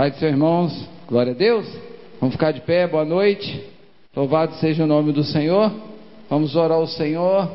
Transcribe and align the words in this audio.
Pai 0.00 0.10
do 0.10 0.16
Senhor, 0.16 0.30
irmãos, 0.30 0.88
glória 1.06 1.32
a 1.32 1.36
Deus. 1.36 1.66
Vamos 2.18 2.34
ficar 2.34 2.52
de 2.52 2.62
pé, 2.62 2.86
boa 2.88 3.04
noite. 3.04 3.62
Louvado 4.16 4.54
seja 4.54 4.84
o 4.84 4.86
nome 4.86 5.12
do 5.12 5.22
Senhor. 5.22 5.70
Vamos 6.30 6.56
orar 6.56 6.78
ao 6.78 6.86
Senhor. 6.86 7.50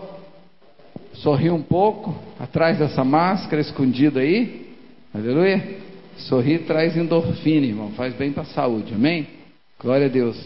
Sorrir 1.14 1.50
um 1.50 1.64
pouco, 1.64 2.16
atrás 2.40 2.78
dessa 2.78 3.04
máscara, 3.04 3.64
escondido 3.64 4.20
aí. 4.20 4.76
Aleluia. 5.12 5.80
Sorrir 6.18 6.68
traz 6.68 6.96
endorfina, 6.96 7.66
irmão. 7.66 7.90
Faz 7.96 8.14
bem 8.14 8.32
para 8.32 8.44
a 8.44 8.46
saúde, 8.46 8.94
amém? 8.94 9.26
Glória 9.82 10.06
a 10.06 10.10
Deus. 10.10 10.38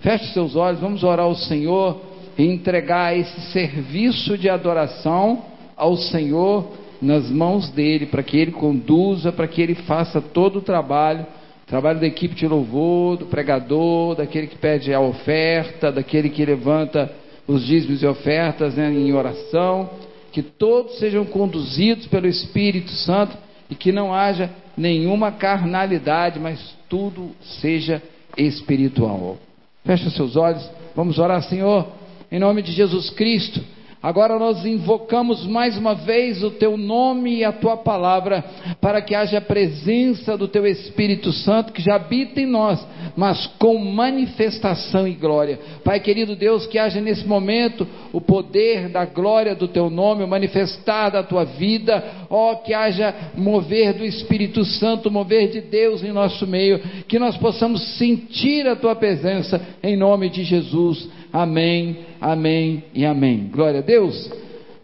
Feche 0.00 0.34
seus 0.34 0.56
olhos, 0.56 0.78
vamos 0.78 1.02
orar 1.02 1.24
ao 1.24 1.34
Senhor 1.34 1.98
e 2.36 2.44
entregar 2.44 3.16
esse 3.16 3.40
serviço 3.52 4.36
de 4.36 4.50
adoração 4.50 5.42
ao 5.74 5.96
Senhor 5.96 6.70
nas 7.00 7.30
mãos 7.30 7.70
dele, 7.70 8.04
para 8.04 8.22
que 8.22 8.36
ele 8.36 8.52
conduza, 8.52 9.32
para 9.32 9.48
que 9.48 9.62
ele 9.62 9.74
faça 9.74 10.20
todo 10.20 10.58
o 10.58 10.62
trabalho, 10.62 11.24
trabalho 11.66 11.98
da 11.98 12.06
equipe 12.06 12.34
de 12.34 12.46
louvor, 12.46 13.16
do 13.16 13.26
pregador, 13.26 14.14
daquele 14.14 14.46
que 14.46 14.56
pede 14.56 14.94
a 14.94 15.00
oferta, 15.00 15.90
daquele 15.90 16.30
que 16.30 16.44
levanta 16.44 17.12
os 17.46 17.64
dízimos 17.66 18.02
e 18.02 18.06
ofertas 18.06 18.74
né, 18.74 18.90
em 18.90 19.12
oração, 19.12 19.90
que 20.32 20.42
todos 20.42 20.98
sejam 20.98 21.24
conduzidos 21.24 22.06
pelo 22.06 22.26
Espírito 22.26 22.90
Santo 22.90 23.36
e 23.68 23.74
que 23.74 23.90
não 23.90 24.14
haja 24.14 24.50
nenhuma 24.76 25.32
carnalidade, 25.32 26.38
mas 26.38 26.74
tudo 26.88 27.30
seja 27.60 28.02
espiritual. 28.36 29.38
Feche 29.84 30.10
seus 30.10 30.36
olhos, 30.36 30.68
vamos 30.94 31.18
orar, 31.18 31.42
Senhor, 31.42 31.88
em 32.30 32.38
nome 32.38 32.62
de 32.62 32.72
Jesus 32.72 33.10
Cristo. 33.10 33.60
Agora 34.06 34.38
nós 34.38 34.64
invocamos 34.64 35.44
mais 35.48 35.76
uma 35.76 35.92
vez 35.92 36.40
o 36.40 36.52
teu 36.52 36.76
nome 36.76 37.38
e 37.38 37.44
a 37.44 37.50
tua 37.50 37.76
palavra, 37.76 38.44
para 38.80 39.02
que 39.02 39.16
haja 39.16 39.38
a 39.38 39.40
presença 39.40 40.38
do 40.38 40.46
teu 40.46 40.64
Espírito 40.64 41.32
Santo 41.32 41.72
que 41.72 41.82
já 41.82 41.96
habita 41.96 42.40
em 42.40 42.46
nós, 42.46 42.86
mas 43.16 43.48
com 43.58 43.76
manifestação 43.76 45.08
e 45.08 45.12
glória. 45.14 45.58
Pai 45.82 45.98
querido 45.98 46.36
Deus, 46.36 46.66
que 46.66 46.78
haja 46.78 47.00
nesse 47.00 47.26
momento 47.26 47.84
o 48.12 48.20
poder 48.20 48.90
da 48.90 49.04
glória 49.04 49.56
do 49.56 49.66
teu 49.66 49.90
nome, 49.90 50.22
o 50.22 50.28
manifestar 50.28 51.10
da 51.10 51.24
tua 51.24 51.42
vida, 51.42 52.04
ó, 52.30 52.54
que 52.54 52.72
haja 52.72 53.12
mover 53.36 53.94
do 53.94 54.04
Espírito 54.04 54.64
Santo, 54.64 55.10
mover 55.10 55.50
de 55.50 55.60
Deus 55.60 56.04
em 56.04 56.12
nosso 56.12 56.46
meio, 56.46 56.78
que 57.08 57.18
nós 57.18 57.36
possamos 57.36 57.82
sentir 57.98 58.68
a 58.68 58.76
tua 58.76 58.94
presença 58.94 59.60
em 59.82 59.96
nome 59.96 60.30
de 60.30 60.44
Jesus. 60.44 61.08
Amém, 61.32 61.98
amém 62.20 62.84
e 62.94 63.04
amém. 63.04 63.48
Glória 63.52 63.80
a 63.80 63.82
Deus. 63.82 64.30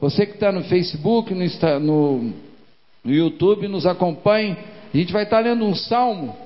Você 0.01 0.27
que 0.27 0.35
está 0.35 0.51
no 0.51 0.65
Facebook, 0.65 1.33
no, 1.33 1.45
no, 1.81 2.33
no, 3.05 3.13
YouTube, 3.13 3.69
nos 3.69 3.87
acompanhe. 3.87 4.57
A 4.93 4.97
gente 4.97 5.13
vai 5.13 5.25
estar 5.25 5.37
tá 5.37 5.43
lendo 5.43 5.65
um 5.65 5.75
salmo 5.75 6.37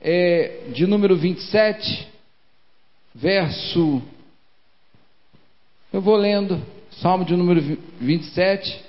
é, 0.00 0.68
de 0.72 0.86
número 0.86 1.16
27, 1.16 2.08
verso. 3.14 4.02
Eu 5.92 6.00
vou 6.00 6.16
lendo, 6.16 6.60
salmo 7.02 7.24
de 7.24 7.36
número 7.36 7.78
27. 8.00 8.84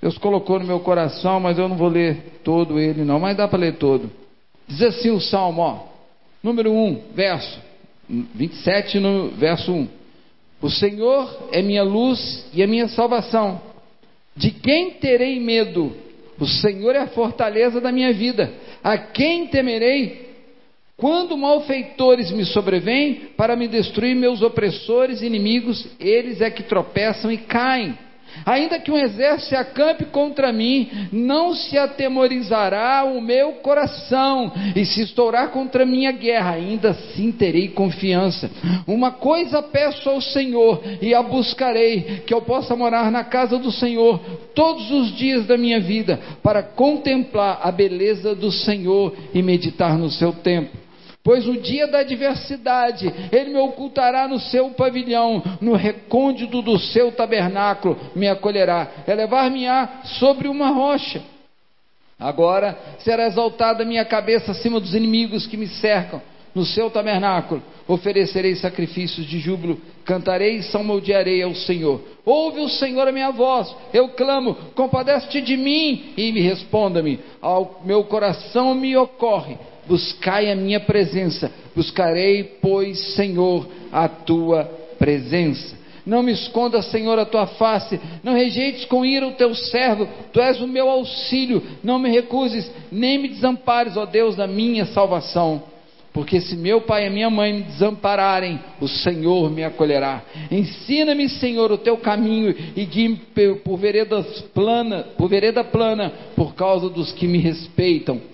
Deus 0.00 0.18
colocou 0.18 0.58
no 0.58 0.66
meu 0.66 0.80
coração, 0.80 1.40
mas 1.40 1.58
eu 1.58 1.66
não 1.66 1.76
vou 1.76 1.88
ler 1.88 2.40
todo 2.44 2.78
ele, 2.78 3.04
não, 3.04 3.18
mas 3.18 3.36
dá 3.36 3.48
para 3.48 3.58
ler 3.58 3.76
todo. 3.76 4.10
Diz 4.68 4.82
assim 4.82 5.10
o 5.10 5.20
salmo, 5.20 5.62
ó, 5.62 5.86
número 6.42 6.70
1, 6.70 7.12
verso. 7.14 7.58
27, 8.08 9.00
no 9.00 9.30
verso 9.30 9.72
1. 9.72 9.88
O 10.64 10.70
Senhor 10.70 11.50
é 11.52 11.60
minha 11.60 11.82
luz 11.82 12.46
e 12.54 12.62
a 12.62 12.66
minha 12.66 12.88
salvação. 12.88 13.60
De 14.34 14.50
quem 14.50 14.92
terei 14.92 15.38
medo? 15.38 15.94
O 16.40 16.46
Senhor 16.46 16.96
é 16.96 17.00
a 17.00 17.06
fortaleza 17.08 17.82
da 17.82 17.92
minha 17.92 18.14
vida. 18.14 18.50
A 18.82 18.96
quem 18.96 19.46
temerei? 19.48 20.26
Quando 20.96 21.36
malfeitores 21.36 22.30
me 22.30 22.46
sobrevêm 22.46 23.28
para 23.36 23.54
me 23.54 23.68
destruir 23.68 24.16
meus 24.16 24.40
opressores 24.40 25.20
e 25.20 25.26
inimigos, 25.26 25.86
eles 26.00 26.40
é 26.40 26.50
que 26.50 26.62
tropeçam 26.62 27.30
e 27.30 27.36
caem. 27.36 27.98
Ainda 28.44 28.78
que 28.78 28.90
um 28.90 28.98
exército 28.98 29.50
se 29.50 29.56
acampe 29.56 30.04
contra 30.06 30.52
mim, 30.52 30.90
não 31.12 31.54
se 31.54 31.78
atemorizará 31.78 33.04
o 33.04 33.20
meu 33.20 33.52
coração, 33.54 34.52
e 34.74 34.84
se 34.84 35.02
estourar 35.02 35.50
contra 35.50 35.86
minha 35.86 36.12
guerra, 36.12 36.52
ainda 36.52 36.90
assim 36.90 37.32
terei 37.32 37.68
confiança. 37.68 38.50
Uma 38.86 39.12
coisa 39.12 39.62
peço 39.62 40.08
ao 40.08 40.20
Senhor, 40.20 40.82
e 41.00 41.14
a 41.14 41.22
buscarei, 41.22 42.22
que 42.26 42.34
eu 42.34 42.42
possa 42.42 42.76
morar 42.76 43.10
na 43.10 43.24
casa 43.24 43.58
do 43.58 43.70
Senhor 43.70 44.20
todos 44.54 44.90
os 44.90 45.16
dias 45.16 45.46
da 45.46 45.56
minha 45.56 45.80
vida, 45.80 46.20
para 46.42 46.62
contemplar 46.62 47.60
a 47.62 47.72
beleza 47.72 48.34
do 48.34 48.50
Senhor 48.50 49.14
e 49.32 49.42
meditar 49.42 49.98
no 49.98 50.10
seu 50.10 50.32
templo. 50.32 50.83
Pois 51.24 51.46
no 51.46 51.56
dia 51.56 51.86
da 51.86 52.00
adversidade, 52.00 53.10
ele 53.32 53.54
me 53.54 53.58
ocultará 53.58 54.28
no 54.28 54.38
seu 54.38 54.72
pavilhão, 54.72 55.42
no 55.58 55.72
recôndito 55.72 56.60
do 56.60 56.78
seu 56.78 57.10
tabernáculo 57.12 57.98
me 58.14 58.28
acolherá, 58.28 58.88
elevar-me-á 59.08 60.02
sobre 60.18 60.48
uma 60.48 60.68
rocha. 60.68 61.22
Agora 62.20 62.78
será 62.98 63.26
exaltada 63.26 63.86
minha 63.86 64.04
cabeça 64.04 64.52
acima 64.52 64.78
dos 64.78 64.94
inimigos 64.94 65.46
que 65.46 65.56
me 65.56 65.66
cercam. 65.66 66.20
No 66.54 66.64
seu 66.64 66.90
tabernáculo 66.90 67.62
oferecerei 67.88 68.54
sacrifícios 68.56 69.26
de 69.26 69.38
júbilo, 69.38 69.80
cantarei 70.04 70.56
e 70.56 70.62
salmodiarei 70.64 71.42
ao 71.42 71.54
Senhor. 71.54 72.02
Ouve 72.24 72.60
o 72.60 72.68
Senhor 72.68 73.08
a 73.08 73.12
minha 73.12 73.30
voz, 73.30 73.74
eu 73.94 74.10
clamo, 74.10 74.54
compadece-te 74.74 75.40
de 75.40 75.56
mim 75.56 76.12
e 76.18 76.30
me 76.32 76.40
responda-me. 76.40 77.18
Ao 77.40 77.80
meu 77.82 78.04
coração 78.04 78.74
me 78.74 78.94
ocorre 78.94 79.56
buscai 79.86 80.50
a 80.50 80.56
minha 80.56 80.80
presença. 80.80 81.50
Buscarei, 81.74 82.44
pois, 82.60 82.98
Senhor, 83.14 83.68
a 83.92 84.08
tua 84.08 84.64
presença. 84.98 85.84
Não 86.06 86.22
me 86.22 86.32
esconda, 86.32 86.82
Senhor, 86.82 87.18
a 87.18 87.24
tua 87.24 87.46
face. 87.46 87.98
Não 88.22 88.34
rejeites 88.34 88.84
com 88.84 89.04
ira 89.04 89.26
o 89.26 89.32
teu 89.32 89.54
servo. 89.54 90.06
Tu 90.32 90.40
és 90.40 90.60
o 90.60 90.68
meu 90.68 90.90
auxílio. 90.90 91.62
Não 91.82 91.98
me 91.98 92.10
recuses, 92.10 92.70
nem 92.92 93.18
me 93.18 93.28
desampares, 93.28 93.96
ó 93.96 94.04
Deus, 94.04 94.36
da 94.36 94.46
minha 94.46 94.84
salvação. 94.86 95.62
Porque 96.12 96.40
se 96.40 96.56
meu 96.56 96.82
pai 96.82 97.06
e 97.06 97.10
minha 97.10 97.28
mãe 97.28 97.52
me 97.54 97.62
desampararem, 97.62 98.60
o 98.80 98.86
Senhor 98.86 99.50
me 99.50 99.64
acolherá. 99.64 100.22
Ensina-me, 100.48 101.28
Senhor, 101.28 101.72
o 101.72 101.78
teu 101.78 101.96
caminho 101.96 102.54
e 102.76 102.84
guie-me 102.84 103.16
por 103.16 103.78
por 105.16 105.28
vereda 105.28 105.64
plana, 105.64 106.12
por 106.36 106.54
causa 106.54 106.88
dos 106.88 107.10
que 107.12 107.26
me 107.26 107.38
respeitam 107.38 108.33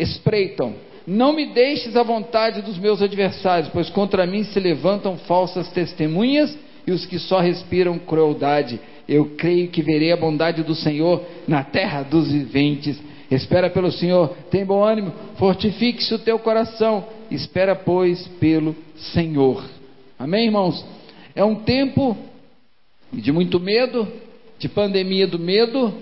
espreitam. 0.00 0.74
Não 1.06 1.32
me 1.32 1.46
deixes 1.46 1.96
à 1.96 2.02
vontade 2.02 2.62
dos 2.62 2.78
meus 2.78 3.02
adversários, 3.02 3.70
pois 3.72 3.88
contra 3.90 4.26
mim 4.26 4.44
se 4.44 4.58
levantam 4.58 5.16
falsas 5.18 5.70
testemunhas 5.70 6.56
e 6.86 6.92
os 6.92 7.04
que 7.06 7.18
só 7.18 7.40
respiram 7.40 7.98
crueldade. 7.98 8.80
Eu 9.08 9.34
creio 9.36 9.68
que 9.68 9.82
verei 9.82 10.12
a 10.12 10.16
bondade 10.16 10.62
do 10.62 10.74
Senhor 10.74 11.22
na 11.46 11.64
terra 11.64 12.02
dos 12.02 12.30
viventes. 12.30 13.00
Espera 13.30 13.70
pelo 13.70 13.92
Senhor, 13.92 14.28
tem 14.50 14.64
bom 14.64 14.82
ânimo, 14.82 15.12
fortifique-se 15.36 16.12
o 16.12 16.18
teu 16.18 16.38
coração, 16.38 17.04
espera, 17.30 17.76
pois, 17.76 18.26
pelo 18.40 18.74
Senhor. 18.96 19.64
Amém, 20.18 20.46
irmãos? 20.46 20.84
É 21.34 21.44
um 21.44 21.54
tempo 21.54 22.16
de 23.12 23.30
muito 23.30 23.60
medo, 23.60 24.06
de 24.58 24.68
pandemia 24.68 25.28
do 25.28 25.38
medo, 25.38 25.94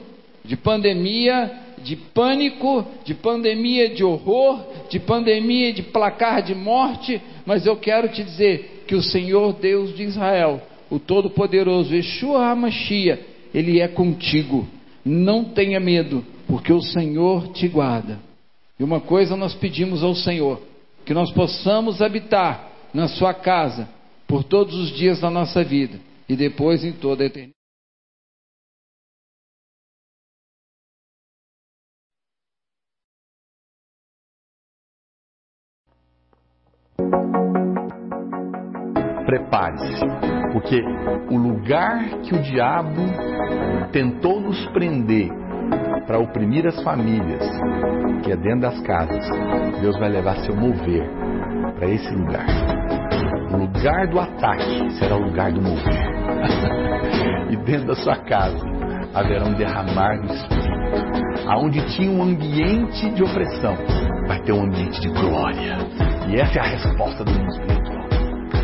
de 0.42 0.56
pandemia 0.56 1.67
de 1.78 1.96
pânico, 1.96 2.84
de 3.04 3.14
pandemia 3.14 3.88
de 3.88 4.04
horror, 4.04 4.60
de 4.88 4.98
pandemia 4.98 5.72
de 5.72 5.82
placar 5.82 6.42
de 6.42 6.54
morte, 6.54 7.20
mas 7.46 7.66
eu 7.66 7.76
quero 7.76 8.08
te 8.08 8.22
dizer 8.22 8.84
que 8.86 8.94
o 8.94 9.02
Senhor 9.02 9.54
Deus 9.54 9.94
de 9.94 10.02
Israel, 10.02 10.60
o 10.90 10.98
Todo-Poderoso, 10.98 11.94
Yeshua 11.94 12.46
HaMashiach, 12.50 13.22
Ele 13.54 13.80
é 13.80 13.88
contigo. 13.88 14.66
Não 15.04 15.44
tenha 15.44 15.80
medo, 15.80 16.24
porque 16.46 16.72
o 16.72 16.80
Senhor 16.80 17.48
te 17.52 17.68
guarda. 17.68 18.18
E 18.78 18.84
uma 18.84 19.00
coisa 19.00 19.36
nós 19.36 19.54
pedimos 19.54 20.02
ao 20.02 20.14
Senhor: 20.14 20.60
que 21.04 21.12
nós 21.14 21.30
possamos 21.32 22.00
habitar 22.00 22.70
na 22.92 23.08
Sua 23.08 23.34
casa 23.34 23.88
por 24.26 24.44
todos 24.44 24.74
os 24.74 24.90
dias 24.90 25.20
da 25.20 25.30
nossa 25.30 25.64
vida 25.64 25.98
e 26.28 26.36
depois 26.36 26.84
em 26.84 26.92
toda 26.92 27.22
a 27.22 27.26
eternidade. 27.26 27.57
Prepare-se, 39.28 40.06
porque 40.54 40.82
o 41.30 41.36
lugar 41.36 42.02
que 42.22 42.34
o 42.34 42.40
diabo 42.40 43.02
tentou 43.92 44.40
nos 44.40 44.64
prender 44.68 45.28
para 46.06 46.18
oprimir 46.18 46.66
as 46.66 46.82
famílias, 46.82 47.44
que 48.24 48.32
é 48.32 48.36
dentro 48.36 48.60
das 48.60 48.80
casas, 48.80 49.22
Deus 49.82 49.98
vai 49.98 50.08
levar 50.08 50.36
seu 50.38 50.56
mover 50.56 51.06
para 51.76 51.90
esse 51.90 52.10
lugar. 52.14 52.46
O 53.52 53.58
lugar 53.58 54.06
do 54.06 54.18
ataque 54.18 54.90
será 54.98 55.16
o 55.16 55.24
lugar 55.24 55.52
do 55.52 55.60
mover. 55.60 56.08
e 57.52 57.56
dentro 57.56 57.88
da 57.88 57.96
sua 57.96 58.16
casa 58.16 58.66
haverá 59.12 59.44
um 59.44 59.52
derramar 59.52 60.22
do 60.22 60.32
Espírito 60.32 60.68
Aonde 61.46 61.84
tinha 61.94 62.10
um 62.10 62.22
ambiente 62.22 63.10
de 63.10 63.22
opressão, 63.22 63.76
vai 64.26 64.40
ter 64.40 64.52
um 64.52 64.64
ambiente 64.64 65.00
de 65.00 65.08
glória. 65.08 65.76
E 66.28 66.36
essa 66.36 66.58
é 66.58 66.60
a 66.60 66.64
resposta 66.64 67.24
do 67.24 67.32
mundo. 67.32 67.77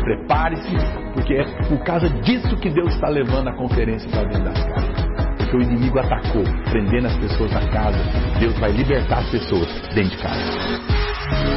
Prepare-se, 0.05 0.77
porque 1.15 1.33
é 1.33 1.43
por 1.67 1.83
causa 1.83 2.07
disso 2.21 2.55
que 2.57 2.69
Deus 2.69 2.93
está 2.93 3.09
levando 3.09 3.47
a 3.47 3.53
conferência 3.53 4.07
para 4.11 4.23
dentro 4.25 4.43
das 4.43 4.63
casas. 4.63 5.05
Porque 5.35 5.57
o 5.57 5.61
inimigo 5.63 5.97
atacou, 5.97 6.43
prendendo 6.69 7.07
as 7.07 7.17
pessoas 7.17 7.51
na 7.51 7.67
casa. 7.69 7.97
Deus 8.39 8.57
vai 8.59 8.71
libertar 8.71 9.17
as 9.17 9.29
pessoas 9.31 9.67
dentro 9.95 10.15
de 10.15 10.17
casa. 10.21 11.54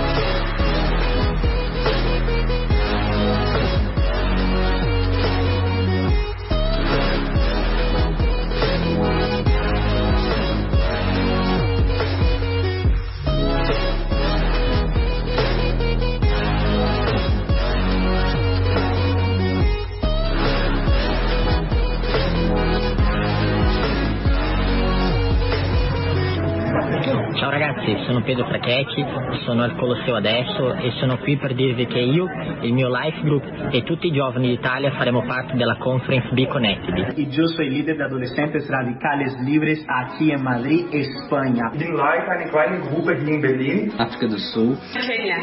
Sono 28.19 28.23
Pedro 28.23 28.47
Fracchetti, 28.47 29.05
sono 29.44 29.62
al 29.62 29.76
Colosseo 29.76 30.17
adesso 30.17 30.75
e 30.75 30.91
sono 30.99 31.19
qui 31.19 31.37
per 31.37 31.55
dirvi 31.55 31.87
che 31.87 31.99
io, 31.99 32.26
il 32.62 32.73
mio 32.73 32.88
Life 32.88 33.20
Group 33.23 33.44
e 33.70 33.82
tutti 33.85 34.09
i 34.09 34.12
giovani 34.12 34.49
d'Italia 34.49 34.91
faremo 34.93 35.25
parte 35.25 35.56
della 35.56 35.76
conference 35.76 36.29
Be 36.32 36.47
Connected. 36.47 37.17
E 37.17 37.29
eu 37.38 37.49
sou 37.49 37.65
líder 37.65 37.97
de 37.97 38.03
adolescentes 38.03 38.69
radicales 38.69 39.37
livres 39.44 39.85
aqui 39.87 40.32
em 40.32 40.38
Madrid, 40.38 40.87
Espanha. 40.93 41.70
bin 41.76 41.94
live 41.94 42.29
eine 42.29 42.50
kleine 42.50 42.81
Gruppe 42.81 43.15
hier 43.15 43.35
in 43.35 43.41
Berlin. 43.41 43.93
África 43.99 44.26
do 44.26 44.38
Sul. 44.38 44.76
Kenia. 44.93 45.37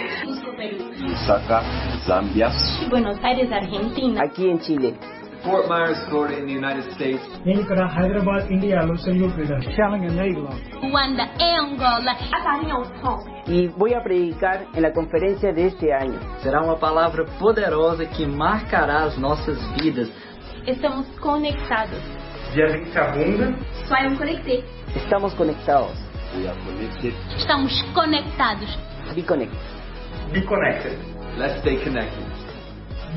Lusaka, 0.99 1.61
Zambia. 2.05 2.49
Buenos 2.89 3.23
Aires, 3.23 3.51
Argentina. 3.51 4.23
Aqui 4.23 4.47
em 4.49 4.59
Chile. 4.59 4.95
Fort 5.44 5.66
Myers, 5.68 6.00
Florida, 6.08 6.36
in 6.38 6.46
the 6.46 6.56
United 6.62 6.86
States. 6.96 7.22
నేను 7.46 7.60
ఇక్కడ 7.64 7.80
హైదరాబాద్ 7.96 8.46
ఇండియాలో 8.56 8.94
సెలవు 9.04 9.30
freedom. 9.36 9.60
Challenge 9.76 10.08
Nederland. 10.20 10.60
Ruanda 10.82 11.24
e 11.46 11.50
Angola. 11.64 12.12
E 13.54 13.68
vou 13.80 13.92
a 13.98 14.00
predicar 14.00 14.58
em 14.76 14.80
la 14.80 14.90
conferência 14.98 15.52
deste 15.52 15.86
ano. 15.90 16.18
Será 16.42 16.62
uma 16.62 16.76
palavra 16.76 17.24
poderosa 17.38 18.04
que 18.06 18.26
marcará 18.26 18.98
as 19.08 19.16
nossas 19.26 19.58
vidas. 19.78 20.10
Estamos 20.66 21.06
conectados. 21.18 22.02
Dia 22.54 22.66
20 22.66 22.98
a 22.98 23.04
Bunda. 23.12 23.54
Soyam 23.88 24.16
conecté. 24.16 24.62
Estamos 24.94 25.32
conectados. 25.34 25.96
We 26.36 26.46
are 26.46 26.58
connected. 26.64 27.14
Estamos 27.36 27.82
conectados. 27.92 28.78
Be 29.14 29.22
connected. 29.22 29.58
Be 30.32 30.42
connected. 30.42 30.96
Let's 31.36 31.58
stay 31.60 31.76
connected. 31.82 32.33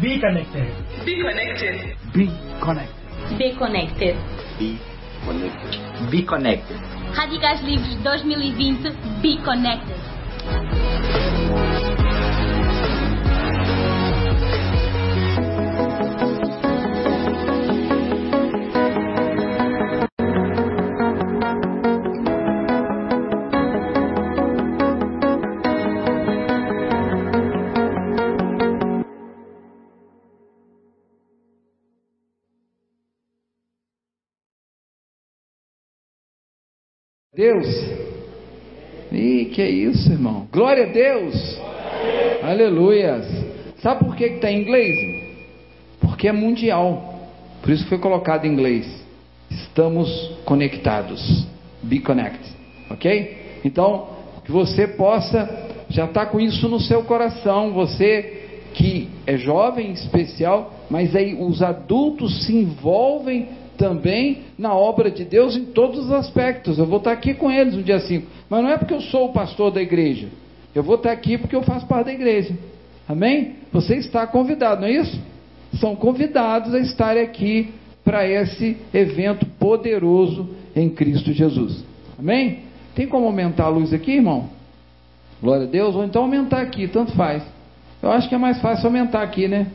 Be 0.00 0.20
connected. 0.20 0.70
Be 1.04 1.22
connected. 1.22 1.96
Be 2.14 2.30
connected. 2.62 3.38
Be 3.38 3.56
connected. 3.58 4.14
Be 4.58 4.78
connected. 5.26 6.10
Be 6.10 6.22
connected. 6.24 6.78
Radicais 7.18 7.62
Livres 7.66 7.98
2020. 8.04 9.22
Be 9.22 9.38
connected. 9.42 11.27
Deus. 37.34 37.66
Ih, 39.12 39.50
que 39.54 39.62
isso, 39.62 40.10
irmão. 40.10 40.48
Glória 40.50 40.84
a 40.84 40.92
Deus. 40.92 41.60
Aleluias. 42.42 43.26
Sabe 43.82 44.04
por 44.06 44.16
que 44.16 44.25
está 44.25 44.50
em 44.50 44.62
inglês? 44.62 44.96
Porque 46.00 46.26
é 46.26 46.32
mundial. 46.32 47.28
Por 47.60 47.70
isso 47.70 47.86
foi 47.86 47.98
colocado 47.98 48.46
em 48.46 48.52
inglês. 48.52 48.86
Estamos 49.50 50.08
conectados. 50.46 51.46
Be 51.82 52.00
connected. 52.00 52.50
Ok? 52.90 53.60
Então, 53.62 54.08
que 54.42 54.50
você 54.50 54.88
possa 54.88 55.69
já 55.90 56.06
estar 56.06 56.26
com 56.26 56.40
isso 56.40 56.66
no 56.66 56.80
seu 56.80 57.02
coração. 57.04 57.72
Você 57.75 58.38
que 58.72 59.10
é 59.26 59.36
jovem, 59.36 59.92
especial, 59.92 60.72
mas 60.88 61.14
aí 61.14 61.34
os 61.34 61.62
adultos 61.62 62.46
se 62.46 62.54
envolvem 62.54 63.48
também 63.78 64.42
na 64.58 64.75
obra 64.75 65.10
de 65.10 65.25
Deus 65.25 65.56
em 65.56 65.64
todos 65.66 66.06
os 66.06 66.12
aspectos. 66.12 66.78
Eu 66.78 66.84
vou 66.84 66.98
estar 66.98 67.12
aqui 67.12 67.32
com 67.32 67.50
eles 67.50 67.75
no 67.75 67.82
dia 67.82 68.00
5. 68.00 68.26
Mas 68.50 68.62
não 68.62 68.69
é 68.69 68.76
porque 68.76 68.92
eu 68.92 69.00
sou 69.00 69.26
o 69.26 69.32
pastor 69.32 69.70
da 69.70 69.80
igreja. 69.80 70.28
Eu 70.75 70.82
vou 70.82 70.96
estar 70.96 71.12
aqui 71.12 71.38
porque 71.38 71.56
eu 71.56 71.62
faço 71.62 71.86
parte 71.86 72.06
da 72.06 72.12
igreja. 72.12 72.54
Amém? 73.08 73.54
Você 73.72 73.94
está 73.94 74.26
convidado, 74.26 74.82
não 74.82 74.88
é 74.88 74.92
isso? 74.92 75.19
São 75.80 75.96
convidados 75.96 76.75
a 76.75 76.80
estarem 76.80 77.22
aqui 77.22 77.72
para 78.04 78.26
esse 78.28 78.76
evento 78.92 79.46
poderoso 79.58 80.48
em 80.75 80.90
Cristo 80.90 81.32
Jesus. 81.32 81.84
Amém? 82.19 82.60
Tem 82.94 83.06
como 83.06 83.26
aumentar 83.26 83.64
a 83.64 83.69
luz 83.69 83.92
aqui, 83.92 84.12
irmão? 84.12 84.48
Glória 85.40 85.66
a 85.66 85.70
Deus. 85.70 85.94
Ou 85.94 86.04
então 86.04 86.22
aumentar 86.22 86.60
aqui, 86.60 86.88
tanto 86.88 87.12
faz. 87.12 87.42
Eu 88.02 88.10
acho 88.10 88.28
que 88.28 88.34
é 88.34 88.38
mais 88.38 88.60
fácil 88.60 88.86
aumentar 88.86 89.22
aqui, 89.22 89.46
né? 89.46 89.69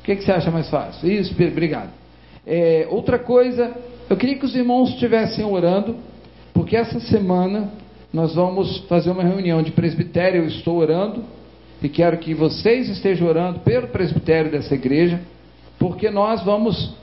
O 0.00 0.04
que, 0.04 0.16
que 0.16 0.24
você 0.24 0.32
acha 0.32 0.50
mais 0.50 0.68
fácil? 0.68 1.10
Isso, 1.10 1.32
obrigado. 1.32 1.90
É, 2.46 2.86
outra 2.90 3.18
coisa, 3.18 3.74
eu 4.08 4.16
queria 4.16 4.38
que 4.38 4.44
os 4.44 4.54
irmãos 4.54 4.90
estivessem 4.90 5.44
orando, 5.44 5.96
porque 6.54 6.76
essa 6.76 7.00
semana 7.00 7.72
nós 8.12 8.36
vamos 8.36 8.78
fazer 8.88 9.10
uma 9.10 9.24
reunião 9.24 9.62
de 9.62 9.72
presbitério. 9.72 10.42
Eu 10.42 10.46
estou 10.46 10.76
orando 10.76 11.24
e 11.82 11.88
quero 11.88 12.18
que 12.18 12.32
vocês 12.34 12.88
estejam 12.88 13.26
orando 13.26 13.60
pelo 13.60 13.88
presbitério 13.88 14.50
dessa 14.50 14.74
igreja, 14.74 15.20
porque 15.78 16.08
nós 16.08 16.42
vamos. 16.44 16.94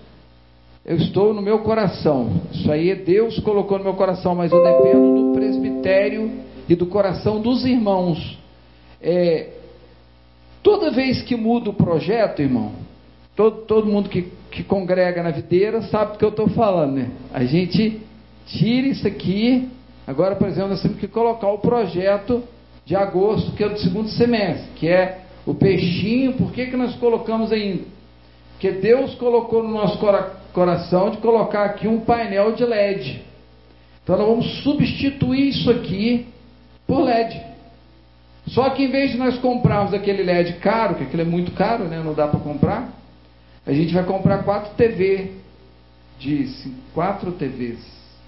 Eu 0.85 0.97
estou 0.97 1.33
no 1.33 1.41
meu 1.41 1.59
coração, 1.59 2.41
isso 2.51 2.69
aí 2.69 2.89
é 2.89 2.95
Deus 2.95 3.39
colocou 3.39 3.77
no 3.77 3.85
meu 3.85 3.93
coração, 3.93 4.35
mas 4.35 4.51
eu 4.51 4.61
dependo 4.61 5.15
do 5.15 5.33
presbitério 5.33 6.29
e 6.67 6.75
do 6.75 6.85
coração 6.87 7.39
dos 7.39 7.65
irmãos. 7.65 8.37
É, 9.01 9.49
toda 10.61 10.91
vez 10.91 11.21
que 11.21 11.35
muda 11.37 11.69
o 11.69 11.73
projeto, 11.73 12.41
irmão, 12.41 12.73
todo, 13.35 13.65
todo 13.65 13.87
mundo 13.87 14.09
que 14.09 14.31
que 14.53 14.63
congrega 14.63 15.23
na 15.23 15.31
videira 15.31 15.81
sabe 15.83 16.13
do 16.13 16.17
que 16.19 16.25
eu 16.25 16.29
estou 16.29 16.47
falando, 16.49 16.93
né? 16.93 17.09
A 17.33 17.43
gente 17.43 17.99
tira 18.45 18.87
isso 18.87 19.07
aqui. 19.07 19.67
Agora, 20.05 20.35
por 20.35 20.47
exemplo, 20.47 20.69
nós 20.69 20.81
temos 20.81 20.99
que 20.99 21.07
colocar 21.07 21.49
o 21.49 21.57
projeto 21.57 22.43
de 22.85 22.95
agosto, 22.95 23.53
que 23.53 23.63
é 23.63 23.69
do 23.69 23.79
segundo 23.79 24.09
semestre, 24.09 24.67
que 24.75 24.87
é 24.87 25.21
o 25.45 25.55
peixinho. 25.55 26.33
Por 26.33 26.51
que, 26.51 26.67
que 26.67 26.77
nós 26.77 26.95
colocamos 26.97 27.51
ainda? 27.51 27.83
Porque 28.51 28.71
Deus 28.71 29.15
colocou 29.15 29.63
no 29.63 29.71
nosso 29.71 29.97
coração 30.53 31.09
de 31.09 31.17
colocar 31.17 31.65
aqui 31.65 31.87
um 31.87 32.01
painel 32.01 32.51
de 32.51 32.63
LED. 32.63 33.23
Então 34.03 34.17
nós 34.17 34.27
vamos 34.27 34.61
substituir 34.61 35.49
isso 35.49 35.71
aqui 35.71 36.27
por 36.85 37.01
LED. 37.01 37.41
Só 38.47 38.69
que 38.69 38.83
em 38.83 38.91
vez 38.91 39.11
de 39.11 39.17
nós 39.17 39.37
comprarmos 39.39 39.93
aquele 39.93 40.21
LED 40.21 40.53
caro, 40.59 40.95
que 40.95 41.03
aquele 41.03 41.23
é 41.23 41.25
muito 41.25 41.53
caro, 41.53 41.85
né? 41.85 42.01
não 42.03 42.13
dá 42.13 42.27
para 42.27 42.39
comprar, 42.39 43.02
a 43.65 43.71
gente 43.71 43.93
vai 43.93 44.03
comprar 44.03 44.43
quatro 44.43 44.75
TV 44.75 45.31
de 46.19 46.47
quatro 46.93 47.31
TVs 47.31 47.79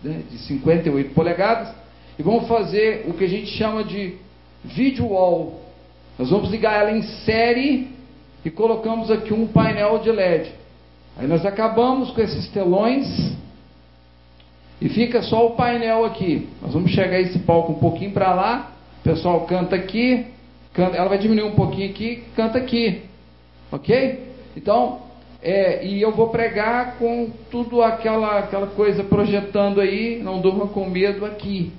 né, 0.04 0.22
de 0.30 0.38
58 0.39 1.13
polegadas 1.13 1.74
e 2.18 2.24
vamos 2.24 2.48
fazer 2.48 3.06
o 3.08 3.13
que 3.13 3.25
a 3.25 3.30
gente 3.30 3.48
chama 3.48 3.84
de 3.84 4.15
video 4.63 5.08
wall. 5.08 5.62
Nós 6.18 6.30
vamos 6.30 6.50
ligar 6.50 6.80
ela 6.80 6.92
em 6.92 7.01
série 7.01 7.89
e 8.44 8.50
colocamos 8.50 9.12
aqui 9.12 9.34
um 9.34 9.48
painel 9.48 10.00
de 10.00 10.12
LED. 10.12 10.51
Aí 11.18 11.27
nós 11.27 11.46
acabamos 11.46 12.12
com 12.12 12.22
esses 12.22 12.48
telões 12.50 13.36
e 14.80 14.89
fica 14.89 15.22
só 15.22 15.48
o 15.48 15.51
painel 15.51 16.06
aqui. 16.06 16.48
Nós 16.62 16.74
vamos 16.74 16.92
chegar 16.92 17.20
esse 17.20 17.39
palco 17.39 17.74
um 17.74 17.80
pouquinho 17.80 18.12
para 18.12 18.34
lá. 18.34 18.72
O 19.01 19.04
pessoal 19.04 19.42
canta 19.46 19.75
aqui, 19.75 20.25
canta, 20.74 20.96
ela 20.96 21.10
vai 21.10 21.18
diminuir 21.18 21.48
um 21.48 21.56
pouquinho 21.56 21.89
aqui, 21.89 22.24
canta 22.36 22.58
aqui. 22.58 23.01
Ok? 23.72 24.24
Então, 24.56 25.04
é, 25.47 25.85
e 25.85 26.01
eu 26.01 26.11
vou 26.11 26.29
pregar 26.29 26.97
com 26.97 27.29
tudo 27.51 27.83
aquela, 27.83 28.39
aquela 28.39 28.65
coisa 28.65 29.03
projetando 29.03 29.79
aí, 29.79 30.19
não 30.23 30.41
durma 30.41 30.65
com 30.65 30.89
medo 30.89 31.23
aqui. 31.23 31.71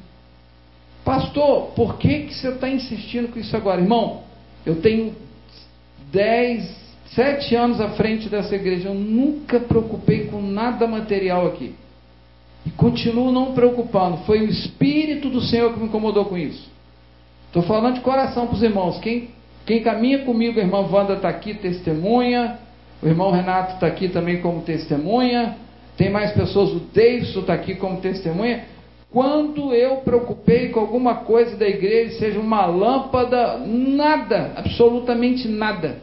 Pastor, 1.05 1.73
por 1.75 1.99
que, 1.99 2.21
que 2.21 2.35
você 2.35 2.51
está 2.51 2.69
insistindo 2.69 3.27
com 3.27 3.41
isso 3.41 3.57
agora? 3.57 3.81
Irmão, 3.81 4.23
eu 4.65 4.81
tenho 4.81 5.13
10, 6.13 6.77
7 7.07 7.57
anos 7.57 7.81
à 7.81 7.89
frente 7.89 8.29
dessa 8.29 8.55
igreja, 8.55 8.89
eu 8.89 8.95
nunca 8.95 9.59
preocupei 9.59 10.29
com 10.29 10.41
nada 10.41 10.87
material 10.87 11.49
aqui. 11.49 11.75
E 12.65 12.71
continuo 12.71 13.33
não 13.33 13.53
preocupando. 13.53 14.19
Foi 14.19 14.43
o 14.43 14.49
Espírito 14.49 15.29
do 15.29 15.41
Senhor 15.41 15.73
que 15.73 15.81
me 15.81 15.87
incomodou 15.87 16.27
com 16.27 16.39
isso. 16.39 16.71
Estou 17.49 17.65
falando 17.65 17.95
de 17.95 18.01
coração 18.01 18.47
para 18.47 18.55
os 18.55 18.63
irmãos. 18.63 19.01
Quem, 19.01 19.31
quem 19.65 19.83
caminha 19.83 20.21
comigo, 20.21 20.61
a 20.61 20.63
irmã 20.63 20.87
Wanda 20.89 21.15
está 21.15 21.29
aqui, 21.29 21.53
testemunha. 21.53 22.61
O 23.03 23.07
irmão 23.07 23.31
Renato 23.31 23.75
está 23.75 23.87
aqui 23.87 24.09
também 24.09 24.41
como 24.41 24.63
testemunha. 24.63 25.57
Tem 25.97 26.11
mais 26.11 26.33
pessoas, 26.33 26.73
o 26.73 26.81
Davidson 26.81 27.41
está 27.41 27.55
aqui 27.55 27.75
como 27.75 28.01
testemunha. 28.01 28.65
Quando 29.11 29.73
eu 29.73 29.97
preocupei 29.99 30.69
com 30.69 30.81
alguma 30.81 31.17
coisa 31.17 31.57
da 31.57 31.67
igreja, 31.67 32.19
seja 32.19 32.39
uma 32.39 32.67
lâmpada, 32.67 33.59
nada, 33.59 34.53
absolutamente 34.57 35.49
nada. 35.49 35.99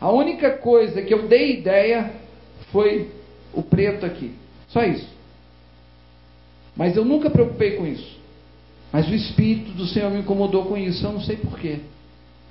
A 0.00 0.10
única 0.10 0.50
coisa 0.50 1.02
que 1.02 1.12
eu 1.12 1.28
dei 1.28 1.58
ideia 1.58 2.10
foi 2.72 3.08
o 3.52 3.62
preto 3.62 4.06
aqui. 4.06 4.32
Só 4.68 4.82
isso. 4.82 5.08
Mas 6.76 6.96
eu 6.96 7.04
nunca 7.04 7.28
preocupei 7.28 7.72
com 7.72 7.86
isso. 7.86 8.18
Mas 8.92 9.08
o 9.08 9.14
Espírito 9.14 9.72
do 9.72 9.86
Senhor 9.86 10.10
me 10.10 10.20
incomodou 10.20 10.64
com 10.64 10.76
isso. 10.76 11.04
Eu 11.04 11.12
não 11.12 11.20
sei 11.20 11.36
porquê. 11.36 11.80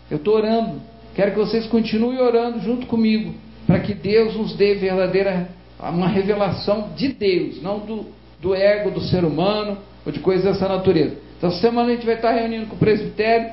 Eu 0.09 0.17
estou 0.17 0.36
orando. 0.36 0.81
Quero 1.15 1.31
que 1.31 1.38
vocês 1.38 1.65
continuem 1.67 2.19
orando 2.19 2.59
junto 2.59 2.86
comigo. 2.86 3.33
Para 3.69 3.81
que 3.81 3.93
Deus 3.93 4.35
nos 4.35 4.55
dê 4.55 4.73
verdadeira 4.73 5.47
uma 5.79 6.07
revelação 6.07 6.89
de 6.95 7.09
Deus, 7.09 7.61
não 7.61 7.77
do, 7.77 8.07
do 8.41 8.55
ego 8.55 8.89
do 8.89 8.99
ser 8.99 9.23
humano 9.23 9.77
ou 10.03 10.11
de 10.11 10.19
coisas 10.21 10.43
dessa 10.43 10.67
natureza. 10.67 11.17
Então, 11.38 11.51
semana 11.51 11.89
a 11.89 11.93
gente 11.93 12.03
vai 12.03 12.15
estar 12.15 12.31
reunindo 12.31 12.65
com 12.65 12.75
o 12.75 12.79
presbitério. 12.79 13.51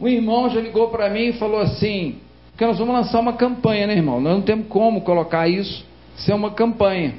Um 0.00 0.08
irmão 0.08 0.48
já 0.48 0.62
ligou 0.62 0.88
para 0.88 1.10
mim 1.10 1.26
e 1.26 1.32
falou 1.34 1.60
assim: 1.60 2.16
porque 2.52 2.64
nós 2.64 2.78
vamos 2.78 2.94
lançar 2.94 3.20
uma 3.20 3.34
campanha, 3.34 3.86
né, 3.86 3.96
irmão? 3.96 4.18
Nós 4.18 4.32
não 4.32 4.40
temos 4.40 4.66
como 4.68 5.02
colocar 5.02 5.46
isso 5.46 5.84
ser 6.16 6.32
uma 6.32 6.52
campanha. 6.52 7.16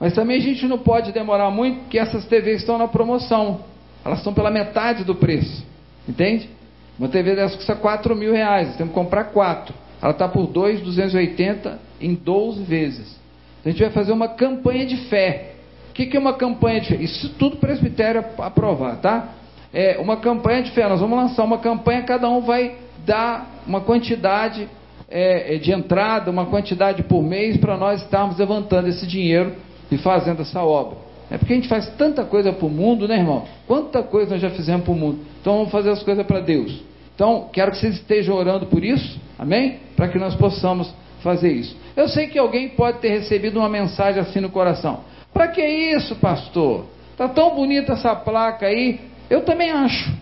Mas 0.00 0.14
também 0.14 0.38
a 0.38 0.40
gente 0.40 0.66
não 0.66 0.78
pode 0.78 1.12
demorar 1.12 1.48
muito, 1.52 1.82
porque 1.82 1.96
essas 1.96 2.26
TVs 2.26 2.62
estão 2.62 2.76
na 2.76 2.88
promoção. 2.88 3.60
Elas 4.04 4.18
estão 4.18 4.34
pela 4.34 4.50
metade 4.50 5.04
do 5.04 5.14
preço. 5.14 5.64
Entende? 6.08 6.50
Uma 6.98 7.08
TV 7.08 7.36
dessa 7.36 7.56
custa 7.56 7.76
4 7.76 8.16
mil 8.16 8.32
reais. 8.32 8.66
Nós 8.66 8.76
temos 8.78 8.92
que 8.92 8.98
comprar 8.98 9.26
quatro. 9.26 9.80
Ela 10.02 10.10
está 10.10 10.26
por 10.28 10.48
2,280 10.48 11.78
em 12.00 12.14
12 12.14 12.64
vezes. 12.64 13.16
A 13.64 13.70
gente 13.70 13.80
vai 13.80 13.90
fazer 13.90 14.12
uma 14.12 14.26
campanha 14.26 14.84
de 14.84 14.96
fé. 15.08 15.52
O 15.90 15.92
que, 15.94 16.06
que 16.06 16.16
é 16.16 16.20
uma 16.20 16.34
campanha 16.34 16.80
de 16.80 16.88
fé? 16.88 16.96
Isso 16.96 17.28
tudo 17.38 17.58
presbitério 17.58 18.24
aprovar, 18.38 18.96
tá? 18.96 19.28
É 19.72 19.98
uma 19.98 20.16
campanha 20.16 20.62
de 20.62 20.72
fé. 20.72 20.88
Nós 20.88 21.00
vamos 21.00 21.16
lançar 21.16 21.44
uma 21.44 21.58
campanha, 21.58 22.02
cada 22.02 22.28
um 22.28 22.40
vai 22.40 22.74
dar 23.06 23.62
uma 23.64 23.80
quantidade 23.80 24.68
é, 25.08 25.56
de 25.58 25.70
entrada, 25.70 26.30
uma 26.30 26.46
quantidade 26.46 27.04
por 27.04 27.22
mês 27.22 27.56
para 27.56 27.76
nós 27.76 28.02
estarmos 28.02 28.38
levantando 28.38 28.88
esse 28.88 29.06
dinheiro 29.06 29.52
e 29.90 29.98
fazendo 29.98 30.42
essa 30.42 30.62
obra. 30.62 30.96
É 31.30 31.38
porque 31.38 31.52
a 31.52 31.56
gente 31.56 31.68
faz 31.68 31.88
tanta 31.96 32.24
coisa 32.24 32.52
para 32.52 32.66
o 32.66 32.70
mundo, 32.70 33.06
né, 33.06 33.18
irmão? 33.18 33.44
Quanta 33.68 34.02
coisa 34.02 34.32
nós 34.32 34.42
já 34.42 34.50
fizemos 34.50 34.82
para 34.84 34.92
o 34.92 34.96
mundo. 34.96 35.20
Então 35.40 35.58
vamos 35.58 35.70
fazer 35.70 35.90
as 35.90 36.02
coisas 36.02 36.26
para 36.26 36.40
Deus. 36.40 36.91
Então, 37.14 37.48
quero 37.52 37.70
que 37.70 37.78
vocês 37.78 37.94
estejam 37.96 38.34
orando 38.34 38.66
por 38.66 38.82
isso, 38.84 39.20
amém? 39.38 39.80
Para 39.96 40.08
que 40.08 40.18
nós 40.18 40.34
possamos 40.34 40.92
fazer 41.22 41.52
isso. 41.52 41.76
Eu 41.96 42.08
sei 42.08 42.26
que 42.26 42.38
alguém 42.38 42.70
pode 42.70 42.98
ter 42.98 43.10
recebido 43.10 43.58
uma 43.58 43.68
mensagem 43.68 44.20
assim 44.20 44.40
no 44.40 44.50
coração. 44.50 45.00
Para 45.32 45.48
que 45.48 45.64
isso, 45.64 46.16
pastor? 46.16 46.86
Tá 47.16 47.28
tão 47.28 47.54
bonita 47.54 47.92
essa 47.92 48.14
placa 48.14 48.66
aí. 48.66 49.00
Eu 49.30 49.42
também 49.42 49.70
acho. 49.70 50.12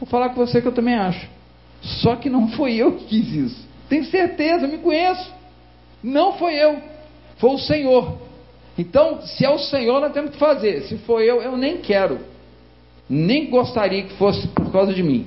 Vou 0.00 0.08
falar 0.08 0.30
com 0.30 0.36
você 0.36 0.60
que 0.60 0.68
eu 0.68 0.72
também 0.72 0.94
acho. 0.94 1.28
Só 1.82 2.16
que 2.16 2.30
não 2.30 2.48
foi 2.48 2.74
eu 2.74 2.92
que 2.92 3.04
quis 3.04 3.32
isso. 3.32 3.68
Tenho 3.88 4.04
certeza, 4.04 4.66
me 4.66 4.78
conheço. 4.78 5.32
Não 6.02 6.34
foi 6.34 6.54
eu, 6.54 6.80
foi 7.38 7.50
o 7.50 7.58
Senhor. 7.58 8.18
Então, 8.78 9.22
se 9.22 9.44
é 9.44 9.50
o 9.50 9.58
Senhor, 9.58 10.00
nós 10.00 10.12
temos 10.12 10.32
que 10.32 10.38
fazer. 10.38 10.82
Se 10.82 10.98
for 10.98 11.20
eu, 11.20 11.40
eu 11.40 11.56
nem 11.56 11.78
quero. 11.78 12.20
Nem 13.08 13.48
gostaria 13.48 14.02
que 14.02 14.14
fosse 14.14 14.46
por 14.48 14.70
causa 14.70 14.92
de 14.92 15.02
mim. 15.02 15.26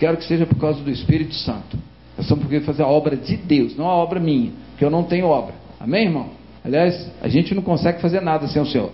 Quero 0.00 0.16
que 0.16 0.24
seja 0.24 0.46
por 0.46 0.58
causa 0.58 0.82
do 0.82 0.90
Espírito 0.90 1.34
Santo. 1.34 1.76
Nós 2.16 2.24
estamos 2.24 2.44
porque 2.44 2.60
fazer 2.60 2.82
a 2.82 2.86
obra 2.86 3.14
de 3.14 3.36
Deus, 3.36 3.76
não 3.76 3.86
a 3.86 3.94
obra 3.94 4.18
minha, 4.18 4.50
porque 4.70 4.82
eu 4.82 4.88
não 4.88 5.04
tenho 5.04 5.26
obra. 5.26 5.54
Amém, 5.78 6.06
irmão? 6.06 6.30
Aliás, 6.64 7.12
a 7.20 7.28
gente 7.28 7.54
não 7.54 7.60
consegue 7.60 8.00
fazer 8.00 8.22
nada 8.22 8.48
sem 8.48 8.62
o 8.62 8.64
Senhor. 8.64 8.90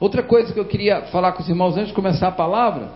Outra 0.00 0.20
coisa 0.24 0.52
que 0.52 0.58
eu 0.58 0.64
queria 0.64 1.02
falar 1.12 1.30
com 1.30 1.44
os 1.44 1.48
irmãos 1.48 1.76
antes 1.76 1.90
de 1.90 1.94
começar 1.94 2.26
a 2.26 2.32
palavra 2.32 2.90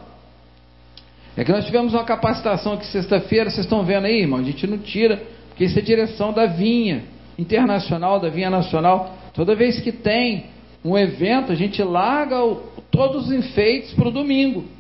é 1.36 1.44
que 1.44 1.52
nós 1.52 1.64
tivemos 1.64 1.94
uma 1.94 2.02
capacitação 2.02 2.72
aqui 2.72 2.86
sexta-feira, 2.86 3.48
vocês 3.48 3.64
estão 3.64 3.84
vendo 3.84 4.06
aí, 4.06 4.22
irmão? 4.22 4.40
A 4.40 4.42
gente 4.42 4.66
não 4.66 4.78
tira, 4.78 5.22
porque 5.50 5.66
isso 5.66 5.78
é 5.78 5.82
direção 5.82 6.32
da 6.32 6.46
vinha 6.46 7.04
internacional, 7.38 8.18
da 8.18 8.28
vinha 8.28 8.50
nacional. 8.50 9.14
Toda 9.34 9.54
vez 9.54 9.78
que 9.80 9.92
tem 9.92 10.46
um 10.84 10.98
evento, 10.98 11.52
a 11.52 11.54
gente 11.54 11.80
larga 11.80 12.44
o, 12.44 12.56
todos 12.90 13.26
os 13.26 13.32
enfeites 13.32 13.94
para 13.94 14.08
o 14.08 14.10
domingo. 14.10 14.74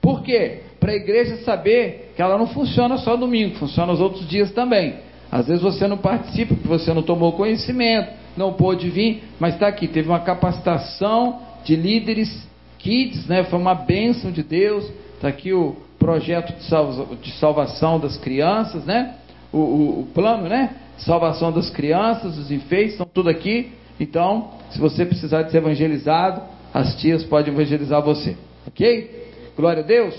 Por 0.00 0.22
quê? 0.22 0.60
Para 0.78 0.92
a 0.92 0.96
igreja 0.96 1.36
saber 1.38 2.12
que 2.16 2.22
ela 2.22 2.38
não 2.38 2.46
funciona 2.46 2.96
só 2.98 3.16
domingo, 3.16 3.56
funciona 3.56 3.92
os 3.92 4.00
outros 4.00 4.26
dias 4.28 4.50
também. 4.52 4.94
Às 5.30 5.46
vezes 5.46 5.62
você 5.62 5.86
não 5.86 5.98
participa 5.98 6.54
porque 6.54 6.66
você 6.66 6.92
não 6.92 7.02
tomou 7.02 7.32
conhecimento, 7.32 8.10
não 8.36 8.52
pôde 8.52 8.88
vir, 8.90 9.22
mas 9.38 9.54
está 9.54 9.68
aqui. 9.68 9.86
Teve 9.86 10.08
uma 10.08 10.20
capacitação 10.20 11.40
de 11.64 11.76
líderes 11.76 12.48
kids, 12.78 13.26
né? 13.26 13.44
Foi 13.44 13.58
uma 13.58 13.74
bênção 13.74 14.32
de 14.32 14.42
Deus. 14.42 14.90
Está 15.14 15.28
aqui 15.28 15.52
o 15.52 15.76
projeto 15.98 16.56
de, 16.56 16.64
salva, 16.64 17.14
de, 17.16 17.30
salvação 17.32 18.00
das 18.00 18.16
crianças, 18.16 18.84
né? 18.84 19.14
O, 19.52 19.58
o, 19.58 20.00
o, 20.00 20.06
plano, 20.14 20.48
né? 20.48 20.70
Salvação 20.96 21.52
das 21.52 21.70
crianças, 21.70 22.36
os 22.38 22.50
enfeites, 22.50 22.92
estão 22.92 23.06
tudo 23.06 23.28
aqui. 23.28 23.72
Então, 24.00 24.50
se 24.70 24.78
você 24.78 25.04
precisar 25.04 25.42
de 25.42 25.50
ser 25.50 25.58
evangelizado, 25.58 26.42
as 26.72 26.96
tias 26.96 27.22
podem 27.22 27.52
evangelizar 27.52 28.02
você. 28.02 28.36
Ok? 28.66 29.29
Glória 29.56 29.82
a 29.82 29.86
Deus. 29.86 30.14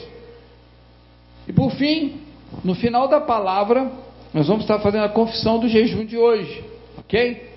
E 1.47 1.53
por 1.53 1.71
fim, 1.71 2.21
no 2.63 2.75
final 2.75 3.07
da 3.07 3.19
palavra, 3.19 3.91
nós 4.33 4.47
vamos 4.47 4.63
estar 4.63 4.79
fazendo 4.79 5.03
a 5.03 5.09
confissão 5.09 5.59
do 5.59 5.67
jejum 5.67 6.05
de 6.05 6.17
hoje, 6.17 6.63
ok? 6.97 7.51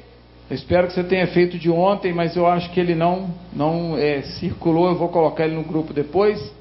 Eu 0.49 0.57
espero 0.57 0.87
que 0.89 0.93
você 0.93 1.05
tenha 1.05 1.27
feito 1.29 1.59
de 1.59 1.71
ontem, 1.71 2.13
mas 2.13 2.37
eu 2.37 2.47
acho 2.47 2.71
que 2.71 2.79
ele 2.79 2.95
não, 2.95 3.31
não 3.53 3.97
é, 3.97 4.23
circulou. 4.23 4.89
Eu 4.89 4.97
vou 4.97 5.09
colocar 5.09 5.47
ele 5.47 5.55
no 5.55 5.65
grupo 5.65 5.93
depois. 5.93 6.53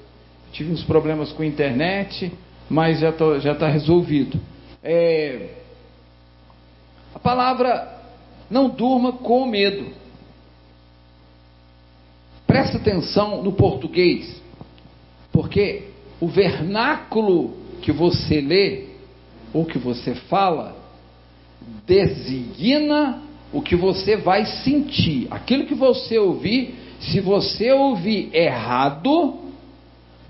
Tive 0.54 0.72
uns 0.72 0.84
problemas 0.84 1.32
com 1.34 1.44
a 1.44 1.46
internet, 1.46 2.32
mas 2.70 3.00
já 3.00 3.10
está 3.10 3.40
já 3.40 3.56
tá 3.56 3.68
resolvido. 3.68 4.40
É, 4.82 5.50
a 7.14 7.20
palavra 7.20 8.02
não 8.50 8.70
durma 8.70 9.14
com 9.14 9.46
medo. 9.46 9.88
Presta 12.48 12.78
atenção 12.78 13.44
no 13.44 13.52
português. 13.52 14.42
Porque 15.34 15.88
o 16.22 16.28
vernáculo 16.28 17.52
que 17.82 17.92
você 17.92 18.40
lê 18.40 18.86
ou 19.54 19.66
que 19.66 19.78
você 19.78 20.16
fala 20.16 20.76
designa 21.86 23.22
o 23.52 23.62
que 23.62 23.76
você 23.76 24.16
vai 24.16 24.46
sentir. 24.46 25.28
Aquilo 25.30 25.66
que 25.66 25.76
você 25.76 26.18
ouvir, 26.18 26.76
se 27.00 27.20
você 27.20 27.72
ouvir 27.72 28.30
errado, 28.34 29.40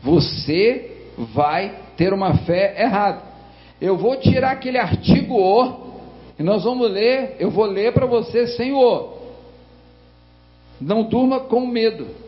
você 0.01 1.10
vai 1.17 1.74
ter 1.95 2.13
uma 2.13 2.38
fé 2.39 2.81
errada. 2.81 3.22
Eu 3.79 3.98
vou 3.98 4.15
tirar 4.17 4.51
aquele 4.51 4.77
artigo 4.77 5.36
o 5.36 5.93
e 6.38 6.43
nós 6.43 6.63
vamos 6.63 6.89
ler, 6.89 7.36
eu 7.39 7.50
vou 7.50 7.65
ler 7.65 7.93
para 7.93 8.05
você 8.05 8.48
sem 8.48 8.74
o. 8.74 9.13
Não 10.81 11.03
durma 11.03 11.41
com 11.41 11.65
medo. 11.65 12.23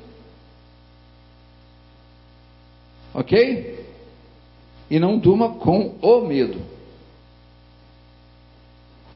Ok? 3.15 3.85
E 4.91 4.99
não 4.99 5.17
durma 5.17 5.55
com 5.55 5.95
o 6.01 6.21
medo. 6.27 6.61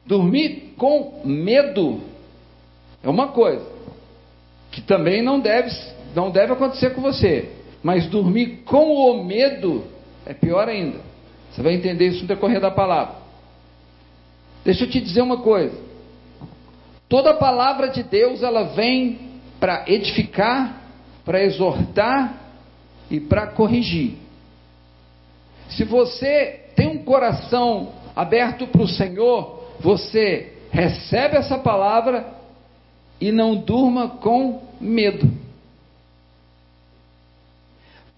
Dormir 0.06 0.72
com 0.76 1.20
medo 1.24 2.00
é 3.02 3.08
uma 3.08 3.28
coisa 3.28 3.64
que 4.72 4.80
também 4.80 5.22
não 5.22 5.38
deve, 5.38 5.70
não 6.14 6.30
deve 6.30 6.54
acontecer 6.54 6.94
com 6.94 7.02
você. 7.02 7.50
Mas 7.82 8.06
dormir 8.06 8.62
com 8.64 8.94
o 8.94 9.22
medo 9.22 9.84
é 10.24 10.32
pior 10.32 10.66
ainda. 10.68 10.98
Você 11.52 11.62
vai 11.62 11.74
entender 11.74 12.08
isso 12.08 12.22
no 12.22 12.28
decorrer 12.28 12.60
da 12.60 12.70
palavra. 12.70 13.16
Deixa 14.64 14.84
eu 14.84 14.90
te 14.90 15.00
dizer 15.00 15.20
uma 15.20 15.38
coisa. 15.38 15.76
Toda 17.08 17.34
palavra 17.34 17.88
de 17.88 18.02
Deus 18.02 18.42
ela 18.42 18.64
vem 18.74 19.18
para 19.58 19.84
edificar, 19.86 20.80
para 21.24 21.42
exortar 21.42 22.39
e 23.10 23.20
para 23.20 23.48
corrigir. 23.48 24.14
Se 25.70 25.84
você 25.84 26.60
tem 26.74 26.88
um 26.88 27.04
coração 27.04 27.92
aberto 28.14 28.66
para 28.66 28.82
o 28.82 28.88
Senhor, 28.88 29.64
você 29.80 30.52
recebe 30.70 31.36
essa 31.36 31.58
palavra 31.58 32.26
e 33.20 33.30
não 33.30 33.56
durma 33.56 34.08
com 34.08 34.62
medo. 34.80 35.30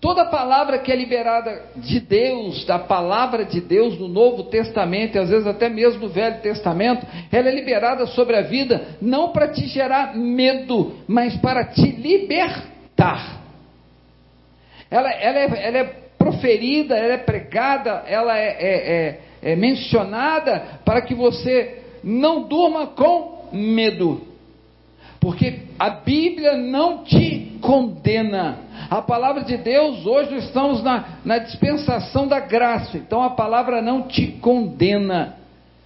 Toda 0.00 0.24
palavra 0.24 0.80
que 0.80 0.90
é 0.90 0.96
liberada 0.96 1.62
de 1.76 2.00
Deus, 2.00 2.64
da 2.64 2.76
palavra 2.76 3.44
de 3.44 3.60
Deus 3.60 3.96
no 4.00 4.08
Novo 4.08 4.44
Testamento, 4.44 5.14
e 5.14 5.18
às 5.20 5.30
vezes 5.30 5.46
até 5.46 5.68
mesmo 5.68 6.00
no 6.00 6.08
Velho 6.08 6.40
Testamento, 6.40 7.06
ela 7.30 7.48
é 7.48 7.54
liberada 7.54 8.04
sobre 8.06 8.36
a 8.36 8.42
vida 8.42 8.96
não 9.00 9.28
para 9.28 9.46
te 9.46 9.64
gerar 9.68 10.16
medo, 10.16 10.94
mas 11.06 11.36
para 11.36 11.66
te 11.66 11.86
libertar. 11.86 13.41
Ela, 14.92 15.10
ela, 15.10 15.38
é, 15.38 15.66
ela 15.68 15.78
é 15.78 15.84
proferida, 16.18 16.94
ela 16.94 17.14
é 17.14 17.18
pregada, 17.18 18.04
ela 18.06 18.38
é, 18.38 18.56
é, 18.60 19.20
é, 19.42 19.52
é 19.52 19.56
mencionada 19.56 20.80
para 20.84 21.00
que 21.00 21.14
você 21.14 21.78
não 22.04 22.42
durma 22.42 22.88
com 22.88 23.48
medo. 23.52 24.20
Porque 25.18 25.60
a 25.78 25.88
Bíblia 25.88 26.58
não 26.58 27.04
te 27.04 27.56
condena. 27.62 28.58
A 28.90 29.00
palavra 29.00 29.44
de 29.44 29.56
Deus, 29.56 30.04
hoje 30.04 30.36
estamos 30.36 30.82
na, 30.82 31.20
na 31.24 31.38
dispensação 31.38 32.28
da 32.28 32.40
graça. 32.40 32.98
Então 32.98 33.22
a 33.22 33.30
palavra 33.30 33.80
não 33.80 34.02
te 34.02 34.26
condena. 34.42 35.36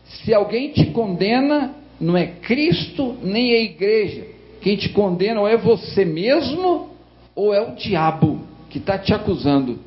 Se 0.05 0.35
alguém 0.35 0.73
te 0.73 0.87
condena, 0.87 1.77
não 2.01 2.17
é 2.17 2.27
Cristo 2.27 3.17
nem 3.23 3.53
a 3.53 3.61
igreja. 3.61 4.27
Quem 4.61 4.77
te 4.77 4.89
condena 4.89 5.41
ou 5.41 5.49
é 5.49 5.57
você 5.57 6.05
mesmo 6.05 6.91
ou 7.37 7.55
é 7.55 7.61
o 7.61 7.77
diabo 7.77 8.56
que 8.77 8.81
está 8.81 8.99
te 8.99 9.15
acusando. 9.15 9.79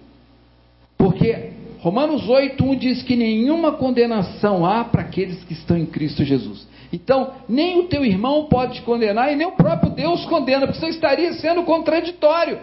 Porque 0.98 1.52
Romanos 1.80 2.28
8:1 2.28 2.76
diz 2.76 3.04
que 3.04 3.16
nenhuma 3.16 3.74
condenação 3.74 4.66
há 4.66 4.84
para 4.84 5.04
aqueles 5.04 5.44
que 5.44 5.54
estão 5.54 5.78
em 5.78 5.86
Cristo 5.86 6.24
Jesus. 6.24 6.68
Então, 6.92 7.34
nem 7.48 7.78
o 7.78 7.84
teu 7.84 8.04
irmão 8.04 8.48
pode 8.48 8.76
te 8.76 8.82
condenar 8.82 9.32
e 9.32 9.36
nem 9.36 9.46
o 9.46 9.52
próprio 9.52 9.92
Deus 9.92 10.26
condena, 10.26 10.66
porque 10.66 10.80
você 10.80 10.88
estaria 10.88 11.34
sendo 11.34 11.62
contraditório. 11.64 12.60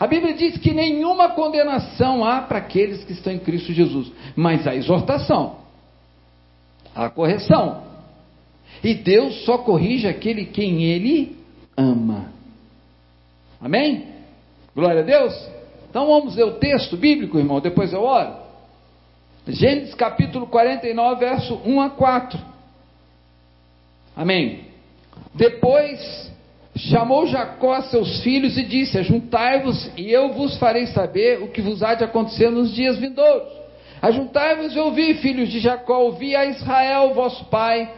A 0.00 0.06
Bíblia 0.06 0.32
diz 0.32 0.56
que 0.56 0.72
nenhuma 0.72 1.28
condenação 1.28 2.24
há 2.24 2.40
para 2.40 2.56
aqueles 2.56 3.04
que 3.04 3.12
estão 3.12 3.34
em 3.34 3.38
Cristo 3.38 3.70
Jesus, 3.70 4.10
mas 4.34 4.66
a 4.66 4.74
exortação, 4.74 5.56
a 6.94 7.10
correção. 7.10 7.82
E 8.82 8.94
Deus 8.94 9.44
só 9.44 9.58
corrige 9.58 10.08
aquele 10.08 10.46
quem 10.46 10.84
ele 10.84 11.36
ama. 11.76 12.32
Amém? 13.60 14.11
Glória 14.74 15.00
a 15.00 15.04
Deus. 15.04 15.48
Então 15.90 16.06
vamos 16.06 16.36
ler 16.36 16.44
o 16.44 16.52
texto 16.52 16.96
bíblico, 16.96 17.38
irmão, 17.38 17.60
depois 17.60 17.92
eu 17.92 18.02
oro. 18.02 18.34
Gênesis 19.46 19.94
capítulo 19.94 20.46
49, 20.46 21.20
verso 21.20 21.60
1 21.64 21.80
a 21.80 21.90
4. 21.90 22.38
Amém. 24.16 24.64
Depois 25.34 26.30
chamou 26.76 27.26
Jacó 27.26 27.74
a 27.74 27.82
seus 27.82 28.22
filhos 28.22 28.56
e 28.56 28.64
disse: 28.64 28.98
Ajuntai-vos, 28.98 29.90
e 29.96 30.10
eu 30.10 30.32
vos 30.32 30.56
farei 30.58 30.86
saber 30.86 31.42
o 31.42 31.48
que 31.48 31.60
vos 31.60 31.82
há 31.82 31.94
de 31.94 32.04
acontecer 32.04 32.50
nos 32.50 32.72
dias 32.72 32.98
vindouros. 32.98 33.52
Ajuntai-vos 34.00 34.74
e 34.74 34.78
ouvi, 34.78 35.14
filhos 35.14 35.48
de 35.48 35.60
Jacó, 35.60 35.98
ouvi 35.98 36.34
a 36.34 36.46
Israel, 36.46 37.12
vosso 37.14 37.44
pai. 37.46 37.92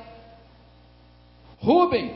Rubem, 1.60 2.10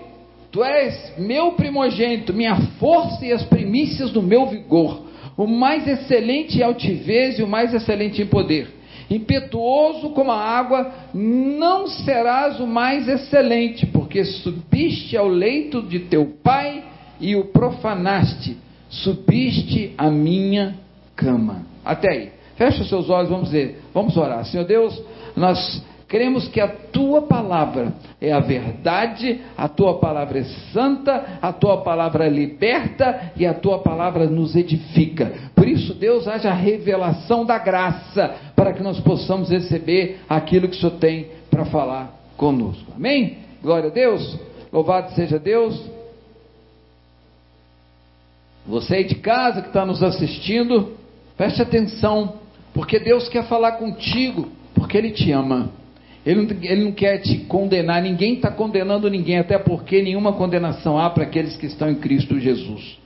tu 0.50 0.64
és 0.64 1.14
meu 1.18 1.52
primogênito, 1.52 2.32
minha 2.32 2.56
força 2.78 3.24
e 3.24 3.32
as 3.32 3.42
primícias 3.44 4.10
do 4.10 4.22
meu 4.22 4.46
vigor, 4.46 5.02
o 5.36 5.46
mais 5.46 5.86
excelente 5.86 6.58
em 6.58 6.62
altivez 6.62 7.38
e 7.38 7.42
o 7.42 7.48
mais 7.48 7.72
excelente 7.72 8.22
em 8.22 8.26
poder. 8.26 8.68
Impetuoso 9.10 10.10
como 10.10 10.30
a 10.30 10.38
água, 10.38 10.92
não 11.14 11.86
serás 11.86 12.60
o 12.60 12.66
mais 12.66 13.08
excelente, 13.08 13.86
porque 13.86 14.24
subiste 14.24 15.16
ao 15.16 15.28
leito 15.28 15.80
de 15.80 16.00
teu 16.00 16.26
pai 16.42 16.84
e 17.20 17.34
o 17.34 17.46
profanaste, 17.46 18.56
subiste 18.90 19.94
à 19.96 20.10
minha 20.10 20.74
cama. 21.16 21.62
Até 21.84 22.12
aí. 22.12 22.38
Fecha 22.56 22.82
os 22.82 22.88
seus 22.88 23.08
olhos, 23.08 23.30
vamos 23.30 23.50
ver, 23.50 23.80
vamos 23.94 24.16
orar. 24.16 24.44
Senhor 24.44 24.64
Deus, 24.64 25.00
nós 25.36 25.82
Cremos 26.08 26.48
que 26.48 26.58
a 26.58 26.68
tua 26.68 27.22
palavra 27.22 27.92
é 28.18 28.32
a 28.32 28.40
verdade, 28.40 29.42
a 29.54 29.68
tua 29.68 29.98
palavra 29.98 30.38
é 30.38 30.44
santa, 30.72 31.38
a 31.42 31.52
tua 31.52 31.82
palavra 31.82 32.26
liberta 32.26 33.32
e 33.36 33.44
a 33.44 33.52
tua 33.52 33.80
palavra 33.80 34.26
nos 34.26 34.56
edifica. 34.56 35.30
Por 35.54 35.68
isso, 35.68 35.92
Deus, 35.92 36.26
haja 36.26 36.50
revelação 36.50 37.44
da 37.44 37.58
graça 37.58 38.34
para 38.56 38.72
que 38.72 38.82
nós 38.82 38.98
possamos 39.00 39.50
receber 39.50 40.20
aquilo 40.26 40.66
que 40.66 40.76
o 40.76 40.80
Senhor 40.80 40.98
tem 40.98 41.26
para 41.50 41.66
falar 41.66 42.10
conosco. 42.38 42.90
Amém? 42.96 43.38
Glória 43.62 43.90
a 43.90 43.92
Deus. 43.92 44.38
Louvado 44.72 45.12
seja 45.12 45.38
Deus. 45.38 45.78
Você 48.66 48.94
aí 48.94 49.04
de 49.04 49.16
casa 49.16 49.60
que 49.60 49.68
está 49.68 49.84
nos 49.84 50.02
assistindo, 50.02 50.96
preste 51.36 51.60
atenção, 51.60 52.34
porque 52.72 52.98
Deus 52.98 53.28
quer 53.28 53.44
falar 53.44 53.72
contigo, 53.72 54.48
porque 54.74 54.96
Ele 54.96 55.10
te 55.10 55.30
ama. 55.32 55.70
Ele 56.28 56.42
não, 56.42 56.62
ele 56.62 56.84
não 56.84 56.92
quer 56.92 57.22
te 57.22 57.38
condenar, 57.46 58.02
ninguém 58.02 58.34
está 58.34 58.50
condenando 58.50 59.08
ninguém, 59.08 59.38
até 59.38 59.58
porque 59.58 60.02
nenhuma 60.02 60.34
condenação 60.34 60.98
há 60.98 61.08
para 61.08 61.22
aqueles 61.22 61.56
que 61.56 61.64
estão 61.64 61.88
em 61.88 61.94
Cristo 61.94 62.38
Jesus. 62.38 62.98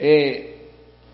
É, 0.00 0.46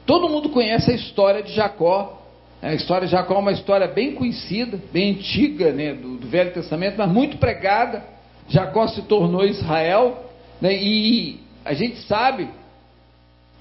todo 0.06 0.28
mundo 0.28 0.50
conhece 0.50 0.92
a 0.92 0.94
história 0.94 1.42
de 1.42 1.52
Jacó. 1.52 2.22
A 2.62 2.72
história 2.72 3.08
de 3.08 3.10
Jacó 3.10 3.34
é 3.34 3.38
uma 3.38 3.50
história 3.50 3.88
bem 3.88 4.14
conhecida, 4.14 4.80
bem 4.92 5.14
antiga 5.14 5.72
né, 5.72 5.94
do, 5.94 6.18
do 6.18 6.28
Velho 6.28 6.52
Testamento, 6.52 6.94
mas 6.98 7.10
muito 7.10 7.38
pregada. 7.38 8.04
Jacó 8.48 8.86
se 8.86 9.02
tornou 9.02 9.44
Israel, 9.44 10.24
né, 10.60 10.72
e 10.72 11.40
a 11.64 11.74
gente 11.74 11.96
sabe 12.02 12.48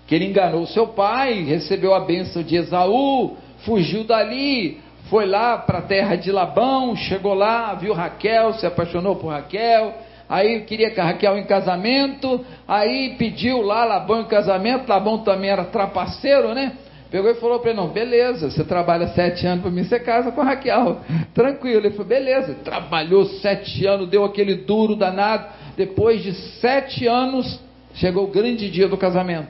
que 0.06 0.14
ele 0.14 0.26
enganou 0.26 0.68
seu 0.68 0.90
pai, 0.90 1.42
recebeu 1.42 1.96
a 1.96 2.02
bênção 2.02 2.44
de 2.44 2.56
Esaú, 2.56 3.36
fugiu 3.66 4.04
dali, 4.04 4.80
foi 5.10 5.26
lá 5.26 5.58
para 5.58 5.80
a 5.80 5.82
terra 5.82 6.16
de 6.16 6.32
Labão, 6.32 6.96
chegou 6.96 7.34
lá, 7.34 7.74
viu 7.74 7.94
Raquel, 7.94 8.54
se 8.54 8.66
apaixonou 8.66 9.16
por 9.16 9.30
Raquel, 9.30 9.94
aí 10.30 10.62
queria 10.62 10.92
que 10.92 11.00
Raquel 11.00 11.38
em 11.38 11.46
casamento, 11.46 12.46
aí 12.68 13.16
pediu 13.18 13.62
lá 13.62 13.86
Labão 13.86 14.22
em 14.22 14.26
casamento, 14.26 14.88
Labão 14.88 15.20
também 15.20 15.50
era 15.50 15.66
trapaceiro, 15.66 16.54
né? 16.54 16.74
Pegou 17.10 17.32
e 17.32 17.36
falou 17.36 17.60
para 17.60 17.72
ele, 17.72 17.80
não, 17.80 17.88
beleza, 17.88 18.52
você 18.52 18.66
trabalha 18.66 19.08
sete 19.10 19.48
anos 19.48 19.62
para 19.62 19.72
mim, 19.72 19.84
você 19.84 19.98
casa 19.98 20.30
com 20.30 20.42
Raquel, 20.42 21.00
tranquilo. 21.34 21.80
Ele 21.80 21.92
falou, 21.92 22.06
beleza, 22.06 22.54
trabalhou 22.66 23.26
sete 23.26 23.86
anos, 23.86 24.10
deu 24.10 24.26
aquele 24.26 24.56
duro 24.56 24.94
danado, 24.94 25.48
depois 25.78 26.22
de 26.22 26.34
sete 26.34 27.08
anos, 27.08 27.62
chegou 27.94 28.26
o 28.26 28.28
grande 28.28 28.70
dia 28.70 28.90
do 28.90 28.98
casamento, 28.98 29.48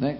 né? 0.00 0.16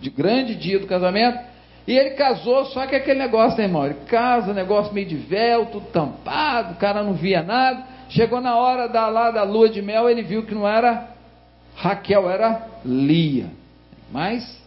De 0.00 0.10
grande 0.10 0.54
dia 0.54 0.78
do 0.78 0.86
casamento, 0.86 1.40
e 1.88 1.96
ele 1.96 2.10
casou, 2.10 2.66
só 2.66 2.86
que 2.86 2.94
aquele 2.94 3.18
negócio, 3.18 3.56
né, 3.56 3.64
irmão? 3.64 3.86
Ele 3.86 3.94
casa, 4.06 4.52
negócio 4.52 4.92
meio 4.92 5.08
de 5.08 5.16
véu, 5.16 5.64
tudo 5.64 5.86
tampado, 5.86 6.74
o 6.74 6.76
cara 6.76 7.02
não 7.02 7.14
via 7.14 7.42
nada. 7.42 7.82
Chegou 8.10 8.42
na 8.42 8.56
hora 8.56 8.86
da, 8.86 9.08
lá 9.08 9.30
da 9.30 9.42
lua 9.42 9.70
de 9.70 9.80
mel, 9.80 10.06
ele 10.06 10.20
viu 10.20 10.44
que 10.44 10.54
não 10.54 10.68
era 10.68 11.08
Raquel, 11.74 12.28
era 12.28 12.68
Lia. 12.84 13.46
Mas 14.12 14.62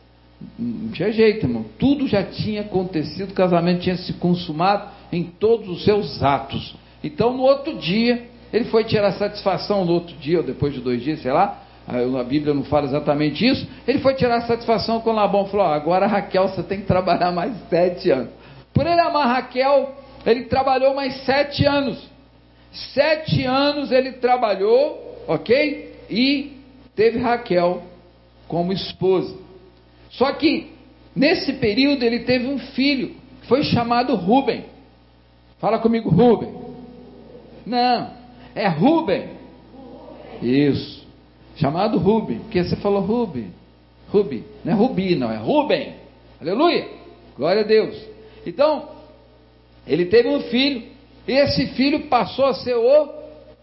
não 0.57 0.89
tinha 0.89 1.11
jeito, 1.11 1.45
irmão. 1.45 1.63
Tudo 1.77 2.07
já 2.07 2.23
tinha 2.23 2.61
acontecido, 2.61 3.29
o 3.29 3.35
casamento 3.35 3.81
tinha 3.81 3.97
se 3.97 4.13
consumado 4.13 4.89
em 5.11 5.23
todos 5.23 5.69
os 5.69 5.83
seus 5.83 6.23
atos. 6.23 6.75
Então, 7.03 7.37
no 7.37 7.43
outro 7.43 7.77
dia, 7.77 8.29
ele 8.51 8.65
foi 8.65 8.83
tirar 8.83 9.11
satisfação 9.11 9.85
no 9.85 9.91
outro 9.91 10.15
dia, 10.15 10.39
ou 10.39 10.43
depois 10.43 10.73
de 10.73 10.79
dois 10.79 11.03
dias, 11.03 11.21
sei 11.21 11.31
lá, 11.31 11.60
a 11.91 12.23
Bíblia 12.23 12.53
não 12.53 12.63
fala 12.63 12.85
exatamente 12.85 13.45
isso. 13.45 13.67
Ele 13.85 13.99
foi 13.99 14.13
tirar 14.15 14.41
satisfação 14.41 15.01
com 15.01 15.11
Labão, 15.11 15.45
falou: 15.47 15.65
agora 15.65 16.07
Raquel 16.07 16.47
você 16.47 16.63
tem 16.63 16.79
que 16.79 16.87
trabalhar 16.87 17.31
mais 17.31 17.53
sete 17.69 18.09
anos. 18.09 18.29
Por 18.73 18.87
ele 18.87 19.01
amar 19.01 19.27
Raquel, 19.27 19.93
ele 20.25 20.45
trabalhou 20.45 20.95
mais 20.95 21.13
sete 21.25 21.65
anos. 21.65 22.09
Sete 22.71 23.43
anos 23.43 23.91
ele 23.91 24.13
trabalhou, 24.13 25.23
ok? 25.27 25.93
E 26.09 26.53
teve 26.95 27.19
Raquel 27.19 27.83
como 28.47 28.71
esposa. 28.71 29.37
Só 30.11 30.31
que 30.31 30.71
nesse 31.13 31.53
período 31.53 32.03
ele 32.03 32.19
teve 32.19 32.47
um 32.47 32.57
filho, 32.57 33.15
que 33.41 33.47
foi 33.47 33.63
chamado 33.63 34.15
Rubem. 34.15 34.65
Fala 35.59 35.79
comigo, 35.79 36.09
Rubem. 36.09 36.53
Não, 37.65 38.11
é 38.55 38.67
Rubem. 38.69 39.29
Isso 40.41 41.00
chamado 41.61 41.99
Rubi, 41.99 42.37
porque 42.39 42.63
você 42.63 42.75
falou 42.77 43.01
Rubi, 43.01 43.47
Rubi, 44.09 44.43
não 44.65 44.73
é 44.73 44.75
Rubi, 44.75 45.15
não, 45.15 45.31
é 45.31 45.37
Rubem, 45.37 45.93
aleluia, 46.41 46.87
glória 47.37 47.61
a 47.61 47.65
Deus. 47.65 47.95
Então, 48.45 48.89
ele 49.85 50.05
teve 50.05 50.27
um 50.27 50.41
filho, 50.41 50.83
e 51.27 51.33
esse 51.33 51.67
filho 51.67 52.07
passou 52.07 52.45
a 52.45 52.55
ser 52.55 52.73
o 52.73 53.09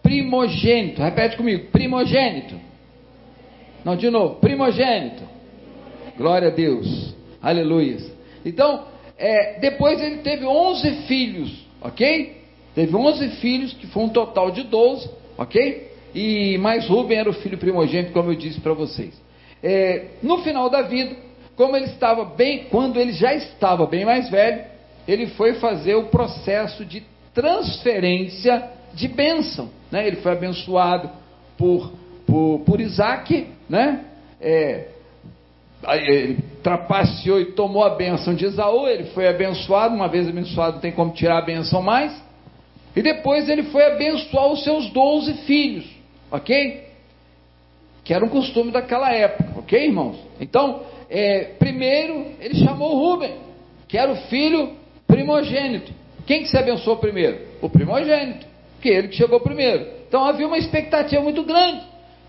primogênito, 0.01 1.01
repete 1.01 1.35
comigo, 1.35 1.67
primogênito. 1.71 2.55
Não, 3.83 3.97
de 3.97 4.09
novo, 4.09 4.35
primogênito. 4.35 5.23
Glória 6.17 6.47
a 6.47 6.51
Deus, 6.51 7.13
aleluia. 7.41 7.97
Então, 8.45 8.85
é, 9.17 9.59
depois 9.59 10.01
ele 10.01 10.17
teve 10.19 10.45
11 10.45 11.03
filhos, 11.05 11.65
ok? 11.81 12.37
Teve 12.73 12.95
11 12.95 13.29
filhos, 13.41 13.73
que 13.73 13.87
foi 13.87 14.03
um 14.03 14.09
total 14.09 14.51
de 14.51 14.63
12, 14.63 15.09
ok? 15.37 15.88
E 16.13 16.57
mais 16.57 16.87
Rubem 16.87 17.17
era 17.17 17.29
o 17.29 17.33
filho 17.33 17.57
primogênito, 17.57 18.13
como 18.13 18.31
eu 18.31 18.35
disse 18.35 18.59
para 18.59 18.73
vocês. 18.73 19.13
É, 19.61 20.05
no 20.23 20.39
final 20.39 20.69
da 20.69 20.81
vida, 20.81 21.15
como 21.55 21.75
ele 21.75 21.85
estava 21.85 22.23
bem, 22.25 22.65
quando 22.69 22.99
ele 22.99 23.11
já 23.11 23.33
estava 23.33 23.85
bem 23.85 24.05
mais 24.05 24.29
velho, 24.29 24.63
ele 25.07 25.27
foi 25.27 25.55
fazer 25.55 25.95
o 25.95 26.05
processo 26.05 26.85
de 26.85 27.03
transferência 27.33 28.69
de 28.93 29.07
bênção. 29.07 29.69
Né? 29.91 30.07
Ele 30.07 30.17
foi 30.17 30.31
abençoado 30.31 31.09
por, 31.57 31.91
por, 32.25 32.59
por 32.65 32.79
Isaac, 32.79 33.47
né? 33.67 34.05
É, 34.41 34.87
ele 35.93 36.39
trapaceou 36.61 37.39
e 37.39 37.45
tomou 37.53 37.83
a 37.83 37.91
bênção 37.91 38.33
de 38.33 38.45
Esaú, 38.45 38.87
ele 38.87 39.05
foi 39.05 39.27
abençoado, 39.27 39.95
uma 39.95 40.07
vez 40.07 40.27
abençoado 40.27 40.73
não 40.73 40.81
tem 40.81 40.91
como 40.91 41.13
tirar 41.13 41.37
a 41.37 41.41
bênção 41.41 41.81
mais, 41.81 42.21
e 42.95 43.01
depois 43.01 43.47
ele 43.47 43.63
foi 43.63 43.85
abençoar 43.85 44.47
os 44.47 44.63
seus 44.63 44.89
doze 44.91 45.33
filhos, 45.45 45.85
ok? 46.31 46.87
Que 48.03 48.13
era 48.13 48.23
um 48.23 48.29
costume 48.29 48.71
daquela 48.71 49.11
época, 49.13 49.59
ok, 49.59 49.85
irmãos? 49.85 50.17
Então, 50.39 50.81
é, 51.09 51.55
primeiro 51.57 52.27
ele 52.39 52.55
chamou 52.55 52.97
Rubem, 52.97 53.35
que 53.87 53.97
era 53.97 54.11
o 54.11 54.15
filho 54.27 54.73
primogênito. 55.07 55.91
Quem 56.27 56.43
que 56.43 56.49
se 56.49 56.57
abençoou 56.57 56.97
primeiro? 56.97 57.39
O 57.61 57.69
primogênito, 57.69 58.45
que 58.81 58.89
ele 58.89 59.07
que 59.07 59.15
chegou 59.15 59.39
primeiro. 59.39 59.87
Então 60.07 60.23
havia 60.23 60.45
uma 60.45 60.57
expectativa 60.57 61.21
muito 61.21 61.43
grande, 61.43 61.81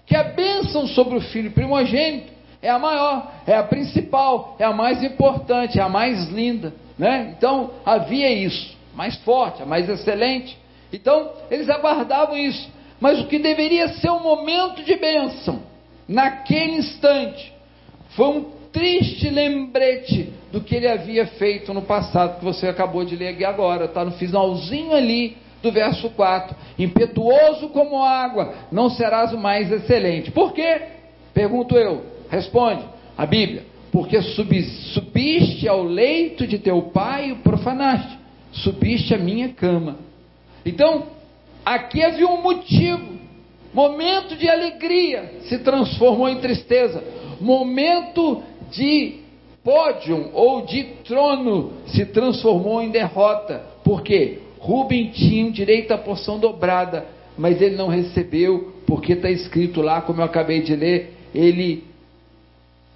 que 0.06 0.16
a 0.16 0.24
bênção 0.24 0.86
sobre 0.86 1.18
o 1.18 1.20
filho 1.20 1.50
primogênito 1.50 2.32
é 2.62 2.70
a 2.70 2.78
maior, 2.78 3.30
é 3.46 3.54
a 3.54 3.62
principal, 3.62 4.56
é 4.58 4.64
a 4.64 4.72
mais 4.72 5.02
importante, 5.02 5.78
é 5.78 5.82
a 5.82 5.88
mais 5.88 6.28
linda, 6.28 6.74
né? 6.98 7.34
Então 7.36 7.70
havia 7.84 8.30
isso, 8.30 8.76
mais 8.94 9.16
forte, 9.18 9.62
a 9.62 9.66
mais 9.66 9.88
excelente. 9.88 10.56
Então 10.92 11.30
eles 11.50 11.68
aguardavam 11.68 12.36
isso, 12.36 12.70
mas 13.00 13.20
o 13.20 13.26
que 13.26 13.38
deveria 13.38 13.88
ser 13.88 14.10
um 14.10 14.22
momento 14.22 14.82
de 14.84 14.94
bênção, 14.96 15.62
naquele 16.06 16.76
instante, 16.76 17.52
foi 18.10 18.26
um 18.26 18.44
triste 18.72 19.28
lembrete 19.30 20.32
do 20.52 20.60
que 20.60 20.74
ele 20.76 20.88
havia 20.88 21.26
feito 21.26 21.72
no 21.72 21.82
passado, 21.82 22.38
que 22.38 22.44
você 22.44 22.68
acabou 22.68 23.04
de 23.04 23.16
ler 23.16 23.28
aqui 23.28 23.44
agora, 23.44 23.86
está 23.86 24.04
no 24.04 24.12
finalzinho 24.12 24.92
ali 24.94 25.36
do 25.62 25.72
verso 25.72 26.10
4: 26.10 26.54
Impetuoso 26.78 27.68
como 27.70 28.02
água, 28.02 28.54
não 28.70 28.90
serás 28.90 29.32
o 29.32 29.38
mais 29.38 29.70
excelente. 29.70 30.30
Por 30.30 30.52
quê? 30.52 30.82
Pergunto 31.32 31.76
eu. 31.76 32.04
Responde 32.28 32.84
a 33.16 33.26
Bíblia: 33.26 33.64
porque 33.92 34.20
subiste 34.22 35.68
ao 35.68 35.82
leito 35.82 36.46
de 36.46 36.58
teu 36.58 36.82
pai 36.82 37.28
e 37.28 37.32
o 37.32 37.36
profanaste, 37.36 38.18
subiste 38.52 39.14
à 39.14 39.18
minha 39.18 39.48
cama. 39.50 39.98
Então, 40.64 41.06
aqui 41.64 42.02
havia 42.02 42.28
um 42.28 42.42
motivo. 42.42 43.20
Momento 43.72 44.36
de 44.36 44.48
alegria 44.48 45.34
se 45.42 45.58
transformou 45.58 46.28
em 46.28 46.40
tristeza. 46.40 47.02
Momento 47.40 48.42
de 48.70 49.20
pódio 49.62 50.30
ou 50.32 50.66
de 50.66 50.84
trono 51.04 51.72
se 51.86 52.04
transformou 52.06 52.82
em 52.82 52.90
derrota. 52.90 53.62
Por 53.84 54.02
quê? 54.02 54.38
Rubem 54.58 55.10
tinha 55.10 55.50
direito 55.50 55.92
à 55.92 55.98
porção 55.98 56.38
dobrada, 56.38 57.06
mas 57.38 57.62
ele 57.62 57.76
não 57.76 57.88
recebeu, 57.88 58.74
porque 58.86 59.14
está 59.14 59.30
escrito 59.30 59.80
lá, 59.80 60.02
como 60.02 60.20
eu 60.20 60.24
acabei 60.24 60.60
de 60.60 60.74
ler, 60.74 61.14
ele 61.34 61.84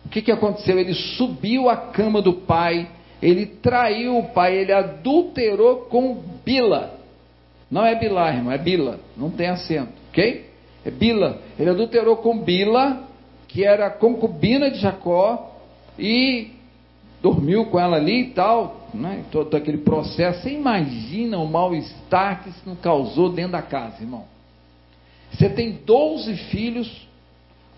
o 0.04 0.08
que, 0.08 0.20
que 0.20 0.32
aconteceu? 0.32 0.78
Ele 0.78 0.92
subiu 0.92 1.68
à 1.68 1.76
cama 1.76 2.20
do 2.20 2.34
pai, 2.34 2.88
ele 3.22 3.46
traiu 3.46 4.18
o 4.18 4.28
pai, 4.28 4.56
ele 4.56 4.72
adulterou 4.72 5.86
com 5.88 6.22
Bila. 6.44 6.93
Não 7.74 7.84
é 7.84 7.96
Bilá, 7.96 8.32
irmão, 8.32 8.52
é 8.52 8.56
Bila, 8.56 9.00
não 9.16 9.32
tem 9.32 9.48
acento, 9.48 9.90
ok? 10.08 10.48
É 10.86 10.90
Bila. 10.92 11.40
Ele 11.58 11.70
adulterou 11.70 12.18
com 12.18 12.38
Bila, 12.38 13.02
que 13.48 13.64
era 13.64 13.90
concubina 13.90 14.70
de 14.70 14.78
Jacó, 14.78 15.58
e 15.98 16.52
dormiu 17.20 17.66
com 17.66 17.80
ela 17.80 17.96
ali 17.96 18.20
e 18.20 18.30
tal, 18.30 18.88
né? 18.94 19.24
todo 19.32 19.56
aquele 19.56 19.78
processo. 19.78 20.42
Você 20.42 20.50
imagina 20.50 21.36
o 21.38 21.48
mal-estar 21.48 22.44
que 22.44 22.50
isso 22.50 22.62
não 22.64 22.76
causou 22.76 23.30
dentro 23.30 23.50
da 23.50 23.62
casa, 23.62 24.00
irmão. 24.00 24.24
Você 25.32 25.48
tem 25.48 25.72
12 25.84 26.32
filhos, 26.52 27.08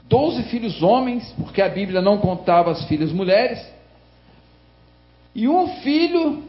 doze 0.07 0.43
filhos 0.43 0.83
homens, 0.83 1.35
porque 1.39 1.63
a 1.63 1.71
Bíblia 1.71 2.03
não 2.03 2.19
contava 2.19 2.71
as 2.71 2.85
filhas 2.85 3.13
mulheres, 3.13 3.67
e 5.35 5.49
um 5.49 5.69
filho 5.79 6.43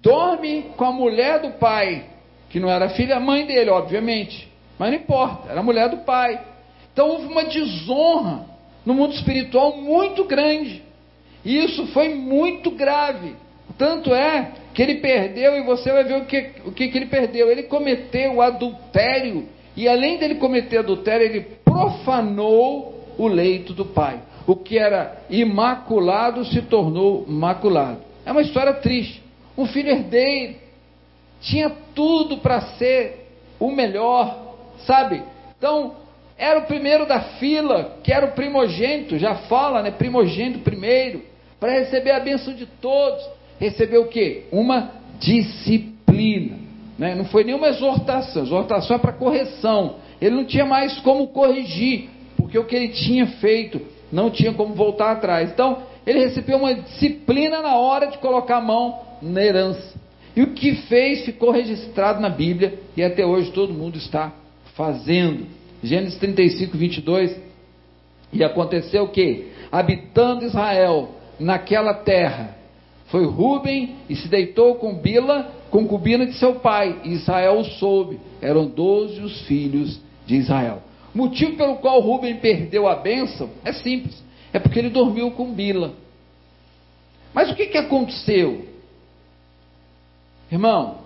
dorme 0.00 0.66
com 0.76 0.84
a 0.84 0.92
mulher 0.92 1.40
do 1.40 1.50
pai, 1.58 2.14
que 2.48 2.60
não 2.60 2.70
era 2.70 2.88
filha, 2.90 3.18
mãe 3.20 3.46
dele, 3.46 3.70
obviamente, 3.70 4.48
mas 4.78 4.90
não 4.90 4.98
importa, 4.98 5.50
era 5.50 5.60
a 5.60 5.62
mulher 5.62 5.88
do 5.88 5.98
pai. 5.98 6.40
Então 6.92 7.08
houve 7.08 7.26
uma 7.26 7.44
desonra 7.44 8.46
no 8.84 8.94
mundo 8.94 9.14
espiritual 9.14 9.76
muito 9.76 10.24
grande, 10.24 10.82
e 11.44 11.64
isso 11.64 11.86
foi 11.88 12.14
muito 12.14 12.70
grave. 12.70 13.34
Tanto 13.78 14.14
é 14.14 14.52
que 14.72 14.82
ele 14.82 14.96
perdeu, 14.96 15.56
e 15.56 15.62
você 15.62 15.92
vai 15.92 16.04
ver 16.04 16.16
o 16.16 16.24
que, 16.24 16.50
o 16.64 16.72
que, 16.72 16.88
que 16.88 16.96
ele 16.96 17.06
perdeu. 17.06 17.50
Ele 17.50 17.64
cometeu 17.64 18.40
adultério, 18.40 19.48
e 19.76 19.86
além 19.88 20.16
dele 20.16 20.36
cometer 20.36 20.78
adultério, 20.78 21.26
ele 21.26 21.40
profanou 21.64 23.14
o 23.18 23.26
leito 23.26 23.74
do 23.74 23.84
pai. 23.84 24.20
O 24.46 24.56
que 24.56 24.78
era 24.78 25.18
imaculado 25.28 26.44
se 26.44 26.62
tornou 26.62 27.26
maculado. 27.26 28.00
É 28.24 28.32
uma 28.32 28.42
história 28.42 28.72
triste. 28.74 29.22
Um 29.58 29.66
filho 29.66 29.90
herdeiro 29.90 30.65
tinha 31.40 31.70
tudo 31.94 32.38
para 32.38 32.60
ser 32.76 33.26
o 33.58 33.70
melhor, 33.70 34.54
sabe? 34.86 35.22
Então, 35.56 35.94
era 36.38 36.58
o 36.60 36.66
primeiro 36.66 37.06
da 37.06 37.20
fila, 37.20 37.96
que 38.02 38.12
era 38.12 38.26
o 38.26 38.32
primogênito, 38.32 39.18
já 39.18 39.34
fala, 39.34 39.82
né? 39.82 39.90
Primogênito 39.90 40.60
primeiro, 40.60 41.22
para 41.58 41.72
receber 41.72 42.10
a 42.10 42.20
bênção 42.20 42.54
de 42.54 42.66
todos. 42.66 43.26
Recebeu 43.58 44.02
o 44.02 44.08
quê? 44.08 44.44
Uma 44.52 44.90
disciplina. 45.18 46.58
Né? 46.98 47.14
Não 47.14 47.24
foi 47.26 47.44
nenhuma 47.44 47.68
exortação, 47.68 48.42
exortação 48.42 48.96
é 48.96 48.98
para 48.98 49.12
correção. 49.12 49.96
Ele 50.20 50.34
não 50.34 50.44
tinha 50.44 50.64
mais 50.64 50.98
como 51.00 51.28
corrigir, 51.28 52.10
porque 52.36 52.58
o 52.58 52.64
que 52.64 52.76
ele 52.76 52.88
tinha 52.88 53.26
feito 53.26 53.80
não 54.12 54.30
tinha 54.30 54.52
como 54.52 54.74
voltar 54.74 55.12
atrás. 55.12 55.50
Então, 55.50 55.82
ele 56.06 56.20
recebeu 56.20 56.58
uma 56.58 56.74
disciplina 56.74 57.60
na 57.60 57.76
hora 57.76 58.06
de 58.06 58.18
colocar 58.18 58.58
a 58.58 58.60
mão 58.60 59.00
na 59.20 59.42
herança. 59.42 59.94
E 60.36 60.42
o 60.42 60.48
que 60.48 60.74
fez 60.82 61.24
ficou 61.24 61.50
registrado 61.50 62.20
na 62.20 62.28
Bíblia 62.28 62.78
e 62.94 63.02
até 63.02 63.24
hoje 63.24 63.50
todo 63.52 63.72
mundo 63.72 63.96
está 63.96 64.34
fazendo. 64.74 65.46
Gênesis 65.82 66.18
35, 66.18 66.76
22. 66.76 67.34
E 68.34 68.44
aconteceu 68.44 69.08
que? 69.08 69.46
Habitando 69.72 70.44
Israel 70.44 71.08
naquela 71.40 71.94
terra, 71.94 72.54
foi 73.06 73.24
Ruben 73.24 73.96
e 74.10 74.16
se 74.16 74.28
deitou 74.28 74.74
com 74.74 74.94
Bila, 74.94 75.50
concubina 75.70 76.26
de 76.26 76.34
seu 76.34 76.56
pai. 76.56 77.00
E 77.04 77.12
Israel 77.12 77.60
o 77.60 77.64
soube. 77.64 78.20
Eram 78.42 78.66
doze 78.66 79.20
os 79.20 79.40
filhos 79.46 79.98
de 80.26 80.36
Israel. 80.36 80.82
O 81.14 81.18
motivo 81.18 81.56
pelo 81.56 81.76
qual 81.76 81.98
Rubem 82.00 82.36
perdeu 82.36 82.86
a 82.86 82.96
bênção 82.96 83.48
é 83.64 83.72
simples: 83.72 84.22
é 84.52 84.58
porque 84.58 84.78
ele 84.78 84.90
dormiu 84.90 85.30
com 85.30 85.52
Bila. 85.52 85.94
Mas 87.32 87.50
o 87.50 87.54
que, 87.54 87.66
que 87.66 87.78
aconteceu? 87.78 88.75
Irmão, 90.50 90.98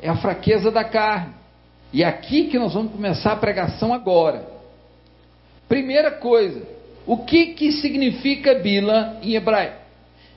é 0.00 0.08
a 0.08 0.16
fraqueza 0.16 0.70
da 0.70 0.84
carne. 0.84 1.34
E 1.92 2.02
é 2.02 2.06
aqui 2.06 2.48
que 2.48 2.58
nós 2.58 2.74
vamos 2.74 2.92
começar 2.92 3.32
a 3.32 3.36
pregação 3.36 3.94
agora. 3.94 4.46
Primeira 5.68 6.10
coisa, 6.10 6.66
o 7.06 7.18
que, 7.18 7.54
que 7.54 7.72
significa 7.72 8.54
Bila 8.54 9.18
em 9.22 9.34
hebraico? 9.34 9.82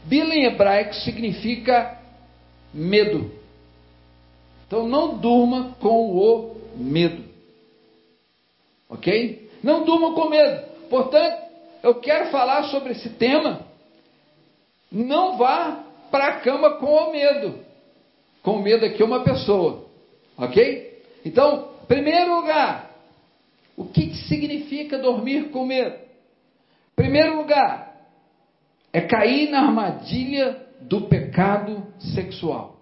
Bila 0.04 0.36
em 0.36 0.46
hebraico 0.46 0.94
significa 0.96 1.98
medo. 2.74 3.32
Então 4.68 4.88
não 4.88 5.18
durma 5.18 5.76
com 5.80 6.12
o 6.12 6.56
medo. 6.76 7.24
Ok? 8.90 9.50
Não 9.64 9.84
durmam 9.84 10.14
com 10.14 10.30
medo. 10.30 10.66
Portanto, 10.90 11.42
eu 11.84 11.96
quero 11.96 12.30
falar 12.30 12.64
sobre 12.66 12.92
esse 12.92 13.10
tema. 13.10 13.62
Não 14.92 15.38
vá 15.38 15.84
para 16.12 16.28
a 16.28 16.40
cama 16.40 16.76
com 16.76 16.88
o 16.88 17.12
medo. 17.12 17.67
Com 18.48 18.62
medo 18.62 18.86
aqui 18.86 19.04
uma 19.04 19.26
pessoa. 19.26 19.84
Ok? 20.38 21.04
Então, 21.26 21.68
primeiro 21.86 22.34
lugar, 22.34 22.92
o 23.76 23.84
que 23.84 24.16
significa 24.30 24.98
dormir 24.98 25.50
com 25.50 25.66
medo? 25.66 25.98
Primeiro 26.96 27.36
lugar, 27.36 27.94
é 28.94 29.02
cair 29.02 29.50
na 29.50 29.64
armadilha 29.64 30.66
do 30.80 31.10
pecado 31.10 31.88
sexual. 32.16 32.78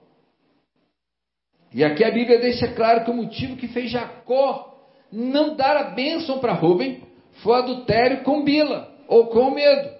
E 1.73 1.83
aqui 1.83 2.03
a 2.03 2.11
Bíblia 2.11 2.39
deixa 2.39 2.67
claro 2.67 3.03
que 3.03 3.09
o 3.09 3.15
motivo 3.15 3.57
que 3.57 3.67
fez 3.67 3.89
Jacó 3.89 4.71
não 5.11 5.55
dar 5.55 5.77
a 5.77 5.89
bênção 5.95 6.37
para 6.37 6.53
Rubem 6.53 7.01
foi 7.41 7.57
adultério 7.57 8.23
com 8.23 8.43
Bila, 8.43 8.95
ou 9.07 9.29
com 9.29 9.49
medo. 9.49 9.94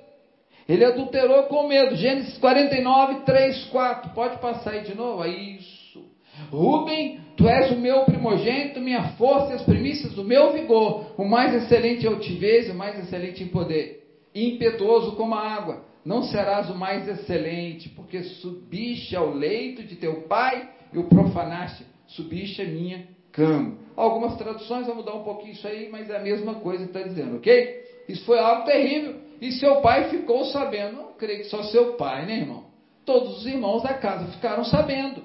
Ele 0.67 0.83
adulterou 0.83 1.43
com 1.43 1.67
medo. 1.67 1.95
Gênesis 1.95 2.37
49, 2.37 3.21
3, 3.21 3.65
4. 3.65 4.11
Pode 4.11 4.39
passar 4.39 4.71
aí 4.71 4.81
de 4.81 4.95
novo? 4.95 5.25
Isso. 5.25 6.03
Rubem, 6.51 7.19
tu 7.37 7.47
és 7.47 7.71
o 7.71 7.77
meu 7.77 8.03
primogênito, 8.03 8.81
minha 8.81 9.09
força 9.09 9.53
e 9.53 9.55
as 9.55 9.63
primícias 9.63 10.13
do 10.13 10.23
meu 10.23 10.51
vigor, 10.51 11.13
o 11.17 11.23
mais 11.23 11.53
excelente 11.53 12.05
em 12.05 12.09
altivez, 12.09 12.69
o 12.69 12.73
mais 12.73 12.99
excelente 12.99 13.43
em 13.43 13.47
poder. 13.47 14.03
impetuoso 14.33 15.15
como 15.15 15.33
a 15.33 15.39
água. 15.39 15.85
Não 16.03 16.23
serás 16.23 16.69
o 16.69 16.75
mais 16.75 17.07
excelente, 17.07 17.87
porque 17.89 18.21
subiste 18.21 19.15
ao 19.15 19.33
leito 19.33 19.81
de 19.81 19.95
teu 19.95 20.23
pai 20.23 20.69
e 20.93 20.99
o 20.99 21.05
profanaste. 21.05 21.85
Subiste 22.05 22.61
a 22.61 22.65
minha 22.65 23.07
cama. 23.31 23.77
Algumas 23.95 24.35
traduções 24.35 24.87
vão 24.87 24.97
mudar 24.97 25.13
um 25.13 25.23
pouquinho 25.23 25.53
isso 25.53 25.67
aí, 25.67 25.89
mas 25.89 26.09
é 26.09 26.17
a 26.17 26.21
mesma 26.21 26.55
coisa 26.55 26.83
que 26.83 26.89
está 26.89 27.01
dizendo, 27.01 27.37
ok? 27.37 27.83
Isso 28.09 28.25
foi 28.25 28.37
algo 28.37 28.65
terrível. 28.65 29.15
E 29.45 29.51
seu 29.51 29.79
pai 29.79 30.09
ficou 30.09 30.45
sabendo. 30.45 30.97
Não 30.97 31.13
creio 31.13 31.43
que 31.43 31.49
só 31.49 31.61
seu 31.65 31.93
pai, 31.93 32.25
né, 32.25 32.37
irmão? 32.37 32.65
Todos 33.05 33.37
os 33.37 33.45
irmãos 33.45 33.83
da 33.83 33.93
casa 33.93 34.25
ficaram 34.31 34.65
sabendo. 34.65 35.21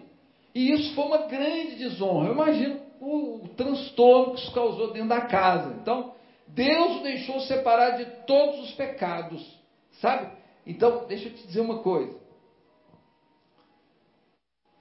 E 0.55 0.73
isso 0.73 0.95
foi 0.95 1.07
uma 1.07 1.27
grande 1.27 1.77
desonra. 1.77 2.29
Eu 2.29 2.35
imagino 2.35 2.81
o, 3.01 3.45
o 3.45 3.49
transtorno 3.49 4.35
que 4.35 4.43
isso 4.43 4.53
causou 4.53 4.93
dentro 4.93 5.09
da 5.09 5.23
casa. 5.23 5.75
Então, 5.81 6.13
Deus 6.49 6.99
o 6.99 7.03
deixou 7.03 7.41
separar 7.41 7.97
de 7.97 8.05
todos 8.27 8.61
os 8.61 8.73
pecados. 8.73 9.59
Sabe? 10.03 10.31
Então, 10.67 11.07
deixa 11.09 11.29
eu 11.29 11.35
te 11.35 11.47
dizer 11.47 11.63
uma 11.63 11.79
coisa. 11.79 12.15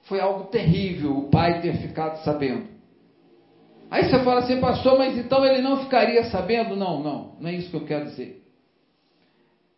Foi 0.02 0.20
algo 0.20 0.48
terrível 0.48 1.16
o 1.16 1.30
pai 1.30 1.62
ter 1.62 1.78
ficado 1.78 2.22
sabendo. 2.24 2.68
Aí 3.90 4.04
você 4.04 4.22
fala 4.22 4.40
assim, 4.40 4.60
pastor, 4.60 4.98
mas 4.98 5.16
então 5.16 5.42
ele 5.46 5.62
não 5.62 5.82
ficaria 5.82 6.24
sabendo? 6.24 6.76
Não, 6.76 7.02
não, 7.02 7.36
não 7.40 7.48
é 7.48 7.54
isso 7.54 7.70
que 7.70 7.76
eu 7.76 7.86
quero 7.86 8.04
dizer. 8.04 8.39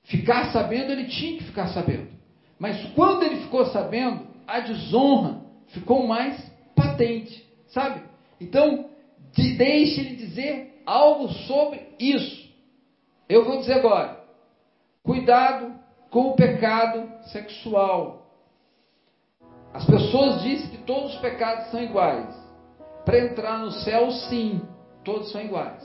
Ficar 0.04 0.52
sabendo, 0.52 0.92
ele 0.92 1.04
tinha 1.04 1.38
que 1.38 1.44
ficar 1.44 1.68
sabendo. 1.68 2.08
Mas 2.58 2.82
quando 2.94 3.22
ele 3.22 3.36
ficou 3.42 3.66
sabendo, 3.66 4.26
a 4.46 4.60
desonra 4.60 5.40
ficou 5.68 6.06
mais 6.06 6.38
patente, 6.74 7.44
sabe? 7.68 8.02
Então, 8.40 8.90
de, 9.32 9.54
deixe 9.56 10.00
ele 10.00 10.16
dizer 10.16 10.82
algo 10.84 11.28
sobre 11.28 11.88
isso. 11.98 12.50
Eu 13.28 13.44
vou 13.44 13.58
dizer 13.58 13.74
agora. 13.74 14.20
Cuidado 15.02 15.74
com 16.10 16.30
o 16.30 16.36
pecado 16.36 17.08
sexual. 17.28 18.26
As 19.72 19.86
pessoas 19.86 20.42
dizem 20.42 20.70
que 20.70 20.78
todos 20.78 21.14
os 21.14 21.20
pecados 21.20 21.70
são 21.70 21.82
iguais. 21.82 22.34
Para 23.04 23.18
entrar 23.18 23.58
no 23.58 23.70
céu, 23.70 24.10
sim, 24.10 24.60
todos 25.02 25.32
são 25.32 25.40
iguais. 25.40 25.82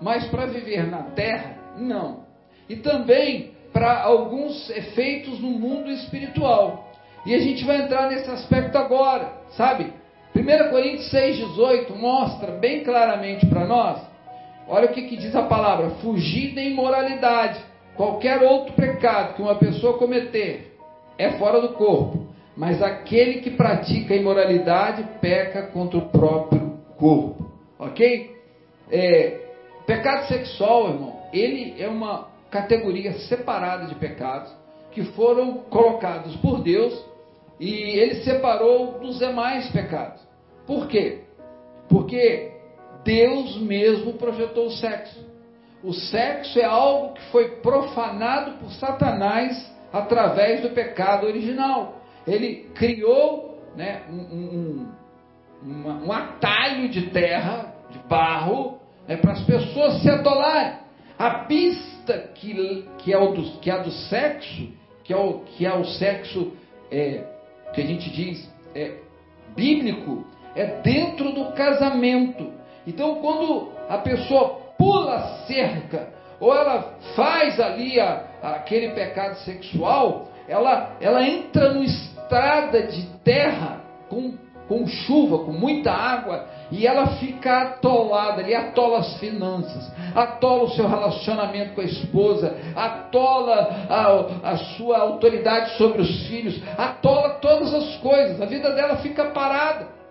Mas 0.00 0.26
para 0.26 0.46
viver 0.46 0.86
na 0.86 1.04
terra, 1.04 1.56
não. 1.78 2.26
E 2.68 2.76
também 2.76 3.51
para 3.72 4.02
alguns 4.02 4.68
efeitos 4.70 5.40
no 5.40 5.50
mundo 5.50 5.90
espiritual. 5.90 6.92
E 7.24 7.34
a 7.34 7.38
gente 7.38 7.64
vai 7.64 7.82
entrar 7.82 8.08
nesse 8.08 8.30
aspecto 8.30 8.76
agora, 8.76 9.32
sabe? 9.56 9.92
1 10.34 10.70
Coríntios 10.70 11.12
6,18 11.12 11.94
mostra 11.96 12.52
bem 12.52 12.82
claramente 12.82 13.46
para 13.46 13.66
nós. 13.66 14.00
Olha 14.68 14.86
o 14.86 14.92
que, 14.92 15.02
que 15.02 15.16
diz 15.16 15.34
a 15.36 15.42
palavra: 15.42 15.90
fugir 16.02 16.54
da 16.54 16.62
imoralidade. 16.62 17.60
Qualquer 17.96 18.42
outro 18.42 18.72
pecado 18.72 19.34
que 19.34 19.42
uma 19.42 19.56
pessoa 19.56 19.98
cometer 19.98 20.78
é 21.18 21.32
fora 21.32 21.60
do 21.60 21.74
corpo, 21.74 22.26
mas 22.56 22.82
aquele 22.82 23.40
que 23.40 23.50
pratica 23.50 24.14
a 24.14 24.16
imoralidade 24.16 25.06
peca 25.20 25.62
contra 25.66 25.98
o 25.98 26.08
próprio 26.08 26.78
corpo. 26.96 27.52
Ok? 27.78 28.34
É, 28.90 29.40
pecado 29.86 30.26
sexual, 30.26 30.88
irmão, 30.88 31.16
ele 31.32 31.74
é 31.78 31.88
uma 31.88 32.31
categoria 32.52 33.14
separada 33.14 33.86
de 33.86 33.94
pecados 33.94 34.54
que 34.92 35.02
foram 35.02 35.54
colocados 35.70 36.36
por 36.36 36.62
Deus 36.62 37.02
e 37.58 37.72
ele 37.72 38.16
separou 38.16 38.98
dos 39.00 39.18
demais 39.18 39.70
pecados. 39.70 40.20
Por 40.66 40.86
quê? 40.86 41.22
Porque 41.88 42.52
Deus 43.02 43.56
mesmo 43.56 44.12
projetou 44.14 44.66
o 44.66 44.70
sexo. 44.70 45.26
O 45.82 45.94
sexo 45.94 46.60
é 46.60 46.64
algo 46.64 47.14
que 47.14 47.22
foi 47.30 47.56
profanado 47.56 48.58
por 48.58 48.70
Satanás 48.72 49.74
através 49.90 50.60
do 50.60 50.70
pecado 50.70 51.26
original. 51.26 52.02
Ele 52.26 52.70
criou 52.74 53.58
né, 53.74 54.02
um, 54.10 54.86
um, 55.64 56.04
um, 56.06 56.12
atalho 56.12 56.88
de 56.90 57.10
terra, 57.10 57.74
de 57.90 57.98
barro, 58.00 58.78
né, 59.08 59.16
para 59.16 59.32
as 59.32 59.40
pessoas 59.40 60.02
se 60.02 60.10
atolarem. 60.10 60.81
A 61.22 61.44
pista 61.44 62.18
que, 62.34 62.84
que, 62.98 63.12
é, 63.12 63.16
o 63.16 63.30
do, 63.30 63.44
que 63.60 63.70
é 63.70 63.74
a 63.74 63.78
do 63.78 63.92
sexo, 63.92 64.68
que 65.04 65.12
é 65.12 65.16
o, 65.16 65.38
que 65.44 65.64
é 65.64 65.72
o 65.72 65.84
sexo 65.84 66.52
é, 66.90 67.22
que 67.72 67.80
a 67.80 67.86
gente 67.86 68.10
diz 68.10 68.50
é, 68.74 68.96
bíblico, 69.54 70.26
é 70.56 70.80
dentro 70.80 71.30
do 71.30 71.52
casamento. 71.52 72.52
Então, 72.84 73.20
quando 73.20 73.70
a 73.88 73.98
pessoa 73.98 74.74
pula 74.76 75.14
a 75.14 75.28
cerca, 75.46 76.12
ou 76.40 76.52
ela 76.52 76.98
faz 77.14 77.60
ali 77.60 78.00
a, 78.00 78.24
aquele 78.42 78.88
pecado 78.88 79.36
sexual, 79.44 80.26
ela, 80.48 80.96
ela 81.00 81.22
entra 81.24 81.72
no 81.72 81.84
estrada 81.84 82.82
de 82.88 83.06
terra 83.22 83.80
com, 84.08 84.34
com 84.66 84.88
chuva, 84.88 85.44
com 85.44 85.52
muita 85.52 85.92
água, 85.92 86.48
e 86.72 86.86
ela 86.86 87.18
fica 87.18 87.62
atolada 87.62 88.40
ali, 88.42 88.54
atola 88.54 88.98
as 88.98 89.16
finanças, 89.18 89.92
atola 90.14 90.64
o 90.64 90.70
seu 90.70 90.88
relacionamento 90.88 91.74
com 91.74 91.80
a 91.80 91.84
esposa, 91.84 92.56
atola 92.74 93.86
a, 93.88 94.50
a 94.52 94.56
sua 94.56 94.98
autoridade 94.98 95.76
sobre 95.76 96.02
os 96.02 96.26
filhos, 96.26 96.60
atola 96.76 97.34
todas 97.40 97.72
as 97.72 97.96
coisas, 97.98 98.40
a 98.40 98.46
vida 98.46 98.72
dela 98.72 98.96
fica 98.96 99.26
parada 99.26 100.02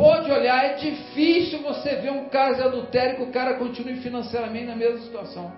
pode 0.00 0.32
olhar, 0.32 0.64
é 0.64 0.74
difícil 0.76 1.60
você 1.60 1.96
ver 1.96 2.10
um 2.10 2.24
caso 2.30 2.56
de 2.56 2.62
adultério 2.62 3.16
que 3.16 3.22
o 3.24 3.30
cara 3.30 3.58
continue 3.58 3.96
financeiramente 3.96 4.64
na 4.64 4.74
mesma 4.74 4.98
situação. 5.00 5.52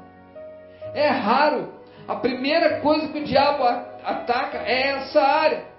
É 0.94 1.06
raro. 1.06 1.72
A 2.08 2.16
primeira 2.16 2.80
coisa 2.80 3.06
que 3.06 3.20
o 3.20 3.24
diabo 3.24 3.62
ataca 3.62 4.58
é 4.66 4.88
essa 4.88 5.22
área. 5.22 5.71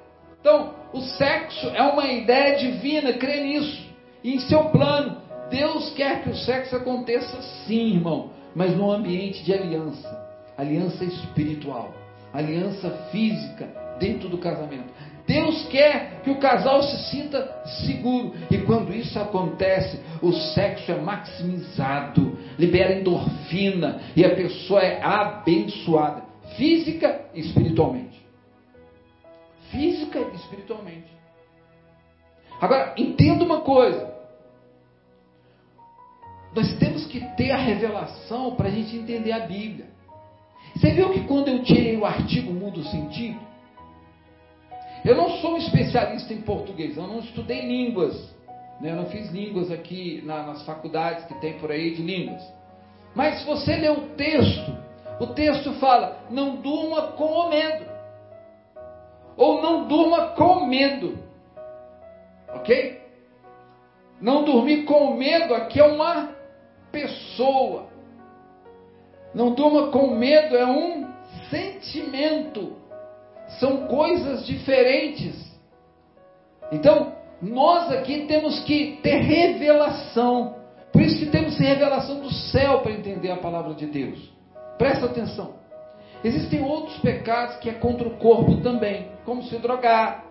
Então, 0.44 0.74
o 0.92 1.00
sexo 1.00 1.70
é 1.70 1.82
uma 1.84 2.06
ideia 2.06 2.58
divina, 2.58 3.14
crê 3.14 3.42
nisso. 3.42 3.82
E 4.22 4.36
em 4.36 4.40
seu 4.42 4.66
plano, 4.66 5.22
Deus 5.50 5.92
quer 5.92 6.22
que 6.22 6.32
o 6.32 6.36
sexo 6.36 6.76
aconteça 6.76 7.42
sim, 7.66 7.94
irmão, 7.96 8.32
mas 8.54 8.76
num 8.76 8.92
ambiente 8.92 9.42
de 9.42 9.54
aliança 9.54 10.22
aliança 10.58 11.04
espiritual, 11.04 11.94
aliança 12.34 12.90
física 13.12 13.68
dentro 14.00 14.30
do 14.30 14.38
casamento. 14.38 14.92
Deus 15.26 15.66
quer 15.68 16.22
que 16.22 16.30
o 16.30 16.38
casal 16.38 16.84
se 16.84 16.98
sinta 17.10 17.50
seguro. 17.86 18.34
E 18.52 18.58
quando 18.60 18.94
isso 18.94 19.18
acontece, 19.18 20.00
o 20.22 20.34
sexo 20.34 20.92
é 20.92 21.00
maximizado, 21.00 22.38
libera 22.60 23.00
endorfina 23.00 24.02
e 24.16 24.26
a 24.26 24.36
pessoa 24.36 24.82
é 24.82 25.02
abençoada, 25.02 26.24
física 26.58 27.22
e 27.34 27.40
espiritualmente. 27.40 28.13
Física 29.74 30.20
e 30.20 30.36
espiritualmente. 30.36 31.12
Agora, 32.62 32.94
entenda 32.96 33.44
uma 33.44 33.62
coisa. 33.62 34.14
Nós 36.56 36.78
temos 36.78 37.08
que 37.08 37.20
ter 37.36 37.50
a 37.52 37.58
revelação 37.58 38.56
para 38.56 38.68
a 38.68 38.72
gente 38.72 38.96
entender 38.96 39.32
a 39.32 39.40
Bíblia. 39.40 39.88
Você 40.76 40.92
viu 40.92 41.10
que 41.10 41.26
quando 41.26 41.48
eu 41.48 41.64
tirei 41.64 41.98
o 41.98 42.06
artigo 42.06 42.54
muda 42.54 42.80
o 42.80 42.84
sentido? 42.84 43.40
Eu 45.04 45.18
não 45.18 45.32
sou 45.38 45.56
um 45.56 45.58
especialista 45.58 46.34
em 46.34 46.42
português, 46.42 46.96
eu 46.96 47.08
não 47.08 47.20
estudei 47.20 47.66
línguas. 47.66 48.16
Né? 48.80 48.92
Eu 48.92 48.96
não 48.96 49.08
fiz 49.08 49.32
línguas 49.32 49.72
aqui 49.72 50.22
na, 50.24 50.44
nas 50.44 50.64
faculdades 50.64 51.26
que 51.26 51.34
tem 51.42 51.58
por 51.58 51.72
aí 51.72 51.96
de 51.96 52.04
línguas. 52.04 52.42
Mas 53.16 53.40
se 53.40 53.46
você 53.46 53.76
ler 53.76 53.92
o 53.92 54.10
texto, 54.16 54.78
o 55.20 55.28
texto 55.28 55.74
fala: 55.74 56.26
não 56.30 56.58
durma 56.58 57.14
com 57.14 57.26
o 57.26 57.50
medo. 57.50 57.93
Ou 59.36 59.62
não 59.62 59.88
durma 59.88 60.28
com 60.30 60.66
medo. 60.66 61.18
Ok? 62.50 63.02
Não 64.22 64.44
dormir 64.44 64.84
com 64.86 65.16
medo 65.16 65.54
aqui 65.56 65.80
é 65.80 65.84
uma 65.84 66.30
pessoa. 66.92 67.88
Não 69.34 69.54
durma 69.54 69.88
com 69.88 70.16
medo 70.16 70.56
é 70.56 70.66
um 70.66 71.08
sentimento 71.50 72.84
são 73.60 73.88
coisas 73.88 74.46
diferentes. 74.46 75.36
Então, 76.72 77.14
nós 77.42 77.92
aqui 77.92 78.26
temos 78.26 78.60
que 78.64 79.00
ter 79.04 79.18
revelação. 79.18 80.56
Por 80.92 81.02
isso 81.02 81.20
que 81.20 81.26
temos 81.28 81.54
que 81.56 81.64
ter 81.64 81.70
revelação 81.70 82.20
do 82.20 82.32
céu 82.32 82.80
para 82.80 82.92
entender 82.92 83.32
a 83.32 83.38
palavra 83.38 83.74
de 83.74 83.86
Deus. 83.86 84.32
Presta 84.78 85.06
atenção. 85.06 85.56
Existem 86.24 86.64
outros 86.64 86.98
pecados 87.00 87.58
que 87.58 87.70
é 87.70 87.74
contra 87.74 88.08
o 88.08 88.18
corpo 88.18 88.58
também, 88.62 89.12
como 89.26 89.44
se 89.44 89.58
drogar, 89.58 90.24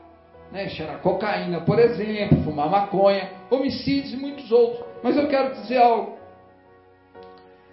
né, 0.50 0.68
cheirar 0.68 1.00
cocaína, 1.00 1.60
por 1.60 1.78
exemplo, 1.78 2.42
fumar 2.42 2.70
maconha, 2.70 3.30
homicídios 3.50 4.12
e 4.12 4.16
muitos 4.16 4.50
outros. 4.50 4.84
Mas 5.02 5.16
eu 5.16 5.28
quero 5.28 5.54
dizer 5.54 5.78
algo. 5.78 6.16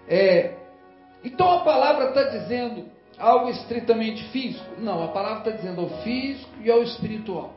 É, 0.08 0.56
então 1.24 1.50
a 1.52 1.60
palavra 1.60 2.10
está 2.10 2.24
dizendo 2.24 2.86
algo 3.18 3.50
estritamente 3.50 4.24
físico? 4.30 4.66
Não, 4.80 5.04
a 5.04 5.10
palavra 5.10 5.40
está 5.40 5.52
dizendo 5.52 5.82
ao 5.82 5.90
físico 6.02 6.50
e 6.62 6.72
ao 6.72 6.82
espiritual. 6.84 7.54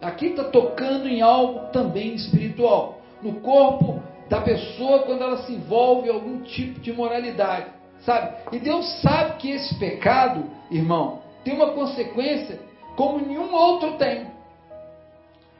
Aqui 0.00 0.26
está 0.26 0.44
tocando 0.44 1.08
em 1.08 1.20
algo 1.20 1.70
também 1.72 2.14
espiritual, 2.14 3.00
no 3.20 3.40
corpo 3.40 4.00
da 4.28 4.40
pessoa 4.40 5.00
quando 5.00 5.22
ela 5.22 5.38
se 5.38 5.52
envolve 5.52 6.08
em 6.08 6.12
algum 6.12 6.40
tipo 6.42 6.78
de 6.80 6.92
moralidade. 6.92 7.77
Sabe? 8.00 8.56
E 8.56 8.58
Deus 8.58 9.00
sabe 9.00 9.36
que 9.38 9.50
esse 9.50 9.74
pecado, 9.76 10.44
irmão, 10.70 11.20
tem 11.44 11.54
uma 11.54 11.72
consequência 11.72 12.60
como 12.96 13.24
nenhum 13.24 13.54
outro 13.54 13.92
tem. 13.92 14.26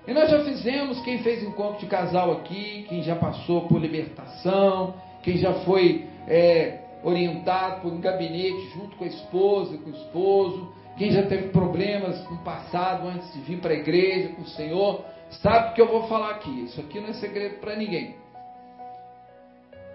E 0.07 0.13
nós 0.13 0.31
já 0.31 0.43
fizemos, 0.43 1.01
quem 1.03 1.19
fez 1.19 1.43
encontro 1.43 1.81
de 1.81 1.87
casal 1.87 2.33
aqui, 2.33 2.87
quem 2.89 3.03
já 3.03 3.15
passou 3.15 3.69
por 3.69 3.79
libertação, 3.79 4.95
quem 5.23 5.37
já 5.37 5.53
foi 5.61 6.07
é, 6.27 6.81
orientado 7.03 7.83
por 7.83 7.93
um 7.93 8.01
gabinete 8.01 8.71
junto 8.75 8.97
com 8.97 9.05
a 9.05 9.09
esposa, 9.09 9.77
com 9.77 9.91
o 9.91 9.95
esposo, 9.95 10.73
quem 10.97 11.11
já 11.11 11.23
teve 11.23 11.51
problemas 11.51 12.29
no 12.29 12.39
passado 12.39 13.07
antes 13.07 13.33
de 13.35 13.41
vir 13.41 13.61
para 13.61 13.73
a 13.73 13.77
igreja 13.77 14.31
com 14.31 14.43
o 14.43 14.49
Senhor, 14.49 15.05
sabe 15.31 15.71
o 15.71 15.75
que 15.75 15.81
eu 15.81 15.89
vou 15.89 16.09
falar 16.09 16.31
aqui. 16.31 16.65
Isso 16.65 16.81
aqui 16.81 16.99
não 16.99 17.11
é 17.11 17.13
segredo 17.13 17.61
para 17.61 17.77
ninguém. 17.77 18.17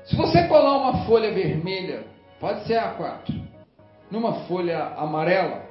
Se 0.06 0.16
você 0.16 0.48
colar 0.48 0.78
uma 0.78 1.06
folha 1.06 1.32
vermelha, 1.34 2.06
pode 2.44 2.66
ser 2.66 2.74
A4, 2.74 3.42
numa 4.12 4.34
folha 4.48 4.78
amarela, 4.98 5.62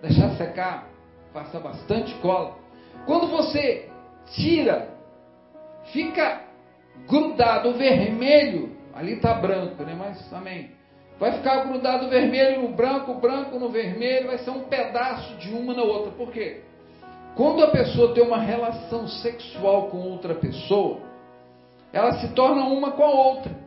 deixar 0.00 0.30
secar, 0.30 0.88
passa 1.30 1.60
bastante 1.60 2.14
cola. 2.22 2.56
Quando 3.04 3.26
você 3.26 3.86
tira, 4.34 4.88
fica 5.92 6.40
grudado 7.06 7.68
o 7.68 7.74
vermelho, 7.74 8.74
ali 8.94 9.16
está 9.16 9.34
branco, 9.34 9.82
né? 9.82 9.94
Mas 9.94 10.32
amém. 10.32 10.70
Vai 11.18 11.32
ficar 11.32 11.66
grudado 11.66 12.06
o 12.06 12.08
vermelho 12.08 12.62
no 12.62 12.68
branco, 12.74 13.12
branco 13.16 13.58
no 13.58 13.68
vermelho, 13.68 14.28
vai 14.28 14.38
ser 14.38 14.52
um 14.52 14.60
pedaço 14.60 15.34
de 15.36 15.52
uma 15.52 15.74
na 15.74 15.82
outra. 15.82 16.12
Por 16.12 16.32
quê? 16.32 16.62
Quando 17.36 17.62
a 17.62 17.70
pessoa 17.70 18.14
tem 18.14 18.24
uma 18.24 18.38
relação 18.38 19.06
sexual 19.06 19.88
com 19.88 19.98
outra 19.98 20.34
pessoa, 20.34 21.02
ela 21.92 22.12
se 22.20 22.28
torna 22.28 22.64
uma 22.64 22.92
com 22.92 23.02
a 23.04 23.10
outra. 23.10 23.59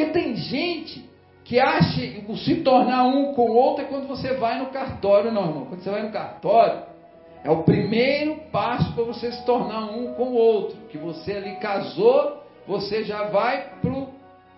Porque 0.00 0.12
tem 0.12 0.34
gente 0.34 1.04
que 1.44 1.60
acha 1.60 2.00
se 2.36 2.56
tornar 2.62 3.04
um 3.04 3.34
com 3.34 3.50
o 3.50 3.54
outro 3.54 3.84
é 3.84 3.88
quando 3.88 4.08
você 4.08 4.34
vai 4.34 4.58
no 4.58 4.66
cartório, 4.66 5.30
não, 5.30 5.48
irmão. 5.48 5.66
Quando 5.66 5.82
você 5.82 5.90
vai 5.90 6.02
no 6.02 6.10
cartório, 6.10 6.84
é 7.44 7.50
o 7.50 7.62
primeiro 7.64 8.36
passo 8.50 8.94
para 8.94 9.04
você 9.04 9.30
se 9.30 9.44
tornar 9.44 9.90
um 9.90 10.14
com 10.14 10.28
o 10.28 10.34
outro. 10.34 10.78
Que 10.88 10.96
você 10.96 11.32
ali 11.32 11.56
casou, 11.56 12.42
você 12.66 13.04
já 13.04 13.24
vai 13.24 13.72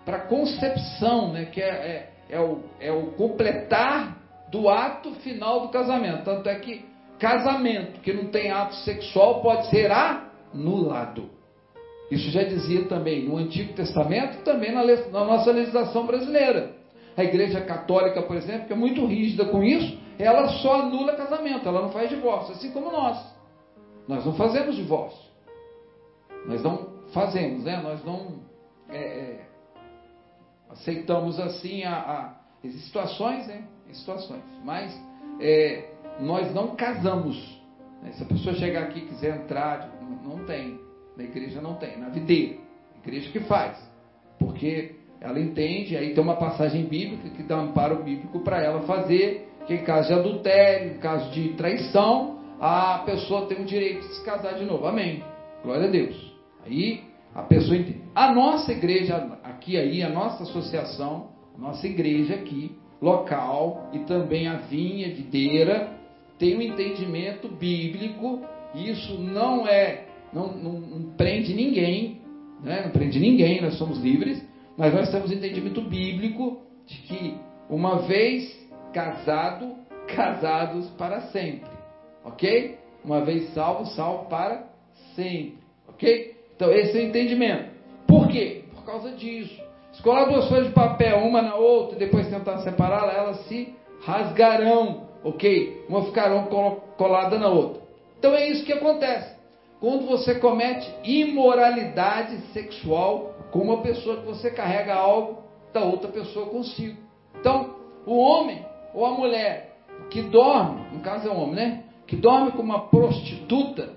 para 0.04 0.16
a 0.18 0.26
concepção, 0.26 1.32
né? 1.32 1.46
Que 1.46 1.60
é, 1.60 1.66
é, 2.30 2.36
é, 2.36 2.40
o, 2.40 2.60
é 2.78 2.92
o 2.92 3.06
completar 3.12 4.18
do 4.48 4.68
ato 4.68 5.12
final 5.16 5.60
do 5.62 5.68
casamento. 5.68 6.24
Tanto 6.24 6.48
é 6.48 6.54
que 6.56 6.84
casamento 7.18 8.00
que 8.00 8.12
não 8.12 8.26
tem 8.26 8.52
ato 8.52 8.76
sexual 8.76 9.40
pode 9.40 9.68
ser 9.70 9.90
anulado. 9.90 11.30
Isso 12.12 12.30
já 12.30 12.42
dizia 12.42 12.84
também 12.84 13.26
no 13.26 13.38
Antigo 13.38 13.72
Testamento, 13.72 14.44
também 14.44 14.70
na, 14.70 14.84
na 14.84 15.24
nossa 15.24 15.50
legislação 15.50 16.04
brasileira. 16.04 16.74
A 17.16 17.24
Igreja 17.24 17.62
Católica, 17.62 18.20
por 18.20 18.36
exemplo, 18.36 18.66
que 18.66 18.72
é 18.74 18.76
muito 18.76 19.06
rígida 19.06 19.46
com 19.46 19.64
isso, 19.64 19.98
ela 20.18 20.46
só 20.58 20.82
anula 20.82 21.16
casamento, 21.16 21.66
ela 21.66 21.80
não 21.80 21.90
faz 21.90 22.10
divórcio, 22.10 22.52
assim 22.52 22.70
como 22.70 22.92
nós. 22.92 23.18
Nós 24.06 24.26
não 24.26 24.34
fazemos 24.34 24.76
divórcio. 24.76 25.30
Nós 26.44 26.62
não 26.62 26.86
fazemos, 27.14 27.64
né? 27.64 27.80
Nós 27.82 28.04
não 28.04 28.40
é, 28.90 28.98
é, 28.98 29.46
aceitamos 30.68 31.40
assim 31.40 31.82
a, 31.82 31.94
a 32.62 32.68
situações, 32.68 33.46
né? 33.46 33.64
situações. 33.90 34.42
Mas 34.62 34.94
é, 35.40 35.88
nós 36.20 36.52
não 36.54 36.76
casamos. 36.76 37.58
Né? 38.02 38.12
Se 38.12 38.22
a 38.22 38.26
pessoa 38.26 38.54
chegar 38.56 38.82
aqui 38.82 38.98
e 38.98 39.06
quiser 39.06 39.44
entrar, 39.44 39.90
não 40.22 40.44
tem. 40.44 40.78
Na 41.16 41.24
igreja 41.24 41.60
não 41.60 41.74
tem. 41.74 41.98
Na 41.98 42.08
videira. 42.08 42.56
Igreja 43.02 43.30
que 43.30 43.40
faz. 43.40 43.76
Porque 44.38 44.96
ela 45.20 45.38
entende, 45.38 45.96
aí 45.96 46.14
tem 46.14 46.22
uma 46.22 46.36
passagem 46.36 46.84
bíblica 46.84 47.30
que 47.30 47.42
dá 47.42 47.56
um 47.56 47.68
amparo 47.68 48.02
bíblico 48.02 48.40
para 48.40 48.60
ela 48.60 48.80
fazer, 48.82 49.48
que 49.66 49.74
em 49.74 49.84
caso 49.84 50.08
de 50.08 50.14
adultério, 50.14 50.92
em 50.92 50.98
caso 50.98 51.30
de 51.30 51.50
traição, 51.50 52.40
a 52.60 52.98
pessoa 53.06 53.46
tem 53.46 53.62
o 53.62 53.64
direito 53.64 54.00
de 54.00 54.14
se 54.14 54.24
casar 54.24 54.54
de 54.54 54.64
novo. 54.64 54.86
Amém. 54.86 55.22
Glória 55.62 55.86
a 55.86 55.90
Deus. 55.90 56.32
Aí 56.64 57.02
a 57.34 57.42
pessoa 57.42 57.76
entende. 57.76 58.02
A 58.14 58.34
nossa 58.34 58.72
igreja 58.72 59.38
aqui 59.42 59.76
aí, 59.76 60.02
a 60.02 60.08
nossa 60.08 60.42
associação, 60.42 61.28
a 61.56 61.60
nossa 61.60 61.86
igreja 61.86 62.34
aqui, 62.34 62.76
local 63.00 63.90
e 63.92 64.00
também 64.00 64.46
a 64.48 64.56
vinha 64.56 65.14
videira 65.14 65.96
tem 66.38 66.56
um 66.56 66.62
entendimento 66.62 67.48
bíblico. 67.48 68.42
Isso 68.74 69.20
não 69.20 69.66
é, 69.66 70.06
não, 70.32 70.52
não, 70.52 70.72
não 70.72 71.02
prende 71.16 71.54
ninguém, 71.54 72.20
né? 72.62 72.82
não 72.84 72.90
prende 72.90 73.18
ninguém. 73.18 73.60
Nós 73.60 73.76
somos 73.78 73.98
livres 73.98 74.42
mas 74.76 74.94
nós 74.94 75.10
temos 75.10 75.30
entendimento 75.30 75.80
bíblico 75.82 76.62
de 76.86 76.96
que 77.02 77.36
uma 77.68 77.98
vez 78.00 78.60
casado, 78.92 79.74
casados 80.14 80.88
para 80.90 81.22
sempre. 81.28 81.70
Ok? 82.24 82.78
Uma 83.04 83.24
vez 83.24 83.52
salvo, 83.52 83.86
salvo 83.86 84.28
para 84.28 84.66
sempre. 85.14 85.58
Ok? 85.88 86.36
Então 86.56 86.72
esse 86.72 86.98
é 86.98 87.02
o 87.02 87.06
entendimento. 87.06 87.70
Por 88.06 88.28
quê? 88.28 88.64
Por 88.74 88.84
causa 88.84 89.12
disso. 89.12 89.60
Se 89.92 90.02
colar 90.02 90.24
duas 90.24 90.48
folhas 90.48 90.68
de 90.68 90.72
papel, 90.72 91.18
uma 91.18 91.42
na 91.42 91.54
outra, 91.54 91.96
e 91.96 91.98
depois 91.98 92.28
tentar 92.28 92.58
separá-la, 92.58 93.12
elas 93.12 93.46
se 93.46 93.74
rasgarão. 94.04 95.08
Ok? 95.22 95.84
Uma 95.88 96.04
ficarão 96.06 96.46
colada 96.96 97.38
na 97.38 97.48
outra. 97.48 97.82
Então 98.18 98.34
é 98.34 98.48
isso 98.48 98.64
que 98.64 98.72
acontece. 98.72 99.36
Quando 99.82 100.06
você 100.06 100.36
comete 100.36 100.88
imoralidade 101.02 102.36
sexual 102.52 103.34
com 103.50 103.58
uma 103.58 103.82
pessoa 103.82 104.18
que 104.18 104.26
você 104.26 104.48
carrega 104.48 104.94
algo 104.94 105.42
da 105.72 105.80
outra 105.82 106.08
pessoa 106.08 106.46
consigo. 106.46 107.02
Então, 107.34 107.74
o 108.06 108.16
homem 108.16 108.64
ou 108.94 109.04
a 109.04 109.10
mulher 109.10 109.78
que 110.08 110.22
dorme, 110.22 110.86
no 110.92 111.00
caso 111.00 111.26
é 111.26 111.32
o 111.32 111.36
homem, 111.36 111.56
né? 111.56 111.84
Que 112.06 112.14
dorme 112.14 112.52
com 112.52 112.62
uma 112.62 112.86
prostituta, 112.90 113.94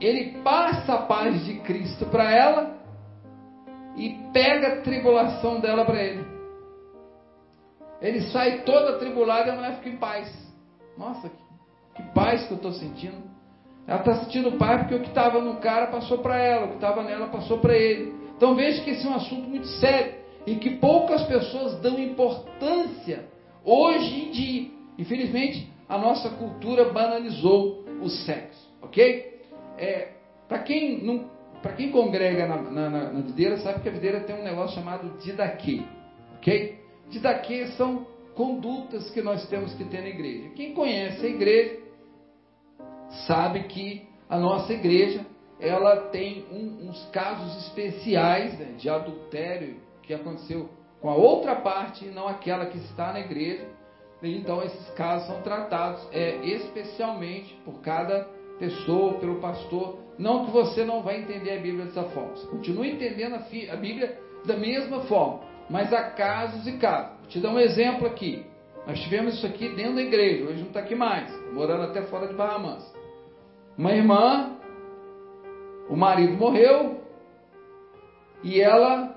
ele 0.00 0.42
passa 0.42 0.94
a 0.94 1.02
paz 1.02 1.44
de 1.44 1.60
Cristo 1.60 2.06
para 2.06 2.32
ela 2.32 2.76
e 3.94 4.18
pega 4.32 4.66
a 4.66 4.80
tribulação 4.82 5.60
dela 5.60 5.84
para 5.84 6.02
ele. 6.02 6.26
Ele 8.00 8.20
sai 8.32 8.62
todo 8.62 8.96
atribulado 8.96 9.46
e 9.46 9.52
a 9.52 9.54
mulher 9.54 9.76
fica 9.76 9.90
em 9.90 9.96
paz. 9.96 10.28
Nossa, 10.98 11.30
que 11.94 12.02
paz 12.12 12.48
que 12.48 12.52
eu 12.52 12.56
estou 12.56 12.72
sentindo. 12.72 13.32
Ela 13.86 13.98
está 13.98 14.16
sentindo 14.16 14.52
paz 14.52 14.82
porque 14.82 14.94
o 14.94 15.00
que 15.00 15.08
estava 15.08 15.40
no 15.40 15.56
cara 15.56 15.88
passou 15.88 16.18
para 16.18 16.38
ela, 16.38 16.66
o 16.66 16.68
que 16.68 16.74
estava 16.76 17.02
nela 17.02 17.26
passou 17.28 17.58
para 17.58 17.76
ele. 17.76 18.14
Então 18.36 18.54
veja 18.54 18.82
que 18.82 18.90
esse 18.90 19.06
é 19.06 19.10
um 19.10 19.14
assunto 19.14 19.48
muito 19.48 19.66
sério 19.66 20.14
e 20.46 20.56
que 20.56 20.70
poucas 20.76 21.22
pessoas 21.24 21.78
dão 21.80 21.98
importância 21.98 23.26
hoje 23.64 24.26
em 24.26 24.30
dia. 24.30 24.70
Infelizmente, 24.98 25.70
a 25.88 25.98
nossa 25.98 26.30
cultura 26.30 26.86
banalizou 26.86 27.84
o 28.00 28.08
sexo, 28.08 28.70
ok? 28.80 29.42
É, 29.76 30.08
para 30.48 30.60
quem 30.60 31.02
não, 31.02 31.30
para 31.62 31.72
quem 31.72 31.90
congrega 31.90 32.46
na, 32.46 32.56
na, 32.56 32.90
na, 32.90 33.12
na, 33.12 33.20
videira 33.20 33.58
sabe 33.58 33.80
que 33.80 33.88
a 33.88 33.92
videira 33.92 34.20
tem 34.20 34.36
um 34.36 34.44
negócio 34.44 34.76
chamado 34.76 35.18
didaquê, 35.18 35.82
ok? 36.36 36.78
Didaquê 37.10 37.66
são 37.76 38.06
condutas 38.34 39.10
que 39.10 39.22
nós 39.22 39.46
temos 39.48 39.74
que 39.74 39.84
ter 39.84 40.00
na 40.00 40.08
igreja. 40.08 40.50
Quem 40.56 40.72
conhece 40.72 41.24
a 41.24 41.28
igreja 41.28 41.83
sabe 43.26 43.64
que 43.64 44.08
a 44.28 44.38
nossa 44.38 44.72
igreja 44.72 45.24
ela 45.60 46.08
tem 46.08 46.44
um, 46.50 46.88
uns 46.88 47.04
casos 47.10 47.66
especiais 47.66 48.58
né, 48.58 48.74
de 48.76 48.88
adultério 48.88 49.76
que 50.02 50.12
aconteceu 50.12 50.68
com 51.00 51.08
a 51.08 51.14
outra 51.14 51.56
parte 51.56 52.06
e 52.06 52.08
não 52.08 52.26
aquela 52.26 52.66
que 52.66 52.78
está 52.78 53.12
na 53.12 53.20
igreja. 53.20 53.66
Então 54.22 54.62
esses 54.62 54.90
casos 54.90 55.26
são 55.26 55.42
tratados 55.42 56.06
é, 56.12 56.36
especialmente 56.44 57.54
por 57.64 57.80
cada 57.80 58.26
pessoa, 58.58 59.14
pelo 59.14 59.40
pastor. 59.40 59.98
Não 60.18 60.46
que 60.46 60.50
você 60.50 60.84
não 60.84 61.02
vai 61.02 61.20
entender 61.20 61.58
a 61.58 61.60
Bíblia 61.60 61.86
dessa 61.86 62.04
forma. 62.04 62.36
Você 62.36 62.46
continua 62.46 62.86
entendendo 62.86 63.34
a, 63.34 63.72
a 63.72 63.76
Bíblia 63.76 64.18
da 64.44 64.56
mesma 64.56 65.00
forma. 65.02 65.40
Mas 65.68 65.92
há 65.92 66.10
casos 66.10 66.66
e 66.66 66.72
casos. 66.78 67.18
Vou 67.20 67.28
te 67.28 67.40
dar 67.40 67.50
um 67.50 67.58
exemplo 67.58 68.06
aqui. 68.06 68.44
Nós 68.86 69.00
tivemos 69.00 69.34
isso 69.34 69.46
aqui 69.46 69.68
dentro 69.70 69.94
da 69.94 70.02
igreja. 70.02 70.44
Hoje 70.44 70.60
não 70.60 70.68
está 70.68 70.80
aqui 70.80 70.94
mais. 70.94 71.30
Morando 71.52 71.84
até 71.84 72.02
fora 72.02 72.28
de 72.28 72.34
Barra 72.34 72.58
Mansa. 72.58 73.03
Uma 73.76 73.92
irmã 73.92 74.54
o 75.88 75.96
marido 75.96 76.36
morreu 76.36 77.00
e 78.42 78.60
ela, 78.60 79.14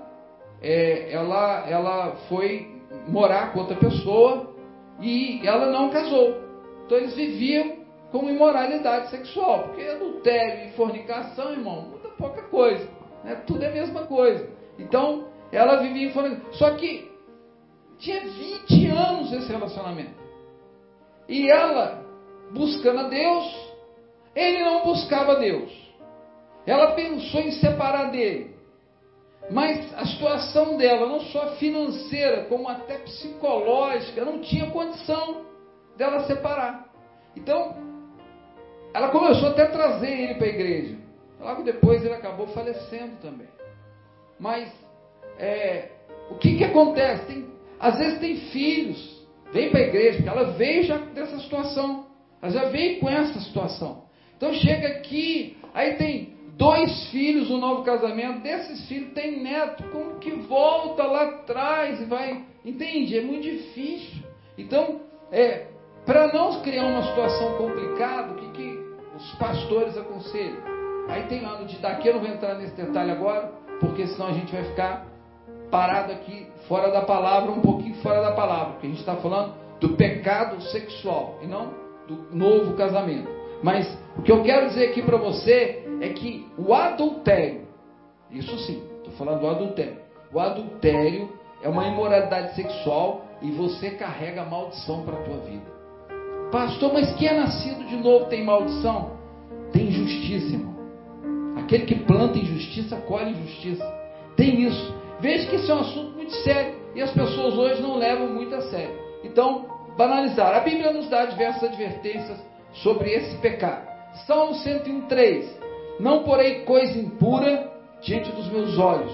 é, 0.60 1.12
ela, 1.12 1.68
ela 1.68 2.16
foi 2.28 2.82
morar 3.06 3.52
com 3.52 3.60
outra 3.60 3.76
pessoa 3.76 4.54
e 5.00 5.46
ela 5.46 5.66
não 5.66 5.90
casou. 5.90 6.36
Então 6.84 6.98
eles 6.98 7.14
viviam 7.14 7.78
com 8.10 8.28
imoralidade 8.28 9.10
sexual, 9.10 9.64
porque 9.64 9.82
adultério 9.82 10.68
e 10.68 10.72
fornicação, 10.72 11.52
irmão, 11.52 11.82
muda 11.82 12.08
pouca 12.16 12.42
coisa, 12.44 12.88
né? 13.22 13.34
tudo 13.46 13.62
é 13.62 13.68
a 13.68 13.72
mesma 13.72 14.04
coisa. 14.04 14.48
Então 14.78 15.26
ela 15.52 15.76
vivia 15.76 16.08
em 16.08 16.12
fornicação. 16.12 16.52
Só 16.54 16.70
que 16.74 17.10
tinha 17.98 18.20
20 18.20 18.86
anos 18.86 19.32
esse 19.32 19.50
relacionamento. 19.50 20.18
E 21.28 21.50
ela 21.50 22.02
buscando 22.50 23.00
a 23.00 23.08
Deus, 23.08 23.67
ele 24.38 24.62
não 24.62 24.84
buscava 24.84 25.34
Deus. 25.34 25.72
Ela 26.64 26.92
pensou 26.92 27.40
em 27.40 27.50
separar 27.50 28.12
dele. 28.12 28.54
Mas 29.50 29.92
a 29.94 30.06
situação 30.06 30.76
dela, 30.76 31.08
não 31.08 31.20
só 31.20 31.56
financeira, 31.56 32.44
como 32.44 32.68
até 32.68 32.98
psicológica, 32.98 34.24
não 34.24 34.40
tinha 34.40 34.70
condição 34.70 35.46
dela 35.96 36.24
separar. 36.24 36.86
Então, 37.34 37.74
ela 38.94 39.08
começou 39.08 39.48
até 39.48 39.62
a 39.62 39.70
trazer 39.70 40.10
ele 40.10 40.34
para 40.34 40.46
a 40.46 40.50
igreja. 40.50 40.96
Logo 41.40 41.62
depois 41.64 42.04
ele 42.04 42.14
acabou 42.14 42.46
falecendo 42.48 43.16
também. 43.20 43.48
Mas 44.38 44.72
é, 45.38 45.90
o 46.30 46.36
que, 46.36 46.58
que 46.58 46.64
acontece? 46.64 47.26
Tem, 47.26 47.48
às 47.80 47.98
vezes 47.98 48.20
tem 48.20 48.36
filhos, 48.52 49.26
vem 49.52 49.70
para 49.70 49.80
a 49.80 49.84
igreja, 49.84 50.16
porque 50.18 50.28
ela 50.28 50.52
veio 50.52 50.84
já 50.84 50.98
dessa 50.98 51.38
situação. 51.40 52.06
Ela 52.40 52.52
já 52.52 52.64
veio 52.68 53.00
com 53.00 53.08
essa 53.08 53.40
situação. 53.40 54.07
Então 54.38 54.54
chega 54.54 54.86
aqui, 54.86 55.56
aí 55.74 55.96
tem 55.96 56.32
dois 56.56 57.10
filhos, 57.10 57.50
um 57.50 57.58
novo 57.58 57.82
casamento, 57.82 58.40
desses 58.40 58.86
filhos 58.86 59.12
tem 59.12 59.42
neto, 59.42 59.82
como 59.90 60.20
que 60.20 60.30
volta 60.30 61.02
lá 61.02 61.24
atrás 61.24 62.00
e 62.00 62.04
vai. 62.04 62.44
Entende? 62.64 63.18
É 63.18 63.20
muito 63.20 63.42
difícil. 63.42 64.22
Então, 64.56 65.00
é, 65.32 65.66
para 66.06 66.32
não 66.32 66.62
criar 66.62 66.84
uma 66.86 67.02
situação 67.02 67.54
complicada, 67.56 68.32
o 68.32 68.36
que, 68.36 68.48
que 68.52 68.80
os 69.16 69.32
pastores 69.34 69.96
aconselham? 69.98 70.56
Aí 71.08 71.24
tem 71.24 71.44
ano 71.44 71.66
de 71.66 71.76
daqui, 71.78 72.06
eu 72.06 72.14
não 72.14 72.20
vou 72.20 72.30
entrar 72.30 72.54
nesse 72.54 72.76
detalhe 72.76 73.10
agora, 73.10 73.52
porque 73.80 74.06
senão 74.06 74.28
a 74.28 74.32
gente 74.32 74.52
vai 74.52 74.62
ficar 74.62 75.04
parado 75.68 76.12
aqui 76.12 76.46
fora 76.68 76.92
da 76.92 77.02
palavra, 77.02 77.50
um 77.50 77.60
pouquinho 77.60 77.96
fora 77.96 78.20
da 78.20 78.32
palavra, 78.32 78.74
porque 78.74 78.86
a 78.86 78.90
gente 78.90 79.00
está 79.00 79.16
falando 79.16 79.54
do 79.80 79.96
pecado 79.96 80.62
sexual 80.62 81.40
e 81.42 81.46
não 81.46 81.74
do 82.06 82.36
novo 82.36 82.74
casamento. 82.74 83.37
Mas 83.62 83.98
o 84.16 84.22
que 84.22 84.30
eu 84.30 84.42
quero 84.42 84.68
dizer 84.68 84.90
aqui 84.90 85.02
para 85.02 85.16
você 85.16 85.84
é 86.00 86.08
que 86.10 86.46
o 86.56 86.72
adultério, 86.72 87.62
isso 88.30 88.56
sim, 88.58 88.82
estou 88.98 89.12
falando 89.14 89.40
do 89.40 89.48
adultério. 89.48 89.96
O 90.32 90.38
adultério 90.38 91.28
é 91.62 91.68
uma 91.68 91.86
imoralidade 91.86 92.54
sexual 92.54 93.26
e 93.42 93.50
você 93.50 93.90
carrega 93.90 94.44
maldição 94.44 95.02
para 95.04 95.18
a 95.18 95.22
tua 95.22 95.38
vida. 95.38 95.78
Pastor, 96.50 96.92
mas 96.92 97.14
quem 97.16 97.28
é 97.28 97.34
nascido 97.34 97.84
de 97.86 97.96
novo 97.96 98.26
tem 98.26 98.44
maldição? 98.44 99.12
Tem 99.72 99.88
injustiça, 99.88 100.54
irmão. 100.54 100.76
Aquele 101.56 101.84
que 101.84 101.96
planta 101.96 102.38
injustiça, 102.38 102.96
colhe 102.96 103.32
injustiça. 103.32 103.84
Tem 104.36 104.62
isso. 104.62 104.94
Veja 105.20 105.48
que 105.48 105.56
isso 105.56 105.70
é 105.70 105.74
um 105.74 105.80
assunto 105.80 106.12
muito 106.12 106.32
sério 106.36 106.74
e 106.94 107.02
as 107.02 107.10
pessoas 107.10 107.54
hoje 107.54 107.82
não 107.82 107.96
levam 107.96 108.28
muito 108.28 108.54
a 108.54 108.62
sério. 108.62 108.96
Então, 109.24 109.66
banalizar. 109.96 110.54
A 110.54 110.60
Bíblia 110.60 110.92
nos 110.92 111.08
dá 111.08 111.26
diversas 111.26 111.64
advertências 111.64 112.38
sobre 112.82 113.10
esse 113.12 113.36
pecado. 113.38 113.86
Salmo 114.26 114.54
103. 114.54 115.58
Não 116.00 116.22
porei 116.22 116.64
coisa 116.64 116.98
impura 116.98 117.72
diante 118.00 118.30
dos 118.32 118.48
meus 118.50 118.78
olhos. 118.78 119.12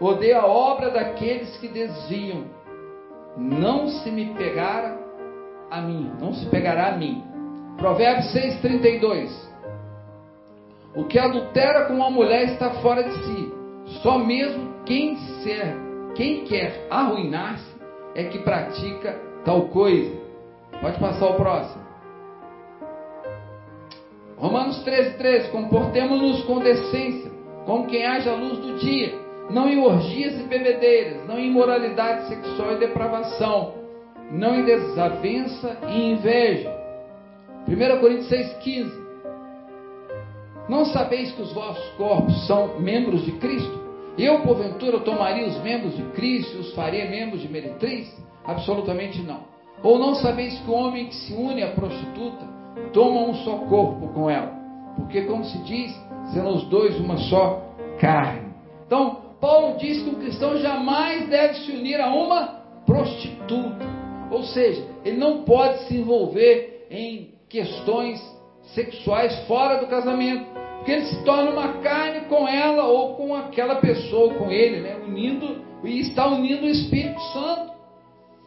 Odeio 0.00 0.38
a 0.38 0.46
obra 0.46 0.90
daqueles 0.90 1.56
que 1.58 1.68
desviam. 1.68 2.44
Não 3.36 3.88
se 3.88 4.10
me 4.10 4.34
pegar 4.34 4.96
a 5.70 5.80
mim, 5.80 6.10
não 6.20 6.34
se 6.34 6.46
pegará 6.46 6.88
a 6.88 6.96
mim. 6.96 7.22
Provérbios 7.76 8.32
6:32. 8.32 9.46
O 10.94 11.04
que 11.04 11.18
adultera 11.18 11.84
com 11.86 11.94
uma 11.94 12.10
mulher 12.10 12.44
está 12.44 12.70
fora 12.80 13.02
de 13.02 13.14
si. 13.24 13.52
Só 14.02 14.18
mesmo 14.18 14.82
quem 14.84 15.16
ser, 15.42 15.76
quem 16.14 16.44
quer 16.44 16.86
arruinar-se 16.90 17.76
é 18.14 18.24
que 18.24 18.38
pratica 18.38 19.20
tal 19.44 19.68
coisa. 19.68 20.16
Pode 20.80 20.98
passar 20.98 21.26
o 21.26 21.34
próximo. 21.34 21.85
Romanos 24.36 24.82
13, 24.84 25.16
13. 25.16 25.50
Comportemos-nos 25.50 26.44
com 26.44 26.58
decência, 26.58 27.30
como 27.64 27.86
quem 27.86 28.04
haja 28.04 28.32
a 28.32 28.36
luz 28.36 28.58
do 28.58 28.78
dia, 28.78 29.14
não 29.50 29.68
em 29.68 29.82
orgias 29.82 30.38
e 30.38 30.42
bebedeiras, 30.44 31.26
não 31.26 31.38
em 31.38 31.48
imoralidade 31.48 32.28
sexual 32.28 32.72
e 32.72 32.78
depravação, 32.78 33.74
não 34.30 34.54
em 34.54 34.64
desavença 34.64 35.78
e 35.88 36.12
inveja. 36.12 36.70
1 37.66 38.00
Coríntios 38.00 38.28
6,15. 38.30 39.06
Não 40.68 40.84
sabeis 40.84 41.32
que 41.32 41.42
os 41.42 41.52
vossos 41.52 41.88
corpos 41.96 42.46
são 42.46 42.78
membros 42.78 43.24
de 43.24 43.32
Cristo? 43.32 43.86
Eu, 44.18 44.40
porventura, 44.40 45.00
tomaria 45.00 45.46
os 45.46 45.60
membros 45.62 45.96
de 45.96 46.02
Cristo 46.10 46.56
e 46.56 46.60
os 46.60 46.74
faria 46.74 47.08
membros 47.08 47.40
de 47.40 47.48
meretriz? 47.48 48.12
Absolutamente 48.44 49.20
não. 49.22 49.44
Ou 49.82 49.98
não 49.98 50.14
sabeis 50.14 50.58
que 50.58 50.70
o 50.70 50.74
homem 50.74 51.06
que 51.06 51.14
se 51.14 51.32
une 51.32 51.62
à 51.62 51.68
prostituta 51.68 52.56
toma 52.92 53.20
um 53.20 53.34
só 53.36 53.58
corpo 53.58 54.08
com 54.08 54.28
ela. 54.30 54.54
Porque, 54.96 55.22
como 55.22 55.44
se 55.44 55.58
diz, 55.58 55.94
sendo 56.32 56.50
os 56.50 56.64
dois 56.64 56.98
uma 56.98 57.18
só 57.18 57.62
carne. 57.98 58.52
Então, 58.86 59.20
Paulo 59.40 59.76
diz 59.78 60.02
que 60.02 60.10
o 60.10 60.16
cristão 60.16 60.56
jamais 60.56 61.28
deve 61.28 61.54
se 61.60 61.72
unir 61.72 62.00
a 62.00 62.08
uma 62.08 62.62
prostituta. 62.86 63.84
Ou 64.30 64.42
seja, 64.42 64.86
ele 65.04 65.18
não 65.18 65.42
pode 65.42 65.84
se 65.84 65.96
envolver 65.96 66.86
em 66.90 67.34
questões 67.48 68.20
sexuais 68.74 69.46
fora 69.46 69.78
do 69.78 69.86
casamento. 69.86 70.46
Porque 70.76 70.92
ele 70.92 71.06
se 71.06 71.24
torna 71.24 71.50
uma 71.50 71.74
carne 71.80 72.22
com 72.28 72.46
ela 72.46 72.84
ou 72.84 73.14
com 73.16 73.34
aquela 73.34 73.76
pessoa, 73.76 74.34
com 74.34 74.50
ele, 74.50 74.80
né? 74.80 74.96
unindo 75.04 75.64
e 75.84 76.00
está 76.00 76.26
unindo 76.26 76.64
o 76.64 76.68
Espírito 76.68 77.20
Santo. 77.32 77.72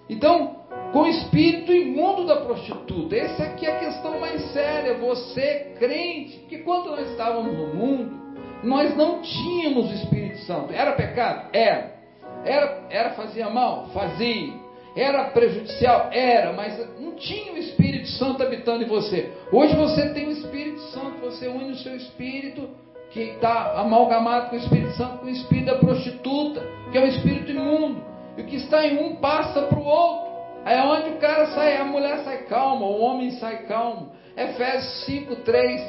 Então, 0.09 0.58
com 0.91 1.01
o 1.01 1.07
espírito 1.07 1.71
imundo 1.71 2.25
da 2.25 2.37
prostituta. 2.37 3.15
Essa 3.15 3.43
aqui 3.43 3.65
é 3.65 3.75
a 3.75 3.79
questão 3.79 4.19
mais 4.19 4.41
séria. 4.51 4.95
Você, 4.95 5.73
crente, 5.77 6.39
que 6.49 6.59
quando 6.59 6.91
nós 6.91 7.09
estávamos 7.11 7.55
no 7.55 7.73
mundo, 7.73 8.19
nós 8.63 8.95
não 8.95 9.21
tínhamos 9.21 9.89
o 9.89 9.93
Espírito 9.93 10.39
Santo. 10.39 10.73
Era 10.73 10.93
pecado? 10.93 11.49
Era. 11.53 11.99
Era, 12.43 12.87
era 12.89 13.09
fazia 13.11 13.49
mal? 13.49 13.87
Fazia. 13.93 14.53
Era 14.95 15.25
prejudicial? 15.25 16.09
Era, 16.11 16.51
mas 16.53 16.77
não 16.99 17.13
tinha 17.13 17.53
o 17.53 17.57
Espírito 17.57 18.07
Santo 18.09 18.41
habitando 18.41 18.83
em 18.83 18.87
você. 18.87 19.31
Hoje 19.51 19.75
você 19.75 20.09
tem 20.13 20.27
o 20.27 20.31
Espírito 20.31 20.79
Santo, 20.91 21.19
você 21.21 21.47
une 21.47 21.71
o 21.71 21.77
seu 21.77 21.95
espírito, 21.95 22.69
que 23.11 23.21
está 23.21 23.79
amalgamado 23.79 24.49
com 24.49 24.55
o 24.55 24.59
Espírito 24.59 24.91
Santo, 24.93 25.19
com 25.19 25.25
o 25.25 25.29
espírito 25.29 25.65
da 25.67 25.77
prostituta, 25.77 26.61
que 26.91 26.97
é 26.97 27.01
o 27.01 27.07
espírito 27.07 27.51
imundo. 27.51 28.03
E 28.37 28.41
o 28.41 28.45
que 28.45 28.55
está 28.55 28.85
em 28.85 28.97
um 28.97 29.15
passa 29.17 29.61
para 29.63 29.79
o 29.79 29.83
outro. 29.83 30.28
É 30.65 30.81
onde 30.83 31.09
o 31.11 31.17
cara 31.17 31.47
sai, 31.47 31.77
a 31.77 31.85
mulher 31.85 32.19
sai 32.19 32.43
calma, 32.43 32.85
o 32.85 32.99
homem 32.99 33.31
sai 33.31 33.63
calmo. 33.63 34.11
Efésios 34.35 35.05
5, 35.05 35.35
3, 35.37 35.81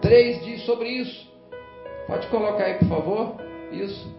3 0.00 0.44
diz 0.44 0.62
sobre 0.64 0.88
isso. 0.88 1.28
Pode 2.06 2.26
colocar 2.28 2.64
aí, 2.64 2.74
por 2.74 2.88
favor? 2.88 3.36
Isso. 3.70 4.16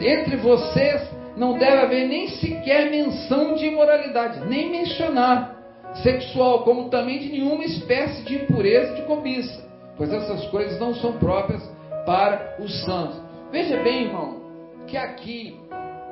Entre 0.00 0.36
vocês 0.36 1.08
não 1.36 1.56
deve 1.56 1.78
haver 1.78 2.08
nem 2.08 2.28
sequer 2.28 2.90
menção 2.90 3.54
de 3.54 3.66
imoralidade, 3.66 4.40
nem 4.46 4.70
mencionar 4.70 5.56
sexual, 6.02 6.64
como 6.64 6.88
também 6.88 7.18
de 7.18 7.30
nenhuma 7.30 7.64
espécie 7.64 8.22
de 8.22 8.36
impureza 8.36 8.94
de 8.94 9.02
cobiça, 9.02 9.68
pois 9.96 10.12
essas 10.12 10.46
coisas 10.46 10.78
não 10.78 10.94
são 10.94 11.14
próprias 11.14 11.62
para 12.04 12.56
os 12.58 12.84
santos. 12.84 13.20
Veja 13.50 13.82
bem, 13.82 14.04
irmão, 14.04 14.40
que 14.86 14.96
aqui 14.96 15.59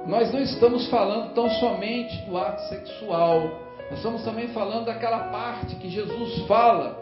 nós 0.06 0.32
não 0.32 0.40
estamos 0.40 0.88
falando 0.88 1.34
tão 1.34 1.50
somente 1.50 2.16
do 2.24 2.36
ato 2.36 2.62
sexual, 2.68 3.40
nós 3.90 3.98
estamos 3.98 4.22
também 4.22 4.48
falando 4.48 4.86
daquela 4.86 5.28
parte 5.30 5.76
que 5.76 5.88
Jesus 5.88 6.46
fala, 6.46 6.98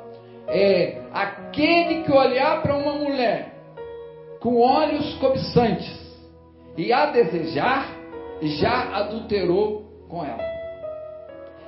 é 0.49 1.03
aquele 1.13 2.03
que 2.03 2.13
olhar 2.13 2.63
para 2.63 2.77
uma 2.77 2.93
mulher 2.93 3.55
com 4.41 4.61
olhos 4.61 5.15
cobiçantes 5.15 6.07
e 6.77 6.93
a 6.93 7.07
desejar, 7.07 7.89
já 8.43 8.97
adulterou 8.97 9.85
com 10.09 10.25
ela. 10.25 10.45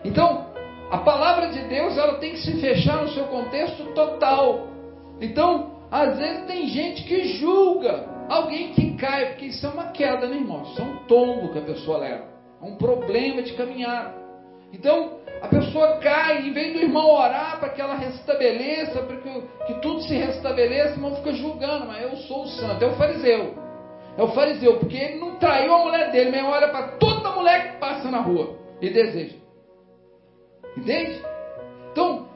Então, 0.04 0.46
a 0.90 0.98
palavra 0.98 1.48
de 1.48 1.60
Deus 1.62 1.96
ela 1.98 2.14
tem 2.18 2.32
que 2.32 2.38
se 2.38 2.60
fechar 2.60 3.02
no 3.02 3.08
seu 3.08 3.24
contexto 3.24 3.84
total. 3.94 4.68
Então, 5.20 5.72
às 5.90 6.18
vezes 6.18 6.46
tem 6.46 6.68
gente 6.68 7.04
que 7.04 7.38
julga 7.38 8.17
alguém 8.28 8.72
que 8.72 8.94
cai, 8.96 9.26
porque 9.26 9.46
isso 9.46 9.66
é 9.66 9.70
uma 9.70 9.88
queda, 9.92 10.26
né, 10.26 10.36
irmão? 10.36 10.62
Isso 10.62 10.80
é 10.80 10.84
um 10.84 10.96
tombo 11.06 11.52
que 11.52 11.58
a 11.58 11.62
pessoa 11.62 11.98
leva, 11.98 12.24
é 12.62 12.64
um 12.64 12.76
problema 12.76 13.42
de 13.42 13.52
caminhar. 13.54 14.14
Então, 14.72 15.18
a 15.40 15.48
pessoa 15.48 15.96
cai, 15.96 16.46
em 16.46 16.52
vez 16.52 16.74
do 16.74 16.80
irmão 16.80 17.10
orar 17.10 17.58
para 17.58 17.70
que 17.70 17.80
ela 17.80 17.94
restabeleça, 17.94 19.02
para 19.02 19.16
que, 19.16 19.42
que 19.66 19.74
tudo 19.80 20.02
se 20.02 20.14
restabeleça, 20.14 20.90
o 20.90 20.96
irmão 20.96 21.16
fica 21.16 21.32
julgando, 21.32 21.86
mas 21.86 22.02
eu 22.02 22.16
sou 22.18 22.42
o 22.42 22.48
santo, 22.48 22.84
é 22.84 22.88
o 22.88 22.96
fariseu. 22.96 23.54
É 24.16 24.22
o 24.22 24.28
fariseu, 24.28 24.78
porque 24.78 24.96
ele 24.96 25.20
não 25.20 25.36
traiu 25.36 25.72
a 25.72 25.84
mulher 25.84 26.10
dele, 26.10 26.30
mas 26.30 26.44
olha 26.44 26.68
para 26.68 26.88
toda 26.98 27.30
mulher 27.30 27.72
que 27.72 27.78
passa 27.78 28.10
na 28.10 28.20
rua 28.20 28.58
e 28.80 28.90
deseja. 28.90 29.36
Entende? 30.76 31.22
Então, 31.92 32.28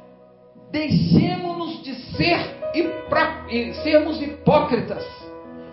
deixemos-nos 0.71 1.83
de 1.83 1.95
ser 2.17 2.63
e 3.53 3.75
sermos 3.83 4.21
hipócritas. 4.23 5.05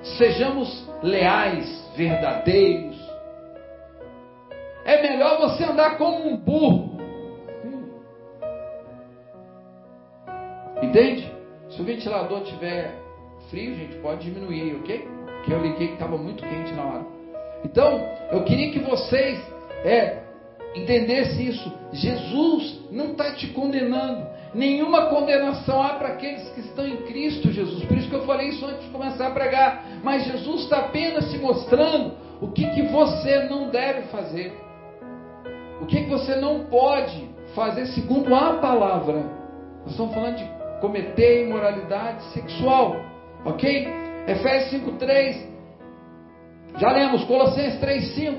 Sejamos 0.02 0.88
leais, 1.04 1.92
verdadeiros. 1.96 2.98
É 4.86 5.02
melhor 5.02 5.40
você 5.40 5.64
andar 5.64 5.98
como 5.98 6.28
um 6.28 6.38
burro. 6.38 6.98
Entende? 10.82 11.32
Se 11.70 11.82
o 11.82 11.86
ventilador 11.86 12.44
tiver 12.44 12.96
frio, 13.50 13.76
gente, 13.76 13.98
pode 13.98 14.24
diminuir, 14.24 14.76
ok? 14.78 15.08
Que 15.46 15.52
eu 15.52 15.62
liguei 15.62 15.88
que 15.90 15.94
estava 15.94 16.18
muito 16.18 16.44
quente 16.44 16.74
na 16.74 16.84
hora. 16.84 17.06
Então, 17.64 18.02
eu 18.32 18.44
queria 18.44 18.72
que 18.72 18.80
vocês 18.80 19.40
é, 19.84 20.24
entendessem 20.76 21.48
isso. 21.48 21.72
Jesus 21.92 22.88
não 22.92 23.12
está 23.12 23.34
te 23.34 23.48
condenando. 23.48 24.28
Nenhuma 24.54 25.08
condenação 25.08 25.82
há 25.82 25.90
para 25.90 26.10
aqueles 26.10 26.50
que 26.50 26.62
estão 26.62 26.88
em 26.88 26.98
Cristo 27.04 27.52
Jesus. 27.52 27.84
Por 27.86 27.98
isso 27.98 28.10
que 28.10 28.16
eu 28.16 28.26
falei 28.26 28.50
isso 28.50 28.66
antes 28.66 28.84
de 28.84 28.90
começar 28.90 29.28
a 29.28 29.32
pregar. 29.32 29.84
Mas 30.04 30.26
Jesus 30.26 30.64
está 30.64 30.80
apenas 30.80 31.30
te 31.30 31.38
mostrando 31.38 32.14
o 32.42 32.48
que, 32.48 32.68
que 32.72 32.84
você 32.84 33.44
não 33.44 33.70
deve 33.70 34.04
fazer. 34.08 34.54
O 35.82 35.86
que, 35.86 36.04
que 36.04 36.10
você 36.10 36.36
não 36.36 36.66
pode 36.66 37.30
fazer 37.54 37.86
segundo 37.88 38.34
a 38.34 38.56
palavra. 38.56 39.24
Nós 39.82 39.92
estamos 39.92 40.14
falando 40.14 40.38
de 40.38 40.50
cometer 40.82 41.46
imoralidade 41.46 42.24
sexual. 42.34 42.96
Ok? 43.46 43.88
Efésios 44.28 44.84
5,3. 44.84 45.48
Já 46.78 46.92
lemos, 46.92 47.24
Colossenses 47.26 47.80
3,5. 47.80 48.38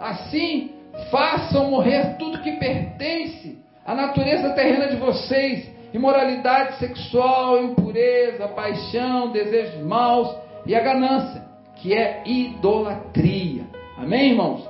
Assim, 0.00 0.72
façam 1.10 1.70
morrer 1.70 2.16
tudo 2.18 2.42
que 2.42 2.52
pertence 2.52 3.61
à 3.84 3.94
natureza 3.94 4.50
terrena 4.50 4.88
de 4.88 4.96
vocês: 4.96 5.70
imoralidade 5.92 6.78
sexual, 6.78 7.62
impureza, 7.62 8.48
paixão, 8.48 9.30
desejos 9.30 9.82
maus 9.82 10.34
e 10.66 10.74
a 10.74 10.80
ganância, 10.80 11.42
que 11.76 11.92
é 11.92 12.22
idolatria. 12.24 13.64
Amém, 13.98 14.30
irmãos? 14.30 14.68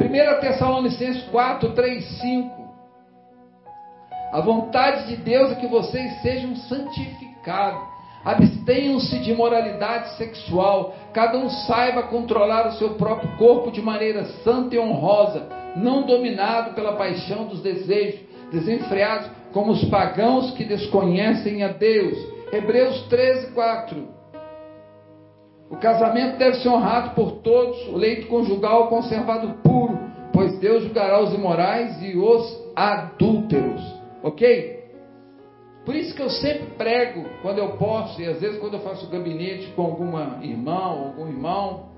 1 0.00 0.40
Tessalonicenses 0.40 1.22
4, 1.30 1.70
3, 1.72 2.20
5. 2.20 2.58
A 4.32 4.40
vontade 4.40 5.06
de 5.06 5.16
Deus 5.16 5.52
é 5.52 5.54
que 5.54 5.66
vocês 5.66 6.20
sejam 6.20 6.54
santificados. 6.54 7.80
Abstenham-se 8.24 9.20
de 9.20 9.30
imoralidade 9.30 10.16
sexual. 10.16 10.94
Cada 11.14 11.38
um 11.38 11.48
saiba 11.48 12.02
controlar 12.02 12.68
o 12.68 12.72
seu 12.72 12.90
próprio 12.90 13.36
corpo 13.38 13.70
de 13.70 13.80
maneira 13.80 14.24
santa 14.44 14.74
e 14.74 14.78
honrosa, 14.78 15.48
não 15.76 16.02
dominado 16.02 16.74
pela 16.74 16.96
paixão 16.96 17.46
dos 17.46 17.62
desejos 17.62 18.27
desenfreados, 18.50 19.30
como 19.52 19.72
os 19.72 19.84
pagãos 19.86 20.52
que 20.52 20.64
desconhecem 20.64 21.62
a 21.62 21.68
Deus. 21.68 22.16
Hebreus 22.52 23.02
13, 23.08 23.52
4. 23.52 24.18
O 25.70 25.76
casamento 25.76 26.38
deve 26.38 26.56
ser 26.58 26.68
honrado 26.68 27.14
por 27.14 27.32
todos, 27.42 27.88
o 27.88 27.96
leito 27.96 28.26
conjugal 28.28 28.88
conservado 28.88 29.54
puro, 29.62 29.98
pois 30.32 30.58
Deus 30.58 30.84
julgará 30.84 31.22
os 31.22 31.34
imorais 31.34 32.02
e 32.02 32.16
os 32.16 32.72
adúlteros. 32.74 33.82
Ok? 34.22 34.78
Por 35.84 35.94
isso 35.94 36.14
que 36.14 36.22
eu 36.22 36.30
sempre 36.30 36.66
prego 36.76 37.24
quando 37.42 37.58
eu 37.58 37.70
posso, 37.72 38.20
e 38.20 38.26
às 38.26 38.40
vezes 38.40 38.58
quando 38.58 38.74
eu 38.74 38.80
faço 38.80 39.08
gabinete 39.08 39.72
com 39.74 39.82
alguma 39.82 40.38
irmã 40.42 40.90
ou 40.90 41.04
algum 41.06 41.28
irmão. 41.28 41.88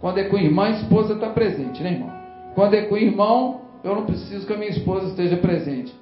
Quando 0.00 0.18
é 0.18 0.24
com 0.24 0.36
irmã, 0.36 0.66
a 0.66 0.70
esposa 0.70 1.14
está 1.14 1.30
presente, 1.30 1.82
né, 1.82 1.92
irmão? 1.92 2.12
Quando 2.54 2.74
é 2.74 2.82
com 2.82 2.96
irmão, 2.96 3.62
eu 3.88 3.96
não 3.96 4.06
preciso 4.06 4.46
que 4.46 4.52
a 4.52 4.56
minha 4.56 4.70
esposa 4.70 5.08
esteja 5.08 5.36
presente. 5.38 5.94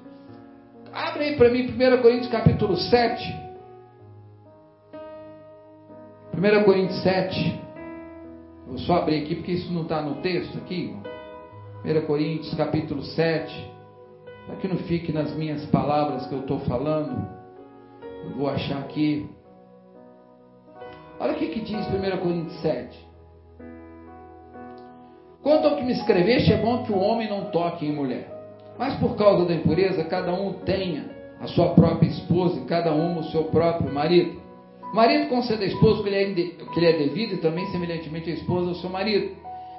Abre 0.93 1.25
aí 1.25 1.37
para 1.37 1.51
mim 1.51 1.69
1 1.69 2.03
Coríntios 2.03 2.31
capítulo 2.31 2.77
7. 2.77 3.47
1 6.35 6.65
Coríntios 6.65 7.03
7. 7.03 7.61
Vou 8.67 8.79
só 8.79 8.97
abrir 8.97 9.23
aqui 9.23 9.37
porque 9.37 9.53
isso 9.53 9.73
não 9.73 9.83
está 9.83 10.03
no 10.03 10.17
texto 10.17 10.57
aqui. 10.59 10.97
1 11.85 12.07
Coríntios 12.07 12.55
capítulo 12.55 13.03
7. 13.03 13.73
Para 14.47 14.57
que 14.57 14.69
não 14.69 14.79
fique 14.79 15.13
nas 15.13 15.35
minhas 15.35 15.65
palavras 15.67 16.27
que 16.27 16.35
eu 16.35 16.41
estou 16.41 16.61
falando, 16.61 17.29
eu 18.25 18.31
vou 18.37 18.49
achar 18.49 18.79
aqui. 18.79 19.29
Olha 21.21 21.33
o 21.33 21.37
que, 21.37 21.49
que 21.49 21.61
diz 21.61 21.87
1 21.89 22.19
Coríntios 22.19 22.61
7. 22.61 23.06
Quanto 25.47 25.69
ao 25.69 25.77
que 25.77 25.85
me 25.85 25.93
escreveste, 25.93 26.53
é 26.53 26.57
bom 26.57 26.83
que 26.83 26.93
o 26.93 26.99
homem 26.99 27.31
não 27.31 27.53
toque 27.53 27.87
em 27.87 27.93
mulher. 27.93 28.27
Mas 28.77 28.99
por 28.99 29.15
causa 29.15 29.45
da 29.45 29.55
impureza, 29.55 30.03
cada 30.03 30.35
um 30.35 30.55
tenha 30.65 31.05
a 31.41 31.47
sua 31.47 31.69
própria 31.69 32.09
esposa 32.09 32.59
e 32.59 32.65
cada 32.65 32.93
um 32.93 33.21
o 33.21 33.23
seu 33.31 33.45
próprio 33.45 33.95
marido. 33.95 34.43
O 34.93 34.97
marido 34.97 35.29
concede 35.29 35.63
à 35.63 35.67
esposa 35.69 36.01
o 36.01 36.03
que 36.03 36.11
lhe 36.11 36.87
é 36.87 36.99
devido 36.99 37.35
e 37.35 37.37
também, 37.37 37.65
semelhantemente, 37.67 38.29
a 38.29 38.35
esposa 38.35 38.71
ao 38.71 38.75
seu 38.75 38.91
marido. 38.91 39.37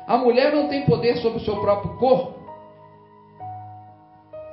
A 0.07 0.17
mulher 0.17 0.55
não 0.55 0.69
tem 0.69 0.85
poder 0.85 1.17
sobre 1.17 1.39
o 1.39 1.43
seu 1.43 1.57
próprio 1.57 1.97
corpo, 1.97 2.37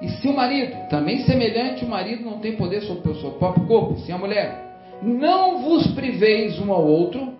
e 0.02 0.08
se 0.08 0.26
o 0.26 0.34
marido, 0.34 0.88
também 0.88 1.20
semelhante, 1.20 1.84
o 1.84 1.88
marido 1.88 2.24
não 2.24 2.40
tem 2.40 2.56
poder 2.56 2.80
sobre 2.82 3.12
o 3.12 3.20
seu 3.20 3.30
próprio 3.30 3.64
corpo, 3.68 3.96
sim 4.00 4.10
a 4.10 4.18
mulher, 4.18 4.98
não 5.00 5.62
vos 5.62 5.86
priveis 5.92 6.58
um 6.58 6.72
ao 6.72 6.84
outro, 6.84 7.34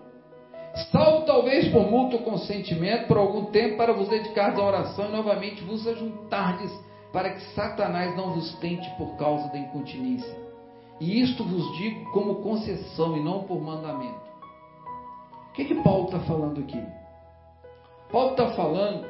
salvo 0.91 1.25
talvez 1.25 1.69
por 1.69 1.91
mútuo 1.91 2.21
consentimento 2.21 3.07
por 3.07 3.17
algum 3.17 3.47
tempo 3.47 3.77
para 3.77 3.93
vos 3.93 4.09
dedicar 4.09 4.59
à 4.59 4.65
oração 4.65 5.09
e 5.09 5.13
novamente 5.13 5.63
vos 5.63 5.87
ajuntardes 5.87 6.73
para 7.13 7.31
que 7.31 7.41
Satanás 7.55 8.17
não 8.17 8.35
vos 8.35 8.55
tente 8.57 8.91
por 8.97 9.17
causa 9.17 9.49
da 9.49 9.59
incontinência. 9.59 10.37
E 11.01 11.21
isto 11.23 11.45
vos 11.45 11.77
digo 11.77 12.11
como 12.11 12.43
concessão 12.43 13.17
e 13.17 13.23
não 13.23 13.45
por 13.45 13.61
mandamento. 13.61 14.25
O 15.49 15.53
que, 15.53 15.65
que 15.65 15.75
Paulo 15.77 16.07
está 16.07 16.21
falando 16.21 16.61
aqui? 16.61 16.83
Paulo 18.11 18.31
está 18.33 18.51
falando 18.51 19.07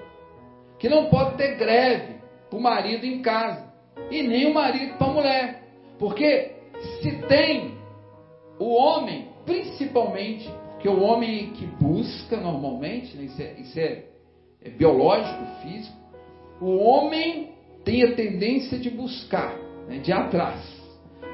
que 0.79 0.89
não 0.89 1.07
pode 1.07 1.37
ter 1.37 1.57
greve 1.57 2.17
para 2.51 2.59
o 2.59 2.63
marido 2.63 3.07
em 3.07 3.23
casa 3.23 3.73
e 4.11 4.23
nem 4.23 4.51
o 4.51 4.55
marido 4.55 4.99
para 4.99 5.07
a 5.07 5.11
mulher. 5.11 5.63
Porque 5.99 6.57
se 7.01 7.23
tem 7.23 7.79
o 8.59 8.75
homem, 8.75 9.31
principalmente, 9.47 10.51
porque 10.85 11.01
o 11.01 11.03
homem 11.03 11.47
que 11.53 11.65
busca 11.65 12.37
normalmente, 12.37 13.17
né, 13.17 13.25
isso, 13.25 13.41
é, 13.41 13.53
isso 13.55 13.81
é, 13.81 14.05
é 14.63 14.69
biológico, 14.69 15.47
físico, 15.63 15.97
o 16.61 16.77
homem 16.77 17.55
tem 17.83 18.03
a 18.03 18.15
tendência 18.15 18.79
de 18.79 18.91
buscar, 18.91 19.57
né, 19.89 19.97
de 20.01 20.13
atrás. 20.13 20.61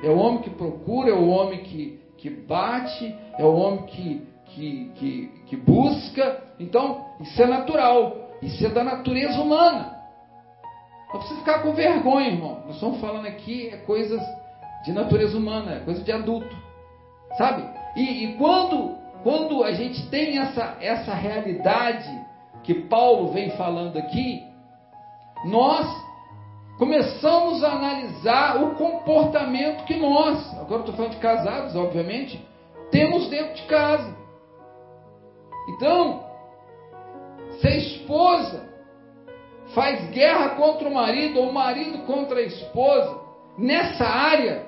É 0.05 0.09
o 0.09 0.17
homem 0.17 0.43
que 0.43 0.51
procura, 0.51 1.11
é 1.11 1.13
o 1.13 1.27
homem 1.27 1.65
que, 1.65 1.99
que 2.17 2.31
bate, 2.31 3.13
é 3.37 3.43
o 3.43 3.53
homem 3.53 3.87
que, 3.87 4.23
que, 4.55 4.93
que, 4.95 5.31
que 5.47 5.57
busca. 5.57 6.45
Então, 6.61 7.07
isso 7.21 7.43
é 7.43 7.47
natural, 7.47 8.31
isso 8.41 8.65
é 8.65 8.69
da 8.69 8.85
natureza 8.85 9.41
humana. 9.41 9.97
Não 11.13 11.19
precisa 11.19 11.41
ficar 11.41 11.59
com 11.63 11.73
vergonha, 11.73 12.29
irmão. 12.29 12.63
Nós 12.67 12.77
estamos 12.77 13.01
falando 13.01 13.27
aqui 13.27 13.69
é 13.71 13.79
coisas 13.79 14.23
de 14.85 14.93
natureza 14.93 15.37
humana, 15.37 15.75
é 15.75 15.81
coisa 15.81 16.05
de 16.05 16.13
adulto. 16.13 16.57
Sabe? 17.37 17.65
E, 17.97 18.27
e 18.27 18.37
quando, 18.37 19.00
quando 19.23 19.63
a 19.63 19.73
gente 19.73 20.09
tem 20.09 20.39
essa, 20.39 20.77
essa 20.81 21.15
realidade 21.15 22.09
que 22.63 22.75
Paulo 22.75 23.33
vem 23.33 23.51
falando 23.51 23.99
aqui, 23.99 24.43
nós 25.47 25.87
começamos 26.79 27.63
a 27.63 27.73
analisar 27.73 28.63
o 28.63 28.75
comportamento 28.75 29.85
que 29.85 29.97
nós, 29.97 30.59
agora 30.59 30.81
estou 30.81 30.95
falando 30.95 31.13
de 31.13 31.19
casados, 31.19 31.77
obviamente, 31.77 32.43
temos 32.91 33.29
dentro 33.29 33.55
de 33.55 33.63
casa. 33.63 34.17
Então, 35.69 36.25
se 37.61 37.67
a 37.67 37.77
esposa 37.77 38.69
faz 39.75 40.11
guerra 40.11 40.51
contra 40.51 40.89
o 40.89 40.95
marido 40.95 41.41
ou 41.41 41.51
o 41.51 41.53
marido 41.53 41.99
contra 42.07 42.39
a 42.39 42.43
esposa, 42.43 43.21
nessa 43.59 44.05
área, 44.05 44.67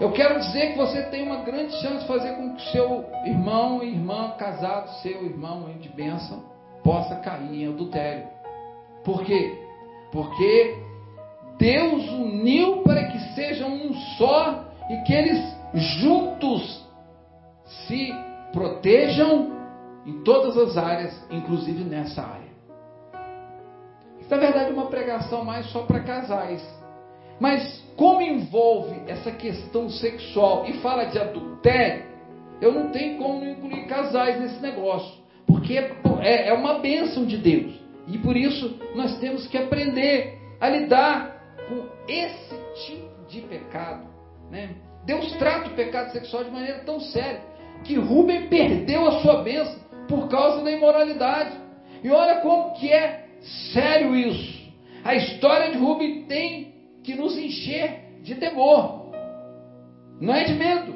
eu 0.00 0.12
quero 0.12 0.38
dizer 0.38 0.72
que 0.72 0.78
você 0.78 1.02
tem 1.04 1.24
uma 1.24 1.42
grande 1.42 1.72
chance 1.80 1.98
de 2.00 2.06
fazer 2.06 2.36
com 2.36 2.54
que 2.54 2.70
seu 2.70 3.04
irmão 3.24 3.82
e 3.82 3.88
irmã 3.88 4.30
casado, 4.38 4.88
seu 5.02 5.24
irmão 5.24 5.68
de 5.80 5.88
bênção, 5.88 6.44
possa 6.84 7.16
cair 7.16 7.52
em 7.52 7.66
adultério. 7.66 8.28
Por 9.04 9.24
quê? 9.24 9.58
Porque 10.12 10.78
Deus 11.58 12.08
uniu 12.10 12.82
para 12.82 13.04
que 13.08 13.18
sejam 13.34 13.70
um 13.70 13.92
só 14.16 14.64
e 14.88 14.96
que 14.98 15.12
eles 15.12 15.56
juntos 15.74 16.86
se 17.66 18.14
protejam 18.52 19.58
em 20.06 20.22
todas 20.22 20.56
as 20.56 20.76
áreas, 20.76 21.26
inclusive 21.30 21.82
nessa 21.84 22.22
área. 22.22 22.48
Na 24.30 24.36
verdade, 24.36 24.70
é 24.70 24.72
uma 24.72 24.86
pregação 24.86 25.44
mais 25.44 25.66
só 25.70 25.82
para 25.82 26.00
casais. 26.00 26.77
Mas 27.40 27.84
como 27.96 28.20
envolve 28.20 29.00
essa 29.06 29.30
questão 29.30 29.88
sexual 29.88 30.66
e 30.66 30.74
fala 30.74 31.04
de 31.04 31.18
adultério, 31.18 32.04
eu 32.60 32.72
não 32.72 32.90
tenho 32.90 33.18
como 33.18 33.40
não 33.40 33.50
incluir 33.50 33.86
casais 33.86 34.40
nesse 34.40 34.60
negócio. 34.60 35.18
Porque 35.46 35.74
é, 36.20 36.48
é 36.48 36.52
uma 36.52 36.78
bênção 36.80 37.24
de 37.24 37.36
Deus. 37.36 37.72
E 38.06 38.18
por 38.18 38.36
isso 38.36 38.78
nós 38.94 39.18
temos 39.18 39.46
que 39.46 39.56
aprender 39.56 40.38
a 40.60 40.68
lidar 40.68 41.42
com 41.68 41.86
esse 42.08 42.54
tipo 42.86 43.26
de 43.28 43.40
pecado. 43.42 44.08
Né? 44.50 44.70
Deus 45.04 45.32
trata 45.36 45.68
o 45.68 45.74
pecado 45.74 46.12
sexual 46.12 46.44
de 46.44 46.50
maneira 46.50 46.80
tão 46.80 47.00
séria 47.00 47.42
que 47.84 47.94
Rubem 47.96 48.48
perdeu 48.48 49.06
a 49.06 49.20
sua 49.20 49.42
bênção 49.42 49.78
por 50.08 50.28
causa 50.28 50.64
da 50.64 50.70
imoralidade. 50.70 51.56
E 52.02 52.10
olha 52.10 52.40
como 52.40 52.74
que 52.74 52.92
é 52.92 53.26
sério 53.72 54.14
isso. 54.16 54.58
A 55.04 55.14
história 55.14 55.70
de 55.70 55.78
Rubem 55.78 56.24
tem 56.24 56.67
que 57.02 57.14
nos 57.14 57.36
encher 57.36 58.20
de 58.22 58.34
temor. 58.34 59.08
Não 60.20 60.34
é 60.34 60.44
de 60.44 60.54
medo, 60.54 60.94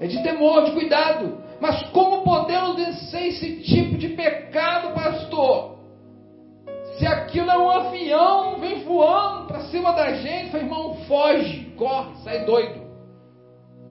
é 0.00 0.06
de 0.06 0.22
temor, 0.22 0.64
de 0.64 0.72
cuidado. 0.72 1.38
Mas 1.60 1.82
como 1.90 2.22
podemos 2.22 2.76
vencer 2.76 3.28
esse 3.28 3.62
tipo 3.62 3.96
de 3.96 4.08
pecado, 4.10 4.92
pastor? 4.94 5.74
Se 6.98 7.06
aquilo 7.06 7.50
é 7.50 7.58
um 7.58 7.70
avião, 7.70 8.60
vem 8.60 8.84
voando 8.84 9.46
para 9.46 9.60
cima 9.62 9.92
da 9.92 10.12
gente, 10.14 10.50
fala, 10.50 10.62
irmão, 10.62 10.94
foge, 11.08 11.72
corre, 11.76 12.16
sai 12.22 12.44
doido. 12.44 12.84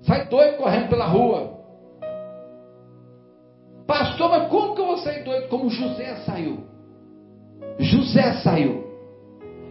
Sai 0.03 0.27
doido 0.27 0.57
correndo 0.57 0.89
pela 0.89 1.05
rua. 1.05 1.53
Pastor, 3.87 4.29
mas 4.29 4.49
como 4.49 4.75
que 4.75 4.81
eu 4.81 4.87
vou 4.87 4.97
sair 4.97 5.23
doido? 5.23 5.47
Como 5.49 5.69
José 5.69 6.15
saiu. 6.25 6.63
José 7.79 8.33
saiu. 8.35 8.83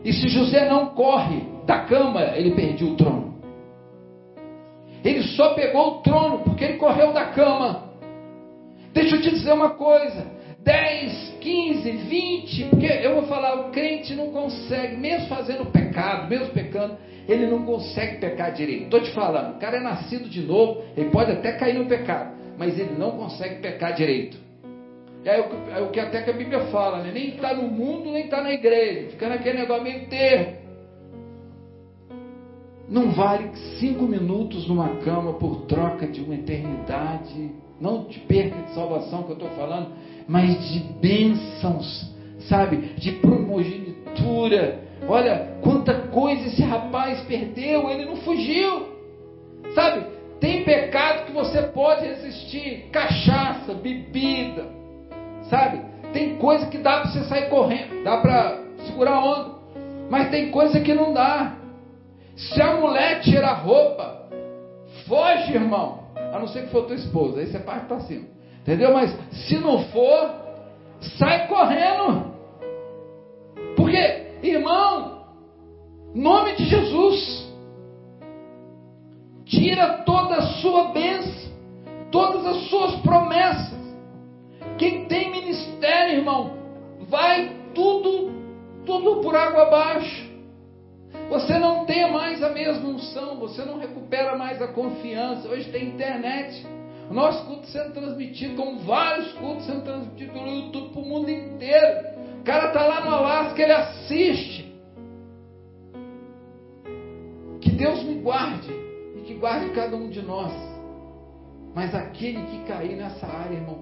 E 0.04 0.12
se 0.12 0.28
José 0.28 0.68
não 0.68 0.86
corre 0.94 1.51
da 1.66 1.80
cama, 1.80 2.22
ele 2.36 2.52
perdeu 2.52 2.88
o 2.88 2.96
trono. 2.96 3.32
Ele 5.04 5.22
só 5.22 5.54
pegou 5.54 5.98
o 5.98 6.02
trono 6.02 6.40
porque 6.40 6.64
ele 6.64 6.78
correu 6.78 7.12
da 7.12 7.26
cama. 7.26 7.90
Deixa 8.92 9.16
eu 9.16 9.22
te 9.22 9.30
dizer 9.30 9.52
uma 9.52 9.70
coisa: 9.70 10.26
10, 10.60 11.38
15, 11.40 11.90
20, 11.90 12.64
porque 12.70 12.86
eu 12.86 13.14
vou 13.14 13.24
falar, 13.24 13.54
o 13.54 13.70
crente 13.70 14.14
não 14.14 14.30
consegue, 14.30 14.96
mesmo 14.96 15.26
fazendo 15.28 15.66
pecado, 15.66 16.28
mesmo 16.28 16.48
pecando, 16.52 16.96
ele 17.28 17.46
não 17.46 17.64
consegue 17.64 18.18
pecar 18.18 18.52
direito. 18.52 18.84
Estou 18.84 19.00
te 19.00 19.10
falando, 19.10 19.56
o 19.56 19.58
cara 19.58 19.78
é 19.78 19.80
nascido 19.80 20.28
de 20.28 20.42
novo, 20.42 20.82
ele 20.96 21.10
pode 21.10 21.32
até 21.32 21.52
cair 21.52 21.74
no 21.74 21.86
pecado, 21.86 22.34
mas 22.56 22.78
ele 22.78 22.94
não 22.96 23.12
consegue 23.12 23.56
pecar 23.56 23.94
direito. 23.94 24.36
É 25.24 25.40
o, 25.40 25.78
é 25.78 25.80
o 25.80 25.90
que 25.90 26.00
até 26.00 26.22
que 26.22 26.30
a 26.30 26.32
Bíblia 26.32 26.60
fala, 26.66 26.98
né? 26.98 27.12
nem 27.12 27.28
está 27.28 27.54
no 27.54 27.68
mundo, 27.68 28.10
nem 28.10 28.24
está 28.24 28.40
na 28.40 28.52
igreja, 28.52 29.10
fica 29.10 29.28
naquele 29.28 29.58
negócio 29.58 29.84
meio 29.84 30.06
termo. 30.06 30.61
Não 32.92 33.10
vale 33.10 33.50
cinco 33.80 34.04
minutos 34.04 34.68
numa 34.68 34.96
cama 34.96 35.32
por 35.32 35.62
troca 35.62 36.06
de 36.06 36.20
uma 36.20 36.34
eternidade. 36.34 37.50
Não 37.80 38.04
de 38.04 38.18
perca 38.20 38.60
de 38.60 38.74
salvação 38.74 39.22
que 39.22 39.30
eu 39.30 39.36
estou 39.36 39.48
falando, 39.56 39.92
mas 40.28 40.62
de 40.70 40.80
bênçãos, 41.00 42.14
sabe? 42.40 42.76
De 42.98 43.12
primogenitura. 43.12 44.78
Olha 45.08 45.56
quanta 45.62 45.94
coisa 46.08 46.46
esse 46.48 46.62
rapaz 46.62 47.22
perdeu, 47.22 47.88
ele 47.88 48.04
não 48.04 48.16
fugiu, 48.16 48.88
sabe? 49.74 50.04
Tem 50.38 50.62
pecado 50.62 51.24
que 51.24 51.32
você 51.32 51.62
pode 51.62 52.04
resistir, 52.04 52.90
cachaça, 52.92 53.72
bebida, 53.72 54.66
sabe? 55.48 55.80
Tem 56.12 56.36
coisa 56.36 56.66
que 56.66 56.76
dá 56.76 57.00
para 57.00 57.10
você 57.10 57.24
sair 57.24 57.48
correndo, 57.48 58.04
dá 58.04 58.18
para 58.18 58.58
segurar 58.86 59.14
a 59.14 59.24
onda, 59.24 59.54
mas 60.10 60.28
tem 60.28 60.50
coisa 60.50 60.78
que 60.78 60.92
não 60.92 61.14
dá. 61.14 61.61
Se 62.36 62.60
a 62.60 62.76
mulher 62.76 63.20
tira 63.20 63.48
a 63.48 63.54
roupa, 63.54 64.28
foge, 65.06 65.52
irmão. 65.54 66.02
A 66.32 66.38
não 66.38 66.48
ser 66.48 66.62
que 66.62 66.70
for 66.70 66.86
tua 66.86 66.96
esposa, 66.96 67.40
aí 67.40 67.46
você 67.46 67.58
parte 67.58 67.86
para 67.86 68.00
cima. 68.00 68.26
Entendeu? 68.62 68.92
Mas 68.92 69.14
se 69.32 69.58
não 69.58 69.84
for, 69.86 70.30
sai 71.18 71.46
correndo. 71.46 72.32
Porque, 73.76 74.38
irmão, 74.42 75.24
nome 76.14 76.54
de 76.54 76.64
Jesus, 76.64 77.52
tira 79.44 79.98
toda 80.04 80.36
a 80.36 80.42
sua 80.42 80.84
bênção, 80.92 81.52
todas 82.10 82.46
as 82.46 82.68
suas 82.68 82.94
promessas. 83.00 83.80
Quem 84.78 85.04
tem 85.06 85.30
ministério, 85.30 86.18
irmão, 86.18 86.52
vai 87.08 87.52
tudo, 87.74 88.30
tudo 88.86 89.20
por 89.20 89.34
água 89.36 89.62
abaixo. 89.62 90.31
Você 91.28 91.58
não 91.58 91.84
tem 91.86 92.10
mais 92.10 92.42
a 92.42 92.50
mesma 92.50 92.88
unção, 92.88 93.38
você 93.38 93.64
não 93.64 93.78
recupera 93.78 94.36
mais 94.36 94.60
a 94.60 94.68
confiança. 94.68 95.48
Hoje 95.48 95.70
tem 95.70 95.88
internet. 95.88 96.66
O 97.10 97.14
nosso 97.14 97.44
culto 97.46 97.66
sendo 97.66 97.92
transmitido, 97.92 98.56
como 98.56 98.78
vários 98.80 99.32
cultos 99.34 99.66
sendo 99.66 99.82
transmitidos 99.82 100.32
pelo 100.32 100.48
YouTube 100.48 100.90
para 100.90 101.02
o 101.02 101.04
mundo 101.04 101.30
inteiro. 101.30 102.06
O 102.40 102.44
cara 102.44 102.68
está 102.68 102.86
lá 102.86 103.04
no 103.04 103.14
Alasca, 103.14 103.62
ele 103.62 103.72
assiste. 103.72 104.72
Que 107.60 107.70
Deus 107.70 108.02
me 108.02 108.14
guarde 108.14 108.72
e 109.16 109.20
que 109.22 109.34
guarde 109.34 109.70
cada 109.70 109.96
um 109.96 110.08
de 110.08 110.22
nós. 110.22 110.52
Mas 111.74 111.94
aquele 111.94 112.42
que 112.46 112.64
cair 112.64 112.96
nessa 112.96 113.26
área, 113.26 113.54
irmão, 113.54 113.78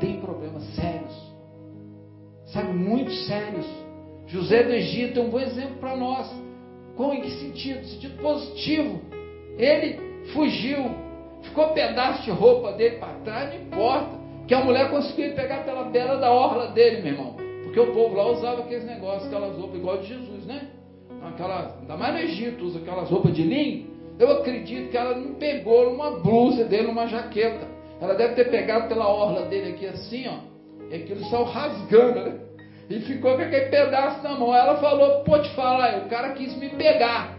tem 0.00 0.20
problemas 0.20 0.62
sérios. 0.74 1.34
Sabe, 2.46 2.72
muito 2.72 3.10
sérios. 3.10 3.66
José 4.26 4.62
do 4.62 4.72
Egito 4.72 5.20
é 5.20 5.22
um 5.22 5.30
bom 5.30 5.40
exemplo 5.40 5.76
para 5.76 5.96
nós. 5.96 6.45
Com 6.96 7.12
em 7.12 7.20
que 7.20 7.30
sentido? 7.30 7.84
Sentido 7.84 8.22
positivo. 8.22 9.00
Ele 9.58 9.98
fugiu, 10.32 10.90
ficou 11.42 11.68
pedaço 11.68 12.22
de 12.24 12.30
roupa 12.30 12.72
dele 12.72 12.96
para 12.96 13.14
trás, 13.24 13.54
não 13.54 13.60
importa. 13.60 14.26
Que 14.46 14.54
a 14.54 14.64
mulher 14.64 14.90
conseguiu 14.90 15.34
pegar 15.34 15.64
pela 15.64 15.84
bela 15.84 16.16
da 16.16 16.30
orla 16.30 16.68
dele, 16.68 17.02
meu 17.02 17.12
irmão. 17.12 17.36
Porque 17.64 17.80
o 17.80 17.92
povo 17.92 18.14
lá 18.14 18.26
usava 18.28 18.62
aqueles 18.62 18.84
negócios, 18.84 19.26
aquelas 19.26 19.56
roupas 19.56 19.78
igual 19.78 19.98
de 19.98 20.06
Jesus, 20.06 20.46
né? 20.46 20.68
Aquela, 21.22 21.76
ainda 21.80 21.96
mais 21.96 22.14
no 22.14 22.20
Egito, 22.20 22.64
usa 22.64 22.78
aquelas 22.78 23.10
roupas 23.10 23.34
de 23.34 23.42
linho. 23.42 23.86
Eu 24.18 24.30
acredito 24.30 24.90
que 24.90 24.96
ela 24.96 25.14
não 25.14 25.34
pegou 25.34 25.90
numa 25.90 26.12
blusa 26.12 26.64
dele, 26.64 26.86
numa 26.86 27.06
jaqueta. 27.06 27.66
Ela 28.00 28.14
deve 28.14 28.34
ter 28.34 28.50
pegado 28.50 28.88
pela 28.88 29.08
orla 29.08 29.42
dele 29.42 29.72
aqui 29.72 29.86
assim, 29.86 30.26
ó. 30.28 30.38
E 30.90 30.94
aquilo 30.94 31.24
saiu 31.26 31.44
rasgando, 31.44 32.20
né? 32.20 32.38
E 32.88 33.00
ficou 33.00 33.36
com 33.36 33.42
aquele 33.42 33.66
pedaço 33.66 34.22
na 34.22 34.38
mão. 34.38 34.54
Ela 34.54 34.76
falou, 34.76 35.24
pô, 35.24 35.38
te 35.38 35.50
falar, 35.54 35.98
o 36.04 36.08
cara 36.08 36.32
quis 36.32 36.56
me 36.56 36.68
pegar. 36.70 37.36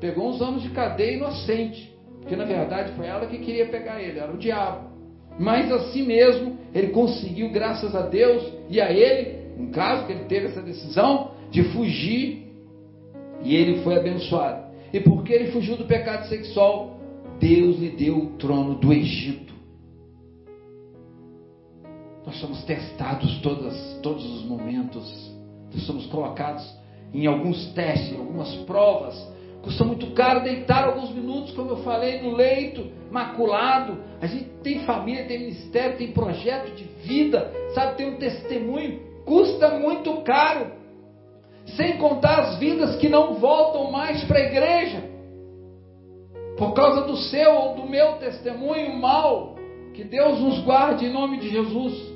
Pegou 0.00 0.28
uns 0.28 0.40
anos 0.42 0.62
de 0.62 0.70
cadeia 0.70 1.16
inocente. 1.16 1.90
Porque 2.20 2.36
na 2.36 2.44
verdade 2.44 2.92
foi 2.92 3.06
ela 3.06 3.26
que 3.26 3.38
queria 3.38 3.66
pegar 3.66 4.00
ele, 4.00 4.18
era 4.18 4.32
o 4.32 4.36
diabo. 4.36 4.90
Mas 5.38 5.70
assim 5.72 6.02
mesmo, 6.02 6.58
ele 6.74 6.88
conseguiu, 6.88 7.50
graças 7.50 7.94
a 7.94 8.02
Deus 8.02 8.52
e 8.68 8.80
a 8.80 8.92
ele, 8.92 9.38
no 9.56 9.70
caso 9.70 10.06
que 10.06 10.12
ele 10.12 10.24
teve 10.24 10.46
essa 10.46 10.60
decisão, 10.60 11.32
de 11.50 11.62
fugir. 11.64 12.46
E 13.42 13.56
ele 13.56 13.82
foi 13.82 13.96
abençoado. 13.96 14.70
E 14.92 15.00
porque 15.00 15.32
ele 15.32 15.52
fugiu 15.52 15.76
do 15.76 15.84
pecado 15.84 16.28
sexual, 16.28 16.98
Deus 17.38 17.78
lhe 17.78 17.90
deu 17.90 18.18
o 18.18 18.26
trono 18.32 18.74
do 18.74 18.92
Egito. 18.92 19.49
Nós 22.30 22.38
somos 22.38 22.62
testados 22.62 23.40
todas, 23.40 23.98
todos 24.04 24.24
os 24.24 24.44
momentos. 24.44 25.34
Nós 25.74 25.84
somos 25.84 26.06
colocados 26.06 26.64
em 27.12 27.26
alguns 27.26 27.72
testes, 27.72 28.12
em 28.12 28.18
algumas 28.18 28.54
provas. 28.66 29.16
Custa 29.62 29.82
muito 29.82 30.12
caro 30.12 30.44
deitar 30.44 30.84
alguns 30.84 31.10
minutos, 31.10 31.52
como 31.54 31.70
eu 31.70 31.78
falei, 31.78 32.22
no 32.22 32.30
leito, 32.30 32.86
maculado. 33.10 33.98
A 34.20 34.28
gente 34.28 34.44
tem 34.62 34.84
família, 34.84 35.24
tem 35.24 35.40
ministério, 35.40 35.98
tem 35.98 36.12
projeto 36.12 36.72
de 36.76 36.84
vida, 37.02 37.52
sabe, 37.74 37.96
tem 37.96 38.14
um 38.14 38.16
testemunho. 38.16 39.00
Custa 39.24 39.70
muito 39.80 40.22
caro. 40.22 40.70
Sem 41.76 41.98
contar 41.98 42.38
as 42.42 42.58
vidas 42.58 42.94
que 42.94 43.08
não 43.08 43.34
voltam 43.34 43.90
mais 43.90 44.22
para 44.22 44.38
a 44.38 44.42
igreja. 44.42 45.02
Por 46.56 46.74
causa 46.74 47.00
do 47.08 47.16
seu 47.16 47.52
ou 47.52 47.74
do 47.74 47.88
meu 47.88 48.18
testemunho 48.18 48.96
mal. 48.96 49.56
Que 49.94 50.04
Deus 50.04 50.38
nos 50.38 50.60
guarde 50.60 51.06
em 51.06 51.12
nome 51.12 51.40
de 51.40 51.50
Jesus. 51.50 52.09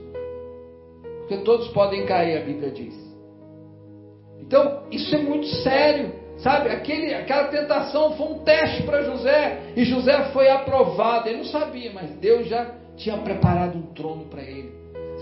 Porque 1.26 1.38
todos 1.38 1.68
podem 1.68 2.04
cair, 2.04 2.38
a 2.38 2.44
Bíblia 2.44 2.70
diz. 2.70 2.94
Então, 4.40 4.82
isso 4.90 5.14
é 5.14 5.18
muito 5.18 5.46
sério. 5.46 6.12
Sabe, 6.38 6.68
Aquele, 6.68 7.14
aquela 7.14 7.44
tentação 7.44 8.12
foi 8.16 8.26
um 8.26 8.38
teste 8.40 8.82
para 8.82 9.02
José. 9.02 9.72
E 9.74 9.84
José 9.84 10.24
foi 10.32 10.50
aprovado. 10.50 11.28
Ele 11.28 11.38
não 11.38 11.44
sabia, 11.44 11.92
mas 11.94 12.10
Deus 12.16 12.46
já 12.46 12.74
tinha 12.96 13.16
preparado 13.18 13.76
um 13.76 13.94
trono 13.94 14.26
para 14.26 14.42
ele. 14.42 14.72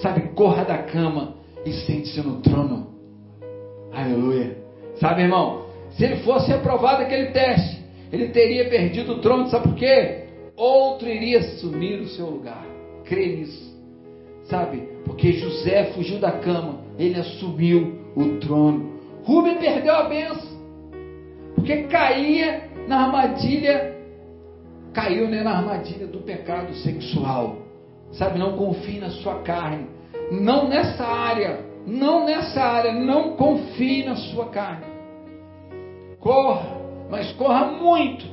Sabe, 0.01 0.29
corra 0.35 0.65
da 0.65 0.79
cama 0.79 1.35
e 1.65 1.73
sente-se 1.73 2.21
no 2.21 2.41
trono. 2.41 2.89
Aleluia. 3.93 4.57
Sabe, 4.97 5.23
irmão, 5.23 5.67
se 5.91 6.05
ele 6.05 6.17
fosse 6.17 6.53
aprovado 6.53 7.03
aquele 7.03 7.27
teste, 7.27 7.81
ele 8.11 8.29
teria 8.29 8.69
perdido 8.69 9.13
o 9.13 9.21
trono. 9.21 9.49
Sabe 9.49 9.69
por 9.69 9.77
quê? 9.77 10.25
Outro 10.57 11.09
iria 11.09 11.39
assumir 11.39 12.01
o 12.01 12.09
seu 12.09 12.27
lugar. 12.27 12.67
Crê 13.05 13.37
nisso. 13.37 13.72
Sabe? 14.45 14.89
Porque 15.05 15.33
José 15.33 15.93
fugiu 15.93 16.19
da 16.19 16.33
cama, 16.33 16.81
ele 16.99 17.19
assumiu 17.19 17.99
o 18.17 18.39
trono. 18.41 18.93
Rubem 19.25 19.59
perdeu 19.59 19.95
a 19.95 20.05
benção. 20.05 20.53
Porque 21.55 21.85
caía 21.85 22.71
na 22.89 23.07
armadilha, 23.07 23.97
caiu 24.93 25.29
né, 25.29 25.43
na 25.43 25.59
armadilha 25.59 26.07
do 26.07 26.19
pecado 26.21 26.75
sexual. 26.75 27.59
Sabe, 28.13 28.39
não 28.39 28.57
confie 28.57 28.99
na 28.99 29.11
sua 29.11 29.37
carne. 29.43 29.87
Não 30.31 30.69
nessa 30.69 31.05
área, 31.05 31.61
não 31.87 32.25
nessa 32.25 32.61
área, 32.61 32.93
não 32.93 33.37
confie 33.37 34.05
na 34.05 34.17
sua 34.17 34.47
carne. 34.47 34.87
Corra, 36.21 36.77
mas 37.11 37.33
corra 37.33 37.67
muito. 37.67 38.25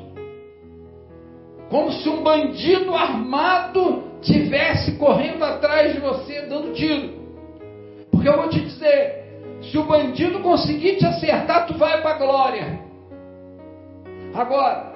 Como 1.69 1.91
se 1.91 2.09
um 2.09 2.23
bandido 2.23 2.95
armado 2.95 4.08
tivesse 4.21 4.93
correndo 4.93 5.43
atrás 5.43 5.93
de 5.93 5.99
você 5.99 6.41
dando 6.43 6.73
tiro. 6.73 7.19
Porque 8.11 8.27
eu 8.27 8.35
vou 8.37 8.49
te 8.49 8.59
dizer, 8.59 9.59
se 9.61 9.77
o 9.77 9.83
bandido 9.83 10.39
conseguir 10.39 10.97
te 10.97 11.05
acertar, 11.05 11.67
tu 11.67 11.77
vai 11.77 12.01
para 12.01 12.15
a 12.15 12.17
glória. 12.17 12.79
Agora, 14.33 14.93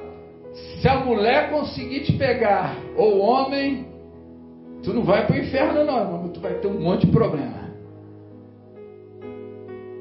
se 0.53 0.87
a 0.87 0.97
mulher 0.97 1.49
conseguir 1.49 2.01
te 2.01 2.13
pegar, 2.13 2.75
ou 2.95 3.15
o 3.15 3.19
homem, 3.19 3.93
Tu 4.83 4.93
não 4.93 5.03
vai 5.03 5.25
para 5.25 5.37
o 5.37 5.39
inferno, 5.39 5.85
não, 5.85 5.97
irmão, 5.97 6.27
tu 6.27 6.41
vai 6.41 6.55
ter 6.55 6.67
um 6.67 6.79
monte 6.79 7.05
de 7.05 7.11
problema. 7.13 7.71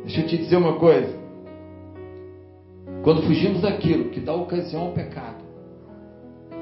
Deixa 0.03 0.23
eu 0.23 0.27
te 0.27 0.37
dizer 0.37 0.57
uma 0.57 0.77
coisa. 0.77 1.17
Quando 3.05 3.23
fugimos 3.23 3.63
daquilo 3.63 4.11
que 4.11 4.19
dá 4.19 4.35
ocasião 4.35 4.83
ao 4.83 4.93
pecado, 4.93 5.45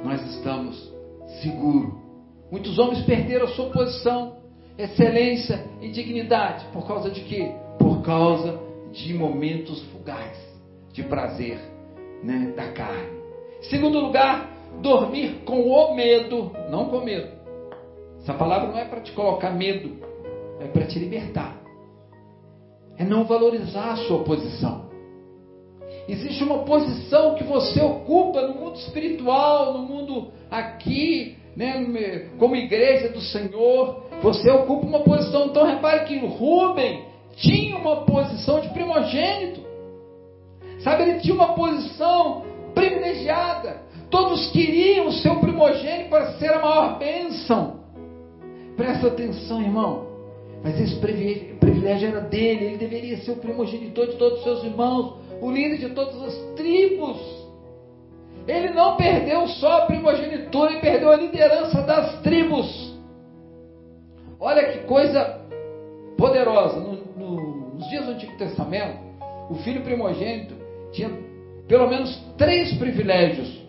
nós 0.05 0.23
estamos 0.35 0.93
seguros. 1.41 2.00
Muitos 2.51 2.79
homens 2.79 3.03
perderam 3.05 3.47
a 3.47 3.49
sua 3.49 3.71
posição, 3.71 4.37
excelência 4.77 5.65
e 5.81 5.89
dignidade. 5.89 6.67
Por 6.73 6.87
causa 6.87 7.11
de 7.11 7.21
quê? 7.23 7.53
Por 7.79 8.03
causa 8.03 8.59
de 8.93 9.15
momentos 9.15 9.83
fugazes 9.93 10.51
de 10.93 11.03
prazer 11.05 11.59
né, 12.23 12.53
da 12.57 12.73
carne. 12.73 13.21
Segundo 13.63 14.01
lugar, 14.01 14.51
dormir 14.83 15.43
com 15.45 15.63
o 15.63 15.95
medo, 15.95 16.51
não 16.69 16.87
com 16.87 17.01
medo. 17.01 17.29
Essa 18.19 18.35
palavra 18.35 18.69
não 18.69 18.79
é 18.79 18.85
para 18.85 19.01
te 19.01 19.13
colocar 19.13 19.51
medo, 19.51 19.97
é 20.61 20.67
para 20.67 20.87
te 20.87 20.99
libertar. 20.99 21.57
É 22.99 23.05
não 23.05 23.25
valorizar 23.25 23.93
a 23.93 23.97
sua 23.97 24.25
posição. 24.25 24.91
Existe 26.09 26.43
uma 26.43 26.65
posição 26.65 27.35
que 27.35 27.45
você 27.45 27.81
ocupa 27.81 28.43
no 28.43 28.55
mundo 28.55 28.77
espiritual, 28.77 29.73
no 29.75 29.81
mundo 29.81 30.33
aqui, 30.51 31.37
né, 31.61 32.29
como 32.39 32.57
igreja 32.57 33.11
do 33.11 33.21
Senhor. 33.21 34.05
Você 34.23 34.51
ocupa 34.51 34.87
uma 34.87 35.01
posição. 35.01 35.47
Então 35.47 35.67
repare 35.67 36.07
que 36.07 36.19
Rubem 36.19 37.05
tinha 37.37 37.77
uma 37.77 38.05
posição 38.05 38.61
de 38.61 38.69
primogênito. 38.71 39.61
Sabe, 40.81 41.03
ele 41.03 41.21
tinha 41.21 41.35
uma 41.35 41.55
posição 41.55 42.45
privilegiada. 42.75 43.83
Todos 44.09 44.51
queriam 44.51 45.09
o 45.09 45.13
seu 45.13 45.37
primogênito 45.37 46.09
para 46.09 46.33
ser 46.39 46.53
a 46.53 46.61
maior 46.61 46.99
bênção. 46.99 47.81
Presta 48.77 49.09
atenção, 49.09 49.61
irmão. 49.61 50.09
Mas 50.65 50.81
esse 50.81 50.97
privilégio 50.97 52.09
era 52.09 52.21
dele. 52.21 52.65
Ele 52.65 52.77
deveria 52.79 53.19
ser 53.19 53.33
o 53.33 53.37
primogenitor 53.37 54.07
de 54.07 54.17
todos 54.17 54.39
os 54.39 54.45
seus 54.45 54.65
irmãos, 54.65 55.17
o 55.41 55.51
líder 55.51 55.79
de 55.79 55.91
todas 55.91 56.21
as 56.23 56.35
tribos. 56.57 57.40
Ele 58.47 58.71
não 58.71 58.97
perdeu 58.97 59.47
só 59.47 59.83
a 59.83 59.87
primogenitura, 59.87 60.73
ele 60.73 60.81
perdeu 60.81 61.11
a 61.11 61.17
liderança 61.17 61.83
das 61.83 62.21
tribos. 62.23 62.99
Olha 64.39 64.73
que 64.73 64.87
coisa 64.87 65.41
poderosa. 66.17 66.81
No, 66.81 66.95
no, 67.17 67.75
nos 67.75 67.89
dias 67.89 68.07
do 68.07 68.13
Antigo 68.13 68.37
Testamento, 68.37 68.99
o 69.51 69.55
filho 69.57 69.83
primogênito 69.83 70.55
tinha 70.93 71.11
pelo 71.69 71.89
menos 71.89 72.17
três 72.37 72.77
privilégios 72.79 73.61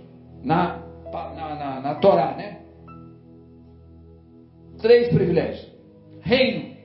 na, 0.44 0.80
na, 1.12 1.56
na, 1.56 1.82
na 1.82 1.96
Torá, 1.96 2.34
né? 2.34 2.62
Três 4.80 5.10
privilégios. 5.10 5.70
Reino. 6.22 6.76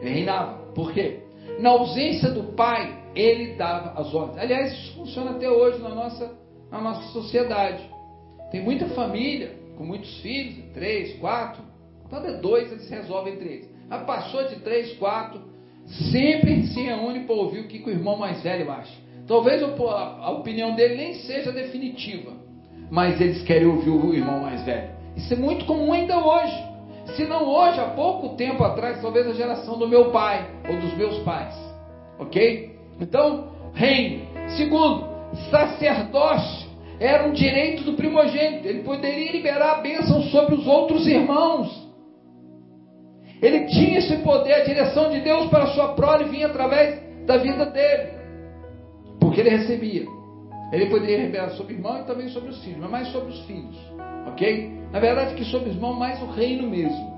Ele 0.00 0.10
reinava. 0.10 0.58
Por 0.74 0.92
quê? 0.92 1.20
Na 1.58 1.70
ausência 1.70 2.30
do 2.30 2.52
pai, 2.54 2.96
ele 3.14 3.54
dava 3.54 4.00
as 4.00 4.12
ordens. 4.14 4.38
Aliás, 4.38 4.72
isso 4.72 4.94
funciona 4.94 5.32
até 5.32 5.48
hoje 5.48 5.80
na 5.80 5.88
nossa, 5.88 6.32
na 6.74 6.80
nossa 6.80 7.12
sociedade. 7.12 7.88
Tem 8.50 8.60
muita 8.60 8.86
família 8.88 9.52
com 9.76 9.84
muitos 9.84 10.20
filhos, 10.20 10.56
três, 10.72 11.16
quatro. 11.18 11.62
Quando 12.10 12.26
é 12.26 12.32
dois, 12.38 12.70
eles 12.70 12.90
resolvem 12.90 13.34
entre 13.34 13.48
eles. 13.48 13.70
Mas 13.88 14.02
passou 14.04 14.48
de 14.48 14.56
três, 14.56 14.92
quatro, 14.94 15.40
sempre 16.10 16.66
se 16.66 16.82
reúne 16.82 17.20
para 17.20 17.34
ouvir 17.34 17.60
o 17.60 17.68
que 17.68 17.78
o 17.78 17.90
irmão 17.90 18.16
mais 18.16 18.42
velho 18.42 18.70
acha. 18.70 18.92
Talvez 19.26 19.62
a 19.62 20.30
opinião 20.30 20.74
dele 20.74 20.96
nem 20.96 21.14
seja 21.14 21.52
definitiva, 21.52 22.32
mas 22.90 23.20
eles 23.20 23.42
querem 23.42 23.68
ouvir 23.68 23.90
o 23.90 24.12
irmão 24.12 24.40
mais 24.40 24.62
velho. 24.64 24.90
Isso 25.16 25.32
é 25.32 25.36
muito 25.36 25.64
comum 25.64 25.92
ainda 25.92 26.18
hoje. 26.18 26.74
Se 27.16 27.24
não 27.24 27.44
hoje, 27.44 27.78
há 27.78 27.88
pouco 27.90 28.30
tempo 28.36 28.64
atrás, 28.64 29.00
talvez 29.00 29.26
a 29.26 29.32
geração 29.32 29.78
do 29.78 29.86
meu 29.86 30.10
pai 30.10 30.46
ou 30.68 30.76
dos 30.78 30.94
meus 30.94 31.18
pais. 31.20 31.54
Ok? 32.18 32.76
Então, 33.00 33.52
reino. 33.74 34.26
Segundo, 34.56 35.06
sacerdócio 35.50 36.63
era 37.00 37.26
um 37.26 37.32
direito 37.32 37.84
do 37.84 37.94
primogênito. 37.94 38.66
Ele 38.66 38.82
poderia 38.82 39.32
liberar 39.32 39.78
a 39.78 39.80
bênção 39.80 40.22
sobre 40.24 40.54
os 40.54 40.66
outros 40.66 41.06
irmãos. 41.06 41.84
Ele 43.42 43.66
tinha 43.66 43.98
esse 43.98 44.16
poder, 44.18 44.54
a 44.54 44.64
direção 44.64 45.10
de 45.10 45.20
Deus 45.20 45.48
para 45.50 45.64
a 45.64 45.74
sua 45.74 45.88
prole 45.94 46.24
vinha 46.24 46.46
através 46.46 47.02
da 47.26 47.36
vida 47.36 47.66
dele 47.66 48.14
que 49.34 49.40
ele 49.40 49.50
recebia. 49.50 50.06
Ele 50.72 50.86
poderia 50.86 51.18
revelar 51.18 51.50
sobre 51.50 51.74
o 51.74 51.76
irmão 51.76 52.00
e 52.00 52.04
também 52.04 52.28
sobre 52.28 52.50
os 52.50 52.62
filhos, 52.64 52.80
mas 52.80 52.90
mais 52.90 53.08
sobre 53.08 53.28
os 53.32 53.40
filhos, 53.44 53.76
ok? 54.26 54.72
Na 54.90 54.98
verdade, 54.98 55.34
que 55.34 55.44
sobre 55.44 55.68
os 55.68 55.74
irmãos, 55.74 55.98
mais 55.98 56.22
o 56.22 56.26
reino 56.26 56.68
mesmo, 56.68 57.12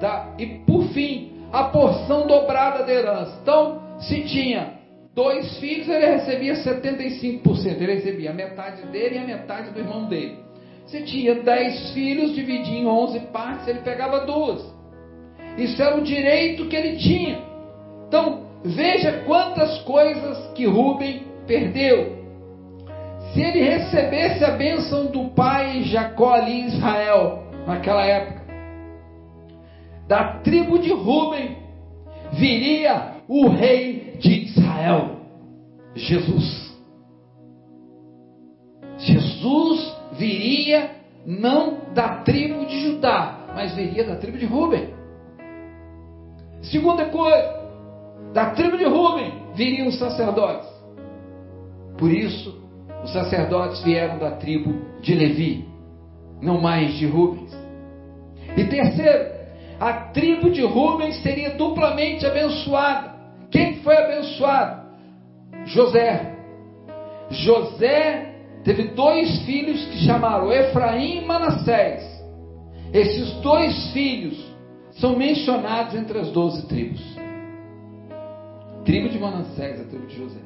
tá? 0.00 0.34
E 0.38 0.46
por 0.66 0.84
fim, 0.88 1.32
a 1.52 1.64
porção 1.64 2.26
dobrada 2.26 2.84
da 2.84 2.92
herança. 2.92 3.38
Então, 3.42 3.80
se 4.00 4.22
tinha 4.24 4.79
dois 5.20 5.58
filhos, 5.58 5.86
ele 5.86 6.06
recebia 6.06 6.54
75%, 6.54 7.66
ele 7.66 7.94
recebia 7.94 8.30
a 8.30 8.32
metade 8.32 8.86
dele 8.86 9.16
e 9.16 9.18
a 9.18 9.26
metade 9.26 9.70
do 9.70 9.78
irmão 9.78 10.06
dele. 10.06 10.38
Se 10.86 11.02
tinha 11.02 11.42
dez 11.42 11.90
filhos, 11.92 12.34
dividia 12.34 12.78
em 12.78 12.86
onze 12.86 13.20
partes, 13.26 13.68
ele 13.68 13.80
pegava 13.80 14.24
duas. 14.24 14.64
Isso 15.58 15.80
era 15.82 15.94
o 15.94 16.02
direito 16.02 16.68
que 16.68 16.74
ele 16.74 16.96
tinha. 16.96 17.38
Então, 18.08 18.46
veja 18.64 19.22
quantas 19.26 19.82
coisas 19.82 20.38
que 20.54 20.64
Rubem 20.64 21.22
perdeu. 21.46 22.18
Se 23.34 23.42
ele 23.42 23.60
recebesse 23.60 24.42
a 24.42 24.52
bênção 24.52 25.06
do 25.08 25.28
pai 25.34 25.82
Jacó 25.82 26.32
ali 26.32 26.62
em 26.62 26.66
Israel, 26.68 27.44
naquela 27.66 28.06
época, 28.06 28.40
da 30.08 30.38
tribo 30.38 30.78
de 30.78 30.90
Ruben, 30.90 31.58
viria 32.32 33.16
o 33.28 33.48
rei 33.48 33.99
de 34.20 34.44
Israel, 34.44 35.16
Jesus. 35.94 36.70
Jesus 38.98 39.96
viria 40.12 40.90
não 41.26 41.78
da 41.94 42.22
tribo 42.22 42.66
de 42.66 42.80
Judá, 42.80 43.46
mas 43.54 43.74
viria 43.74 44.04
da 44.04 44.16
tribo 44.16 44.38
de 44.38 44.46
Ruben. 44.46 44.90
Segunda 46.62 47.06
coisa, 47.06 47.60
da 48.34 48.50
tribo 48.50 48.76
de 48.76 48.84
Ruben 48.84 49.32
viriam 49.54 49.88
os 49.88 49.98
sacerdotes. 49.98 50.68
Por 51.96 52.10
isso, 52.12 52.62
os 53.02 53.12
sacerdotes 53.12 53.82
vieram 53.82 54.18
da 54.18 54.32
tribo 54.32 54.74
de 55.00 55.14
Levi, 55.14 55.66
não 56.40 56.60
mais 56.60 56.94
de 56.94 57.06
Rubens. 57.06 57.50
E 58.56 58.64
terceiro, 58.64 59.30
a 59.78 59.92
tribo 60.12 60.50
de 60.50 60.62
Rubens 60.62 61.22
seria 61.22 61.50
duplamente 61.56 62.26
abençoada. 62.26 63.09
Quem 63.50 63.76
foi 63.76 63.96
abençoado? 63.96 64.80
José. 65.66 66.36
José 67.30 68.34
teve 68.64 68.88
dois 68.88 69.40
filhos 69.42 69.84
que 69.86 69.98
chamaram 69.98 70.52
Efraim 70.52 71.18
e 71.18 71.24
Manassés. 71.24 72.02
Esses 72.92 73.32
dois 73.40 73.92
filhos 73.92 74.36
são 74.92 75.16
mencionados 75.16 75.94
entre 75.94 76.18
as 76.18 76.30
doze 76.30 76.66
tribos. 76.66 77.00
Tribo 78.84 79.08
de 79.08 79.18
Manassés, 79.18 79.80
a 79.80 79.84
tribo 79.84 80.06
de 80.06 80.16
José. 80.16 80.40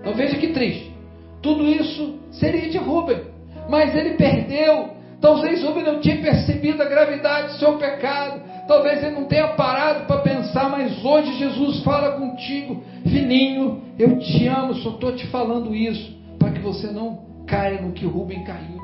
Então 0.00 0.14
veja 0.14 0.36
que 0.36 0.48
triste. 0.48 0.96
Tudo 1.42 1.66
isso 1.66 2.18
seria 2.30 2.68
de 2.68 2.78
Rubem, 2.78 3.22
mas 3.68 3.94
ele 3.94 4.14
perdeu. 4.14 4.90
Talvez 5.20 5.62
Rubem 5.62 5.82
não 5.82 6.00
tinha 6.00 6.20
percebido 6.20 6.82
a 6.82 6.86
gravidade 6.86 7.48
do 7.48 7.58
seu 7.58 7.76
pecado. 7.76 8.47
Talvez 8.68 9.02
ele 9.02 9.16
não 9.16 9.24
tenha 9.24 9.48
parado 9.48 10.04
para 10.04 10.20
pensar, 10.20 10.68
mas 10.68 11.04
hoje 11.04 11.38
Jesus 11.38 11.82
fala 11.82 12.12
contigo, 12.12 12.82
filhinho, 13.02 13.82
eu 13.98 14.18
te 14.18 14.46
amo, 14.46 14.74
só 14.74 14.90
estou 14.90 15.16
te 15.16 15.26
falando 15.28 15.74
isso, 15.74 16.16
para 16.38 16.52
que 16.52 16.60
você 16.60 16.88
não 16.88 17.44
caia 17.46 17.80
no 17.80 17.92
que 17.92 18.06
Rubem 18.06 18.44
caiu. 18.44 18.78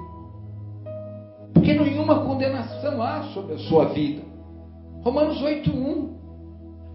Porque 1.53 1.75
nenhuma 1.75 2.21
condenação 2.21 3.01
há 3.03 3.25
sobre 3.35 3.55
a 3.55 3.59
sua 3.59 3.87
vida. 3.87 4.23
Romanos 5.03 5.41
8,1. 5.41 6.15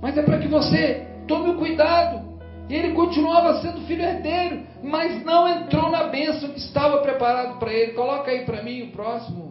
Mas 0.01 0.17
é 0.17 0.23
para 0.23 0.39
que 0.39 0.47
você 0.47 1.07
tome 1.27 1.51
o 1.51 1.57
cuidado 1.57 2.29
ele 2.69 2.93
continuava 2.93 3.61
sendo 3.61 3.81
filho 3.81 4.03
herdeiro, 4.03 4.61
mas 4.83 5.25
não 5.25 5.47
entrou 5.47 5.89
na 5.89 6.03
bênção 6.03 6.49
que 6.49 6.59
estava 6.59 6.99
preparado 6.99 7.57
para 7.57 7.73
ele. 7.73 7.93
Coloca 7.93 8.29
aí 8.29 8.45
para 8.45 8.61
mim 8.61 8.83
o 8.83 8.91
próximo, 8.91 9.48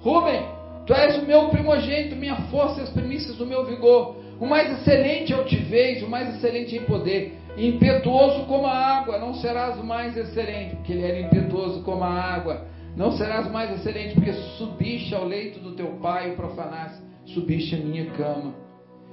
Rubem, 0.00 0.42
tu 0.86 0.94
és 0.94 1.22
o 1.22 1.26
meu 1.26 1.48
primogênito, 1.48 2.16
minha 2.16 2.36
força 2.50 2.80
e 2.80 2.82
as 2.84 2.90
primícias 2.90 3.36
do 3.36 3.46
meu 3.46 3.64
vigor. 3.64 4.16
O 4.40 4.46
mais 4.46 4.70
excelente 4.78 5.32
altivez, 5.34 6.02
o 6.02 6.08
mais 6.08 6.34
excelente 6.36 6.76
em 6.76 6.82
poder. 6.82 7.38
Impetuoso 7.56 8.44
como 8.46 8.66
a 8.66 8.72
água, 8.72 9.18
não 9.18 9.34
serás 9.34 9.78
o 9.78 9.84
mais 9.84 10.16
excelente, 10.16 10.76
porque 10.76 10.92
ele 10.92 11.04
era 11.04 11.20
impetuoso 11.20 11.82
como 11.82 12.04
a 12.04 12.08
água. 12.08 12.66
Não 12.96 13.12
serás 13.12 13.46
o 13.46 13.52
mais 13.52 13.70
excelente, 13.72 14.14
porque 14.14 14.32
subiste 14.56 15.14
ao 15.14 15.24
leito 15.24 15.60
do 15.60 15.72
teu 15.72 15.88
pai 16.02 16.30
e 16.30 16.36
profanaste, 16.36 17.00
subiste 17.26 17.74
a 17.74 17.78
minha 17.78 18.06
cama. 18.12 18.54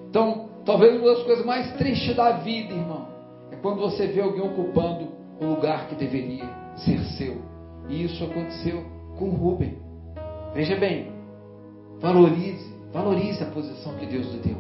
Então, 0.10 0.48
Talvez 0.68 1.00
uma 1.00 1.14
das 1.14 1.24
coisas 1.24 1.46
mais 1.46 1.72
tristes 1.78 2.14
da 2.14 2.32
vida, 2.40 2.74
irmão, 2.74 3.08
é 3.54 3.56
quando 3.56 3.80
você 3.80 4.06
vê 4.06 4.20
alguém 4.20 4.42
ocupando 4.42 5.08
o 5.40 5.46
lugar 5.46 5.88
que 5.88 5.96
deveria 5.96 6.44
ser 6.76 7.00
seu. 7.18 7.38
E 7.88 8.04
isso 8.04 8.22
aconteceu 8.22 8.84
com 9.18 9.30
Rubem. 9.30 9.78
Veja 10.58 10.76
bem, 10.76 11.12
valorize, 12.00 12.74
valorize 12.92 13.44
a 13.44 13.46
posição 13.46 13.94
que 13.94 14.08
Deus 14.08 14.26
lhe 14.34 14.40
deu. 14.40 14.58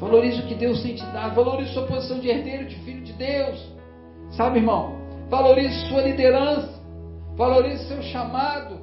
Valorize 0.00 0.40
o 0.40 0.46
que 0.48 0.56
Deus 0.56 0.82
tem 0.82 0.96
te 0.96 1.06
dado. 1.06 1.36
Valorize 1.36 1.72
sua 1.72 1.86
posição 1.86 2.18
de 2.18 2.28
herdeiro, 2.28 2.64
de 2.66 2.74
filho 2.80 3.00
de 3.00 3.12
Deus. 3.12 3.64
Sabe, 4.32 4.58
irmão? 4.58 4.98
Valorize 5.30 5.86
sua 5.86 6.02
liderança. 6.02 6.82
Valorize 7.36 7.84
seu 7.84 8.02
chamado. 8.02 8.80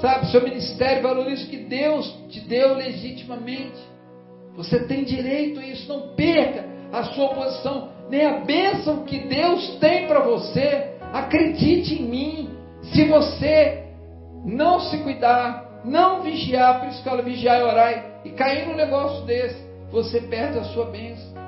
Sabe, 0.00 0.30
seu 0.30 0.40
ministério. 0.40 1.02
Valorize 1.02 1.46
o 1.46 1.48
que 1.48 1.64
Deus 1.64 2.06
te 2.28 2.38
deu 2.42 2.74
legitimamente. 2.74 3.80
Você 4.54 4.86
tem 4.86 5.02
direito 5.02 5.58
a 5.58 5.66
isso. 5.66 5.88
Não 5.88 6.14
perca 6.14 6.64
a 6.92 7.02
sua 7.02 7.30
posição, 7.30 7.88
nem 8.08 8.24
a 8.24 8.38
bênção 8.44 9.02
que 9.02 9.18
Deus 9.18 9.78
tem 9.80 10.06
para 10.06 10.20
você. 10.20 10.94
Acredite 11.12 12.00
em 12.00 12.06
mim. 12.06 12.50
Se 12.82 13.04
você 13.06 13.87
não 14.44 14.80
se 14.80 14.98
cuidar, 14.98 15.80
não 15.84 16.22
vigiar, 16.22 16.80
por 16.80 16.88
isso 16.88 17.08
ela 17.08 17.22
vigiar 17.22 17.60
e 17.60 17.62
orar, 17.62 18.04
e 18.24 18.30
cair 18.30 18.66
num 18.66 18.76
negócio 18.76 19.24
desse, 19.24 19.66
você 19.90 20.20
perde 20.20 20.58
a 20.58 20.64
sua 20.64 20.86
bênção. 20.86 21.38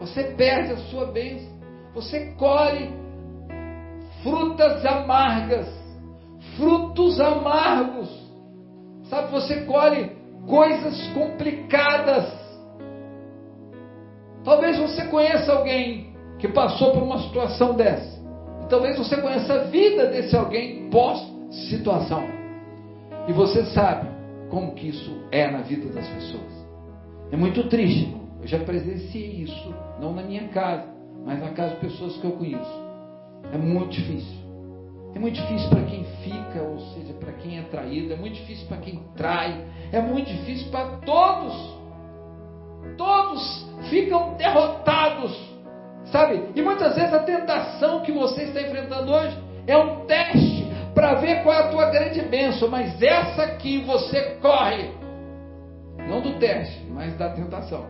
Você 0.00 0.24
perde 0.24 0.72
a 0.72 0.76
sua 0.76 1.06
bênção. 1.06 1.48
Você 1.94 2.32
colhe 2.38 2.90
frutas 4.22 4.84
amargas, 4.84 5.68
frutos 6.56 7.20
amargos. 7.20 8.08
Sabe, 9.08 9.30
você 9.30 9.62
colhe 9.62 10.16
coisas 10.46 11.08
complicadas. 11.08 12.32
Talvez 14.44 14.78
você 14.78 15.06
conheça 15.06 15.52
alguém 15.52 16.14
que 16.38 16.48
passou 16.48 16.92
por 16.92 17.02
uma 17.02 17.18
situação 17.20 17.74
dessa. 17.74 18.16
E 18.62 18.68
talvez 18.68 18.96
você 18.96 19.16
conheça 19.20 19.54
a 19.54 19.64
vida 19.64 20.06
desse 20.06 20.36
alguém 20.36 20.88
pós-situação. 21.46 22.26
E 23.28 23.32
você 23.32 23.64
sabe 23.66 24.08
como 24.50 24.74
que 24.74 24.88
isso 24.88 25.24
é 25.30 25.50
na 25.50 25.58
vida 25.58 25.92
das 25.92 26.06
pessoas. 26.08 26.66
É 27.30 27.36
muito 27.36 27.68
triste. 27.68 28.14
Eu 28.40 28.46
já 28.46 28.58
presenciei 28.60 29.42
isso, 29.42 29.74
não 30.00 30.14
na 30.14 30.22
minha 30.22 30.46
casa, 30.48 30.86
mas 31.24 31.40
na 31.40 31.50
casa 31.50 31.74
de 31.74 31.80
pessoas 31.80 32.16
que 32.18 32.24
eu 32.24 32.32
conheço. 32.32 32.86
É 33.52 33.58
muito 33.58 33.90
difícil. 33.90 34.46
É 35.14 35.18
muito 35.18 35.34
difícil 35.34 35.68
para 35.70 35.82
quem 35.82 36.04
fica, 36.22 36.62
ou 36.62 36.78
seja, 36.78 37.12
para 37.14 37.32
quem 37.32 37.58
é 37.58 37.62
traído. 37.62 38.12
É 38.12 38.16
muito 38.16 38.34
difícil 38.34 38.68
para 38.68 38.76
quem 38.76 39.02
trai. 39.16 39.64
É 39.90 40.00
muito 40.00 40.30
difícil 40.30 40.70
para 40.70 40.98
todos. 40.98 41.76
Todos 42.96 43.66
ficam 43.88 44.34
derrotados. 44.34 45.56
Sabe? 46.12 46.50
E 46.54 46.62
muitas 46.62 46.94
vezes 46.94 47.12
a 47.12 47.20
tentação 47.20 48.02
que 48.02 48.12
você 48.12 48.44
está 48.44 48.62
enfrentando 48.62 49.10
hoje 49.10 49.36
é 49.66 49.76
um 49.76 50.06
teste 50.06 50.65
para 50.96 51.16
ver 51.16 51.42
qual 51.42 51.54
é 51.54 51.58
a 51.58 51.68
tua 51.68 51.90
grande 51.90 52.22
bênção. 52.22 52.68
Mas 52.70 53.00
essa 53.02 53.48
que 53.56 53.84
você 53.84 54.38
corre 54.40 54.90
não 56.08 56.22
do 56.22 56.38
teste, 56.38 56.86
mas 56.90 57.14
da 57.18 57.28
tentação. 57.28 57.84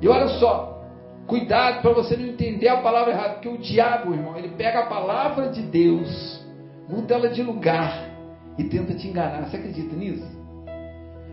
E 0.00 0.08
olha 0.08 0.28
só, 0.28 0.82
cuidado 1.26 1.82
para 1.82 1.92
você 1.92 2.16
não 2.16 2.24
entender 2.24 2.68
a 2.68 2.78
palavra 2.78 3.12
errada, 3.12 3.34
porque 3.34 3.48
o 3.50 3.58
diabo, 3.58 4.14
irmão, 4.14 4.38
ele 4.38 4.48
pega 4.56 4.80
a 4.80 4.86
palavra 4.86 5.50
de 5.50 5.60
Deus, 5.60 6.42
muda 6.88 7.14
ela 7.14 7.28
de 7.28 7.42
lugar 7.42 8.08
e 8.56 8.64
tenta 8.64 8.94
te 8.94 9.08
enganar. 9.08 9.42
Você 9.42 9.58
acredita 9.58 9.94
nisso? 9.94 10.40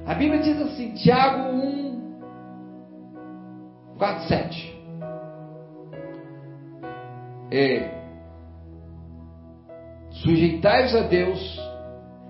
A 0.06 0.14
Bíblia 0.14 0.42
diz 0.42 0.62
assim, 0.62 0.94
Tiago 0.94 1.54
1, 1.54 2.20
4, 3.98 4.28
7. 4.28 4.78
É, 7.50 7.97
Sujeitai-vos 10.24 10.95
a 10.95 11.01
Deus, 11.01 11.61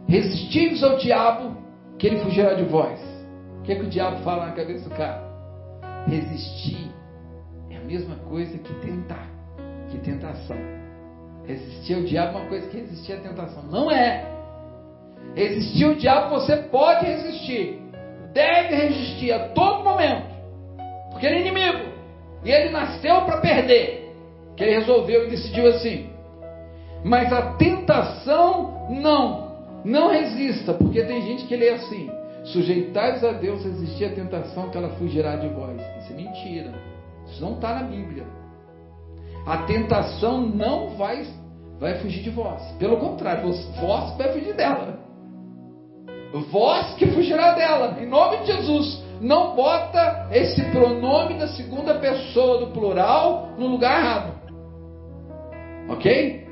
resistivos 0.07 0.83
ao 0.83 0.97
diabo, 0.97 1.57
que 1.97 2.07
ele 2.07 2.19
fugirá 2.19 2.53
de 2.53 2.63
vós. 2.63 2.99
O 3.59 3.63
que 3.63 3.71
é 3.71 3.75
que 3.75 3.85
o 3.85 3.89
diabo 3.89 4.17
fala 4.23 4.47
na 4.47 4.51
cabeça 4.53 4.89
do 4.89 4.95
cara? 4.95 5.25
Resistir 6.07 6.91
é 7.69 7.77
a 7.77 7.81
mesma 7.81 8.15
coisa 8.15 8.57
que 8.57 8.73
tentar, 8.75 9.27
que 9.89 9.97
tentação. 9.99 10.57
Resistir 11.45 11.93
ao 11.95 12.01
diabo 12.01 12.37
é 12.37 12.41
uma 12.41 12.49
coisa 12.49 12.67
que 12.67 12.77
resistir 12.77 13.13
à 13.13 13.17
tentação. 13.17 13.63
Não 13.63 13.89
é. 13.89 14.25
Resistir 15.33 15.85
ao 15.85 15.95
diabo 15.95 16.35
você 16.35 16.57
pode 16.57 17.05
resistir. 17.05 17.81
Deve 18.33 18.75
resistir 18.75 19.31
a 19.31 19.49
todo 19.49 19.83
momento. 19.83 20.27
Porque 21.11 21.25
ele 21.25 21.37
é 21.37 21.41
inimigo. 21.41 21.89
E 22.43 22.51
ele 22.51 22.69
nasceu 22.69 23.21
para 23.21 23.37
perder. 23.39 24.13
Que 24.55 24.63
ele 24.63 24.79
resolveu 24.79 25.25
e 25.25 25.29
decidiu 25.29 25.67
assim. 25.67 26.09
Mas 27.03 27.31
a 27.31 27.53
tentação, 27.53 27.76
não. 28.89 29.47
Não 29.85 30.09
resista, 30.09 30.73
porque 30.73 31.03
tem 31.03 31.21
gente 31.21 31.45
que 31.45 31.55
lê 31.55 31.69
assim: 31.69 32.09
sujeitais 32.43 33.23
a 33.23 33.31
Deus, 33.31 33.63
resistir 33.63 34.05
à 34.05 34.09
tentação 34.09 34.69
que 34.69 34.77
ela 34.77 34.89
fugirá 34.89 35.35
de 35.35 35.47
vós. 35.47 35.79
Isso 35.99 36.13
é 36.13 36.15
mentira. 36.15 36.73
Isso 37.27 37.41
não 37.41 37.53
está 37.53 37.75
na 37.75 37.83
Bíblia. 37.83 38.25
A 39.45 39.59
tentação 39.59 40.41
não 40.41 40.89
vai, 40.95 41.25
vai 41.79 41.99
fugir 41.99 42.23
de 42.23 42.29
vós. 42.29 42.61
Pelo 42.79 42.97
contrário, 42.97 43.51
vós 43.79 44.17
vai 44.17 44.33
fugir 44.33 44.53
dela. 44.53 44.99
Vós 46.51 46.93
que 46.95 47.07
fugirá 47.07 47.53
dela. 47.53 47.97
Em 48.01 48.05
nome 48.05 48.37
de 48.37 48.47
Jesus. 48.47 49.05
Não 49.21 49.55
bota 49.55 50.27
esse 50.31 50.61
pronome 50.65 51.39
da 51.39 51.47
segunda 51.47 51.95
pessoa 51.95 52.59
do 52.59 52.67
plural 52.67 53.49
no 53.57 53.67
lugar 53.67 53.99
errado. 53.99 54.33
Ok? 55.89 56.46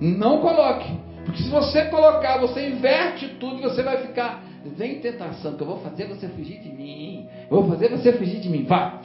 Não 0.00 0.40
coloque. 0.40 0.90
Porque 1.24 1.42
se 1.42 1.48
você 1.48 1.86
colocar, 1.86 2.38
você 2.38 2.68
inverte 2.68 3.28
tudo, 3.40 3.60
você 3.60 3.82
vai 3.82 3.98
ficar. 3.98 4.42
Vem 4.76 5.00
tentação, 5.00 5.54
que 5.54 5.62
eu 5.62 5.66
vou 5.66 5.78
fazer 5.78 6.06
você 6.06 6.28
fugir 6.28 6.60
de 6.60 6.70
mim. 6.70 7.28
Eu 7.50 7.62
vou 7.62 7.68
fazer 7.68 7.88
você 7.88 8.12
fugir 8.12 8.40
de 8.40 8.48
mim. 8.48 8.64
Vá, 8.64 9.00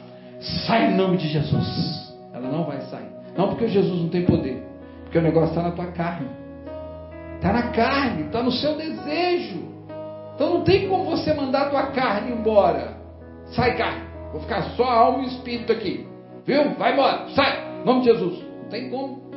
sai 0.66 0.92
em 0.92 0.96
nome 0.96 1.16
de 1.16 1.28
Jesus. 1.28 2.12
Ela 2.32 2.48
não 2.48 2.64
vai 2.64 2.80
sair. 2.82 3.10
Não 3.36 3.48
porque 3.48 3.68
Jesus 3.68 4.00
não 4.00 4.08
tem 4.08 4.24
poder. 4.24 4.62
Porque 5.04 5.18
o 5.18 5.22
negócio 5.22 5.50
está 5.50 5.62
na 5.62 5.70
tua 5.70 5.86
carne. 5.92 6.28
Está 7.36 7.52
na 7.52 7.70
carne, 7.70 8.24
está 8.24 8.42
no 8.42 8.52
seu 8.52 8.76
desejo. 8.76 9.62
Então 10.34 10.54
não 10.54 10.60
tem 10.62 10.88
como 10.88 11.04
você 11.04 11.32
mandar 11.34 11.62
a 11.62 11.70
tua 11.70 11.86
carne 11.88 12.32
embora. 12.32 12.96
Sai 13.46 13.76
carne. 13.76 14.04
Vou 14.32 14.40
ficar 14.40 14.62
só 14.76 14.84
alma 14.84 15.24
e 15.24 15.26
espírito 15.26 15.72
aqui. 15.72 16.06
Viu? 16.46 16.70
Vai 16.74 16.92
embora. 16.92 17.28
Sai. 17.30 17.80
Em 17.82 17.84
nome 17.84 18.00
de 18.00 18.06
Jesus. 18.06 18.42
Não 18.62 18.68
tem 18.68 18.88
como. 18.90 19.31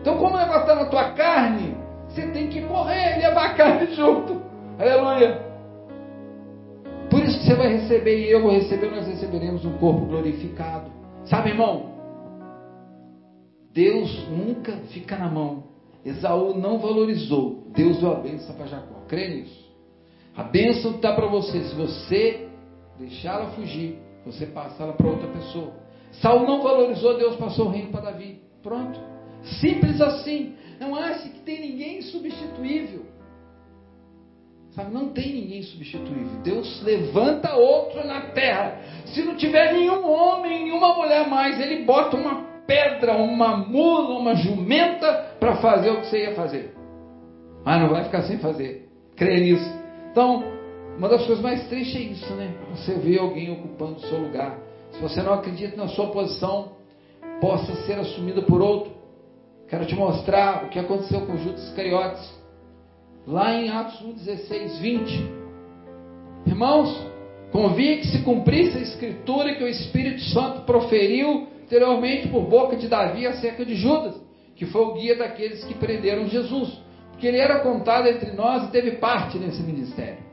Então 0.00 0.16
como 0.16 0.34
o 0.34 0.38
negócio 0.38 0.62
está 0.62 0.74
na 0.74 0.86
tua 0.86 1.12
carne, 1.12 1.76
você 2.08 2.26
tem 2.28 2.48
que 2.48 2.62
correr 2.62 3.16
e 3.16 3.22
levar 3.22 3.46
a 3.46 3.54
carne 3.54 3.94
junto. 3.94 4.40
Aleluia. 4.78 5.48
Por 7.10 7.20
isso 7.20 7.38
que 7.38 7.46
você 7.46 7.54
vai 7.54 7.68
receber 7.68 8.26
e 8.26 8.30
eu 8.30 8.42
vou 8.42 8.52
receber, 8.52 8.90
nós 8.90 9.06
receberemos 9.06 9.64
um 9.64 9.78
corpo 9.78 10.06
glorificado. 10.06 10.90
Sabe, 11.24 11.50
irmão? 11.50 11.94
Deus 13.72 14.28
nunca 14.28 14.72
fica 14.92 15.16
na 15.16 15.28
mão. 15.28 15.64
Esaú 16.04 16.54
não 16.58 16.78
valorizou. 16.78 17.64
Deus 17.74 17.98
deu 17.98 18.12
a 18.12 18.16
bênção 18.16 18.54
para 18.54 18.66
Jacó. 18.66 19.02
Crê 19.08 19.28
nisso. 19.28 19.68
A 20.36 20.42
bênção 20.42 20.92
está 20.92 21.12
para 21.12 21.26
você. 21.26 21.64
Se 21.64 21.74
você 21.74 22.48
deixá-la 22.98 23.50
fugir, 23.50 23.98
você 24.24 24.46
passa 24.46 24.82
ela 24.82 24.92
para 24.92 25.08
outra 25.08 25.28
pessoa. 25.28 25.72
Saul 26.12 26.46
não 26.46 26.62
valorizou, 26.62 27.16
Deus 27.18 27.36
passou 27.36 27.66
o 27.66 27.70
reino 27.70 27.90
para 27.90 28.10
Davi. 28.12 28.40
Pronto. 28.62 28.98
Simples 29.42 30.00
assim. 30.00 30.54
Não 30.80 30.94
ache 30.94 31.28
que 31.30 31.40
tem 31.40 31.60
ninguém 31.60 32.02
substituível. 32.02 33.06
Sabe, 34.70 34.92
não 34.92 35.08
tem 35.08 35.32
ninguém 35.32 35.62
substituível. 35.62 36.40
Deus 36.44 36.82
levanta 36.82 37.56
outro 37.56 38.06
na 38.06 38.20
terra. 38.32 38.80
Se 39.06 39.22
não 39.22 39.34
tiver 39.36 39.72
nenhum 39.72 40.08
homem, 40.08 40.64
nenhuma 40.64 40.94
mulher 40.94 41.26
mais, 41.28 41.60
ele 41.60 41.84
bota 41.84 42.16
uma 42.16 42.46
pedra, 42.66 43.16
uma 43.16 43.56
mula, 43.56 44.18
uma 44.18 44.34
jumenta 44.36 45.36
para 45.40 45.56
fazer 45.56 45.90
o 45.90 46.00
que 46.00 46.06
você 46.06 46.24
ia 46.24 46.34
fazer. 46.34 46.74
Mas 47.64 47.80
não 47.80 47.88
vai 47.88 48.04
ficar 48.04 48.22
sem 48.22 48.38
fazer. 48.38 48.88
Crê 49.16 49.40
nisso. 49.40 49.68
Então, 50.12 50.44
uma 50.96 51.08
das 51.08 51.26
coisas 51.26 51.42
mais 51.42 51.66
tristes 51.68 51.96
é 51.96 52.00
isso, 52.00 52.34
né? 52.34 52.54
Você 52.70 52.94
vê 52.94 53.18
alguém 53.18 53.50
ocupando 53.50 53.96
o 53.96 54.00
seu 54.00 54.18
lugar. 54.18 54.58
Se 54.92 55.00
você 55.00 55.22
não 55.22 55.32
acredita 55.32 55.76
na 55.76 55.88
sua 55.88 56.08
posição, 56.08 56.72
possa 57.40 57.74
ser 57.86 57.98
assumida 57.98 58.42
por 58.42 58.60
outro. 58.60 58.97
Quero 59.68 59.84
te 59.84 59.94
mostrar 59.94 60.64
o 60.64 60.68
que 60.70 60.78
aconteceu 60.78 61.20
com 61.26 61.36
Judas 61.36 61.62
Iscariotes. 61.64 62.38
Lá 63.26 63.52
em 63.52 63.68
Atos 63.68 64.00
1, 64.00 64.12
16, 64.12 64.78
20. 64.78 65.30
Irmãos, 66.46 67.06
convinha 67.52 67.98
que 67.98 68.06
se 68.06 68.22
cumprisse 68.22 68.78
a 68.78 68.80
escritura 68.80 69.54
que 69.56 69.62
o 69.62 69.68
Espírito 69.68 70.22
Santo 70.22 70.62
proferiu 70.62 71.48
anteriormente 71.62 72.28
por 72.28 72.44
boca 72.44 72.76
de 72.76 72.88
Davi 72.88 73.26
acerca 73.26 73.62
de 73.62 73.74
Judas, 73.74 74.18
que 74.56 74.64
foi 74.64 74.80
o 74.80 74.94
guia 74.94 75.16
daqueles 75.16 75.62
que 75.64 75.74
prenderam 75.74 76.26
Jesus. 76.26 76.80
Porque 77.10 77.26
ele 77.26 77.36
era 77.36 77.60
contado 77.60 78.08
entre 78.08 78.32
nós 78.32 78.64
e 78.64 78.70
teve 78.70 78.92
parte 78.92 79.36
nesse 79.36 79.62
ministério. 79.62 80.24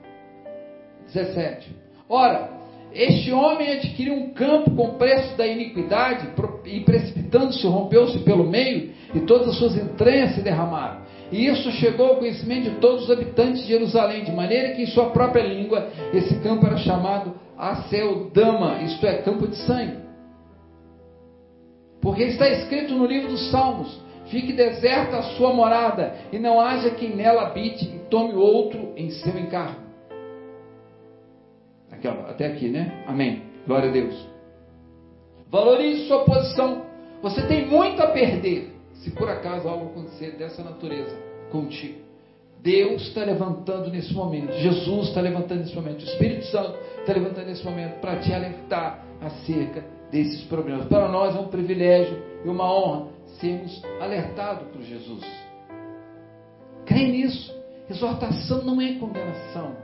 17. 1.08 1.76
Ora, 2.08 2.52
este 2.94 3.34
homem 3.34 3.70
adquiriu 3.74 4.14
um 4.14 4.30
campo 4.30 4.72
com 4.72 4.98
preço 4.98 5.36
da 5.36 5.46
iniquidade 5.46 6.30
e 6.64 6.80
precipitando-se 6.80 7.68
rompeu-se 7.68 8.20
pelo 8.20 8.50
meio 8.50 8.95
e 9.16 9.22
todas 9.22 9.48
as 9.48 9.58
suas 9.58 9.78
entranhas 9.78 10.36
se 10.36 10.42
derramaram. 10.42 11.06
E 11.32 11.48
isso 11.48 11.72
chegou 11.72 12.08
ao 12.08 12.16
conhecimento 12.18 12.70
de 12.70 12.76
todos 12.78 13.06
os 13.06 13.12
habitantes 13.12 13.62
de 13.62 13.70
Jerusalém, 13.70 14.26
de 14.26 14.32
maneira 14.32 14.74
que 14.74 14.84
em 14.84 14.88
sua 14.88 15.10
própria 15.10 15.42
língua 15.42 15.90
esse 16.14 16.40
campo 16.42 16.68
era 16.68 16.78
chamado 16.78 17.34
Aceldama, 17.58 18.82
isto 18.82 19.08
é, 19.08 19.22
campo 19.22 19.48
de 19.48 19.56
sangue. 19.56 19.98
Porque 22.02 22.24
está 22.24 22.48
escrito 22.50 22.94
no 22.94 23.06
livro 23.06 23.30
dos 23.30 23.50
Salmos: 23.50 24.00
Fique 24.26 24.54
deserta 24.54 25.18
a 25.18 25.24
sua 25.24 25.54
morada, 25.54 26.14
e 26.32 26.38
não 26.38 26.60
haja 26.60 26.92
quem 26.92 27.16
nela 27.16 27.48
habite, 27.48 27.86
e 27.86 28.00
tome 28.10 28.34
outro 28.34 28.94
em 28.96 29.10
seu 29.10 29.40
encargo. 29.40 29.80
Aqui, 31.90 32.08
ó, 32.08 32.30
até 32.30 32.48
aqui, 32.48 32.68
né? 32.68 33.04
Amém. 33.08 33.44
Glória 33.66 33.90
a 33.90 33.92
Deus. 33.92 34.28
Valorize 35.50 36.08
sua 36.08 36.26
posição. 36.26 36.84
Você 37.22 37.42
tem 37.48 37.66
muito 37.66 38.02
a 38.04 38.08
perder 38.08 38.75
se 39.02 39.12
por 39.12 39.30
acaso 39.30 39.68
algo 39.68 39.92
acontecer 39.92 40.32
dessa 40.38 40.64
natureza 40.64 41.16
contigo. 41.52 42.06
Deus 42.62 43.04
está 43.04 43.24
levantando 43.24 43.92
nesse 43.92 44.14
momento, 44.14 44.52
Jesus 44.54 45.10
está 45.10 45.22
levantando 45.22 45.60
nesse 45.60 45.76
momento, 45.76 46.02
o 46.02 46.06
Espírito 46.06 46.46
Santo 46.48 46.78
está 47.00 47.14
levantando 47.14 47.46
nesse 47.46 47.64
momento 47.64 48.00
para 48.00 48.18
te 48.18 48.34
alertar 48.34 49.06
acerca 49.22 49.86
desses 50.12 50.44
problemas. 50.46 50.88
Para 50.88 51.08
nós 51.08 51.36
é 51.36 51.40
um 51.40 51.48
privilégio 51.48 52.18
e 52.44 52.50
uma 52.50 52.66
honra 52.72 53.08
sermos 53.40 53.84
alertados 54.00 54.68
por 54.70 54.82
Jesus. 54.82 55.24
Creia 56.86 57.08
nisso. 57.08 57.54
Exortação 57.90 58.64
não 58.64 58.82
é 58.82 58.94
condenação. 58.94 59.76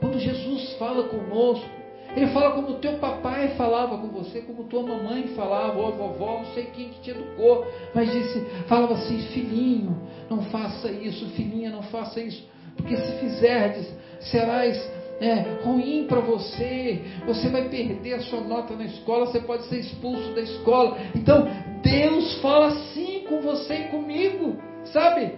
Quando 0.00 0.18
Jesus 0.18 0.72
fala 0.74 1.04
conosco, 1.04 1.68
ele 2.14 2.26
fala 2.28 2.50
como 2.52 2.74
teu 2.74 2.94
papai 2.94 3.48
falava 3.56 3.96
com 3.96 4.08
você, 4.08 4.40
como 4.42 4.64
tua 4.64 4.82
mamãe 4.82 5.28
falava, 5.28 5.78
ou 5.78 5.88
a 5.88 5.90
vovó, 5.90 6.38
não 6.38 6.46
sei 6.52 6.64
quem 6.66 6.90
que 6.90 7.00
te 7.00 7.10
educou, 7.10 7.66
mas 7.94 8.10
disse, 8.10 8.40
falava 8.66 8.94
assim, 8.94 9.18
filhinho, 9.28 9.96
não 10.28 10.42
faça 10.44 10.90
isso, 10.90 11.26
filhinha, 11.30 11.70
não 11.70 11.82
faça 11.82 12.20
isso, 12.20 12.46
porque 12.76 12.96
se 12.96 13.12
fizerdes, 13.18 13.88
serás 14.20 14.76
é, 15.20 15.62
ruim 15.64 16.06
para 16.06 16.20
você, 16.20 17.00
você 17.26 17.48
vai 17.48 17.68
perder 17.68 18.14
a 18.14 18.20
sua 18.20 18.40
nota 18.40 18.74
na 18.74 18.84
escola, 18.84 19.26
você 19.26 19.40
pode 19.40 19.64
ser 19.64 19.78
expulso 19.78 20.34
da 20.34 20.40
escola. 20.42 20.98
Então, 21.14 21.48
Deus 21.82 22.40
fala 22.40 22.66
assim 22.66 23.24
com 23.28 23.40
você 23.40 23.74
e 23.74 23.88
comigo, 23.88 24.56
sabe? 24.84 25.32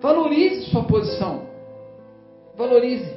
Valorize 0.00 0.70
sua 0.70 0.84
posição. 0.84 1.48
Valorize. 2.56 3.16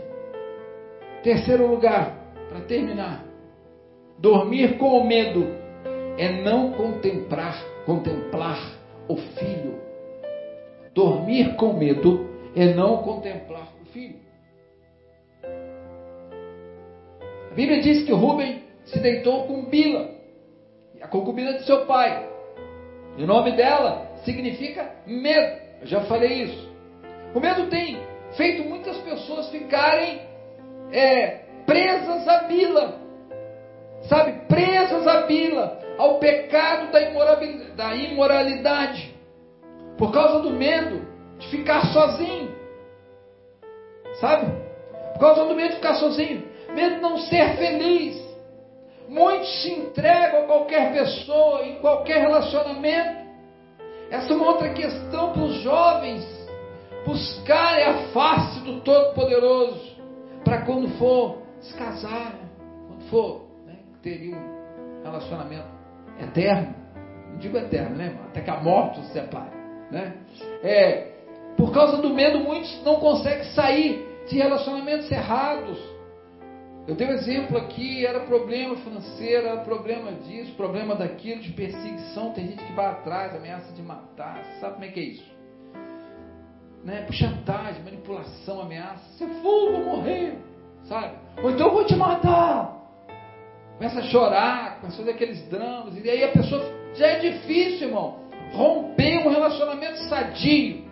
Terceiro 1.24 1.68
lugar, 1.68 2.21
para 2.52 2.62
terminar. 2.62 3.24
Dormir 4.20 4.78
com 4.78 5.00
o 5.00 5.08
medo 5.08 5.48
é 6.18 6.30
não 6.44 6.74
contemplar, 6.74 7.56
contemplar 7.86 8.60
o 9.08 9.16
filho. 9.16 9.80
Dormir 10.94 11.56
com 11.56 11.74
medo 11.74 12.30
é 12.56 12.74
não 12.74 12.98
contemplar 12.98 13.70
o 13.82 13.86
filho. 13.86 14.20
A 17.50 17.54
Bíblia 17.56 17.82
diz 17.82 18.04
que 18.04 18.12
Rubem 18.12 18.62
se 18.86 19.00
deitou 19.00 19.48
com 19.48 19.66
Bila, 19.66 20.10
a 21.02 21.08
concubina 21.08 21.54
de 21.54 21.66
seu 21.66 21.86
pai. 21.86 22.30
E 23.18 23.24
o 23.24 23.28
nome 23.28 23.54
dela 23.54 24.12
significa 24.24 24.94
medo. 25.08 25.62
Eu 25.82 25.88
já 25.88 26.02
falei 26.02 26.44
isso. 26.44 26.70
O 27.34 27.40
medo 27.40 27.68
tem 27.68 27.98
feito 28.36 28.68
muitas 28.68 28.98
pessoas 28.98 29.50
ficarem 29.50 30.22
é, 30.92 31.46
presas 31.66 32.28
à 32.28 32.44
bila. 32.44 32.96
Sabe? 34.04 34.34
Presas 34.48 35.08
à 35.08 35.22
bila, 35.22 35.80
ao 35.98 36.20
pecado 36.20 36.92
da 37.76 37.96
imoralidade. 37.96 39.16
Por 39.98 40.12
causa 40.12 40.40
do 40.40 40.52
medo 40.52 41.06
de 41.38 41.48
ficar 41.50 41.86
sozinho. 41.88 42.56
Sabe? 44.20 44.52
Por 45.14 45.20
causa 45.20 45.46
do 45.46 45.56
medo 45.56 45.70
de 45.70 45.76
ficar 45.76 45.96
sozinho. 45.96 46.44
Medo 46.74 46.96
de 46.96 47.02
não 47.02 47.18
ser 47.18 47.58
feliz. 47.58 48.20
Muitos 49.08 49.62
se 49.62 49.74
entregam 49.74 50.44
a 50.44 50.46
qualquer 50.46 50.94
pessoa, 50.94 51.66
em 51.66 51.76
qualquer 51.76 52.22
relacionamento. 52.22 53.22
Essa 54.10 54.34
é 54.34 54.36
uma 54.36 54.48
outra 54.48 54.70
questão 54.70 55.34
para 55.34 55.44
os 55.44 55.56
jovens 55.62 56.42
buscarem 57.06 57.84
a 57.86 57.94
face 58.14 58.60
do 58.62 58.82
Todo-Poderoso 58.82 59.98
para 60.44 60.62
quando 60.62 60.90
for 60.98 61.41
se 61.62 61.74
casar, 61.76 62.36
quando 62.88 63.04
for 63.10 63.48
né, 63.66 63.78
ter 64.02 64.34
um 64.34 65.04
relacionamento 65.04 65.68
eterno, 66.20 66.76
não 67.32 67.38
digo 67.38 67.58
eterno, 67.58 67.96
né? 67.96 68.18
Até 68.26 68.42
que 68.42 68.50
a 68.50 68.60
morte 68.60 69.00
os 69.00 69.08
separe, 69.14 69.56
né? 69.92 70.16
É, 70.64 71.12
por 71.56 71.72
causa 71.72 71.98
do 72.02 72.14
medo, 72.14 72.40
muitos 72.40 72.84
não 72.84 72.96
conseguem 72.96 73.44
sair 73.54 74.08
de 74.28 74.38
relacionamentos 74.38 75.12
errados. 75.12 75.80
Eu 76.88 76.96
dei 76.96 77.08
um 77.08 77.12
exemplo 77.12 77.58
aqui, 77.58 78.06
era 78.06 78.22
problema 78.22 78.76
financeiro, 78.78 79.48
era 79.48 79.62
problema 79.62 80.14
disso, 80.14 80.54
problema 80.56 80.96
daquilo, 80.96 81.40
de 81.40 81.52
perseguição, 81.52 82.32
tem 82.32 82.48
gente 82.48 82.64
que 82.64 82.74
vai 82.74 82.88
atrás, 82.88 83.36
ameaça 83.36 83.72
de 83.74 83.84
matar, 83.84 84.44
sabe 84.60 84.74
como 84.74 84.86
é 84.86 84.88
que 84.88 85.00
é 85.00 85.04
isso? 85.04 85.32
Né? 86.84 87.04
Por 87.04 87.14
chantagem, 87.14 87.84
manipulação, 87.84 88.62
ameaça, 88.62 89.04
você 89.14 89.28
for, 89.28 89.72
vou 89.72 89.84
morrer, 89.84 90.36
sabe? 90.86 91.16
Ou 91.44 91.52
então 91.52 91.68
eu 91.68 91.74
vou 91.74 91.86
te 91.86 91.96
matar. 91.96 92.80
Começa 93.78 94.00
a 94.00 94.04
chorar, 94.04 94.80
começa 94.80 94.96
a 94.96 95.00
fazer 95.00 95.12
aqueles 95.12 95.50
dramas, 95.50 95.98
e 95.98 96.10
aí 96.10 96.24
a 96.24 96.30
pessoa, 96.30 96.62
já 96.94 97.08
é 97.08 97.20
difícil, 97.20 97.88
irmão, 97.88 98.20
romper 98.54 99.26
um 99.26 99.30
relacionamento 99.30 99.98
sadio, 100.04 100.84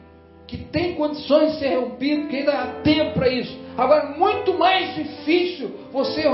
que 0.48 0.58
tem 0.58 0.96
condições 0.96 1.54
de 1.54 1.60
ser 1.60 1.76
rompido, 1.76 2.28
que 2.28 2.38
ainda 2.38 2.52
há 2.52 2.68
tempo 2.82 3.14
para 3.14 3.30
isso. 3.30 3.56
Agora, 3.78 4.18
muito 4.18 4.58
mais 4.58 4.96
difícil 4.96 5.70
você 5.92 6.28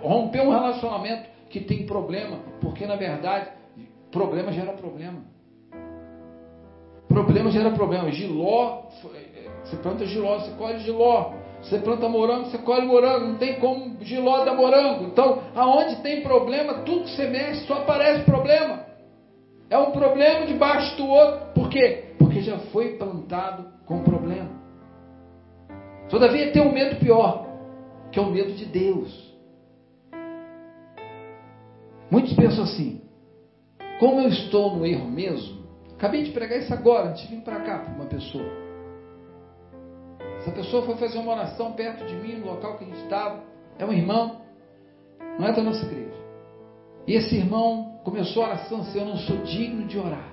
romper 0.00 0.40
um 0.42 0.50
relacionamento 0.50 1.28
que 1.50 1.60
tem 1.60 1.84
problema, 1.84 2.38
porque 2.60 2.86
na 2.86 2.94
verdade, 2.94 3.48
problema 4.12 4.52
gera 4.52 4.72
problema. 4.72 5.18
Problema 7.08 7.50
gera 7.50 7.70
problema. 7.70 8.12
Giló, 8.12 8.82
você 9.64 9.76
planta 9.76 10.06
giló, 10.06 10.38
você 10.38 10.52
colhe 10.52 10.78
giló. 10.80 11.32
Você 11.68 11.78
planta 11.80 12.08
morango, 12.08 12.46
você 12.46 12.58
colhe 12.58 12.86
morango. 12.86 13.26
Não 13.26 13.36
tem 13.36 13.60
como 13.60 13.98
giló 14.00 14.44
morango. 14.54 15.04
Então, 15.04 15.42
aonde 15.54 15.96
tem 15.96 16.22
problema, 16.22 16.82
tudo 16.82 17.04
que 17.04 17.10
você 17.10 17.26
mexe 17.26 17.66
só 17.66 17.74
aparece 17.74 18.24
problema. 18.24 18.86
É 19.68 19.76
um 19.76 19.90
problema 19.90 20.46
debaixo 20.46 20.96
do 20.96 21.06
outro. 21.06 21.52
Por 21.54 21.68
quê? 21.68 22.14
Porque 22.18 22.40
já 22.40 22.58
foi 22.72 22.96
plantado 22.96 23.66
com 23.84 24.02
problema. 24.02 24.48
Todavia 26.08 26.50
tem 26.52 26.62
um 26.62 26.72
medo 26.72 26.96
pior, 26.96 27.46
que 28.10 28.18
é 28.18 28.22
o 28.22 28.30
medo 28.30 28.52
de 28.52 28.64
Deus. 28.64 29.28
Muitos 32.10 32.32
pensam 32.32 32.64
assim: 32.64 33.02
como 34.00 34.20
eu 34.22 34.28
estou 34.28 34.74
no 34.74 34.86
erro 34.86 35.10
mesmo, 35.10 35.66
acabei 35.94 36.22
de 36.22 36.30
pregar 36.30 36.60
isso 36.60 36.72
agora, 36.72 37.10
antes 37.10 37.28
de 37.28 37.36
vir 37.36 37.42
para 37.42 37.60
cá 37.60 37.80
para 37.80 37.92
uma 37.92 38.06
pessoa. 38.06 38.67
Essa 40.48 40.56
pessoa 40.56 40.82
foi 40.86 40.96
fazer 40.96 41.18
uma 41.18 41.32
oração 41.32 41.72
perto 41.72 42.06
de 42.06 42.14
mim, 42.14 42.36
no 42.36 42.46
local 42.46 42.78
que 42.78 42.84
a 42.84 42.86
gente 42.86 43.02
estava. 43.02 43.42
É 43.78 43.84
um 43.84 43.92
irmão, 43.92 44.40
não 45.38 45.46
é 45.46 45.52
da 45.52 45.62
nossa 45.62 45.84
igreja. 45.84 46.16
E 47.06 47.14
esse 47.14 47.36
irmão 47.36 48.00
começou 48.02 48.42
a 48.42 48.48
oração 48.48 48.80
assim: 48.80 48.98
Eu 48.98 49.04
não 49.04 49.16
sou 49.18 49.36
digno 49.42 49.86
de 49.86 49.98
orar. 49.98 50.32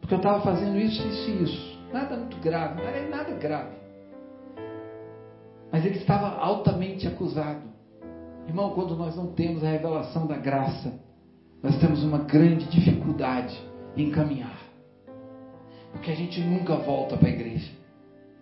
Porque 0.00 0.14
eu 0.14 0.18
estava 0.18 0.40
fazendo 0.42 0.78
isso, 0.78 1.04
isso 1.08 1.30
e 1.30 1.42
isso. 1.42 1.80
Nada 1.92 2.16
muito 2.16 2.36
grave, 2.38 2.80
não 2.80 2.88
era 2.88 3.08
nada 3.08 3.34
grave. 3.34 3.76
Mas 5.72 5.84
ele 5.84 5.98
estava 5.98 6.38
altamente 6.38 7.08
acusado. 7.08 7.62
Irmão, 8.46 8.70
quando 8.70 8.94
nós 8.94 9.16
não 9.16 9.32
temos 9.32 9.64
a 9.64 9.68
revelação 9.68 10.26
da 10.28 10.36
graça, 10.36 10.92
nós 11.60 11.76
temos 11.80 12.04
uma 12.04 12.18
grande 12.18 12.66
dificuldade 12.66 13.58
em 13.96 14.12
caminhar. 14.12 14.60
Porque 15.90 16.12
a 16.12 16.14
gente 16.14 16.40
nunca 16.40 16.76
volta 16.76 17.16
para 17.16 17.28
a 17.28 17.32
igreja. 17.32 17.83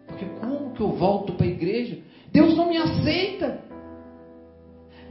Porque 0.07 0.27
como 0.41 0.73
que 0.73 0.81
eu 0.81 0.89
volto 0.93 1.35
para 1.35 1.47
a 1.47 1.51
igreja? 1.51 1.99
Deus 2.33 2.57
não 2.57 2.69
me 2.69 2.79
aceita. 2.79 3.61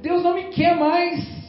Deus 0.02 0.24
não 0.24 0.34
me 0.34 0.46
quer 0.46 0.76
mais. 0.76 1.42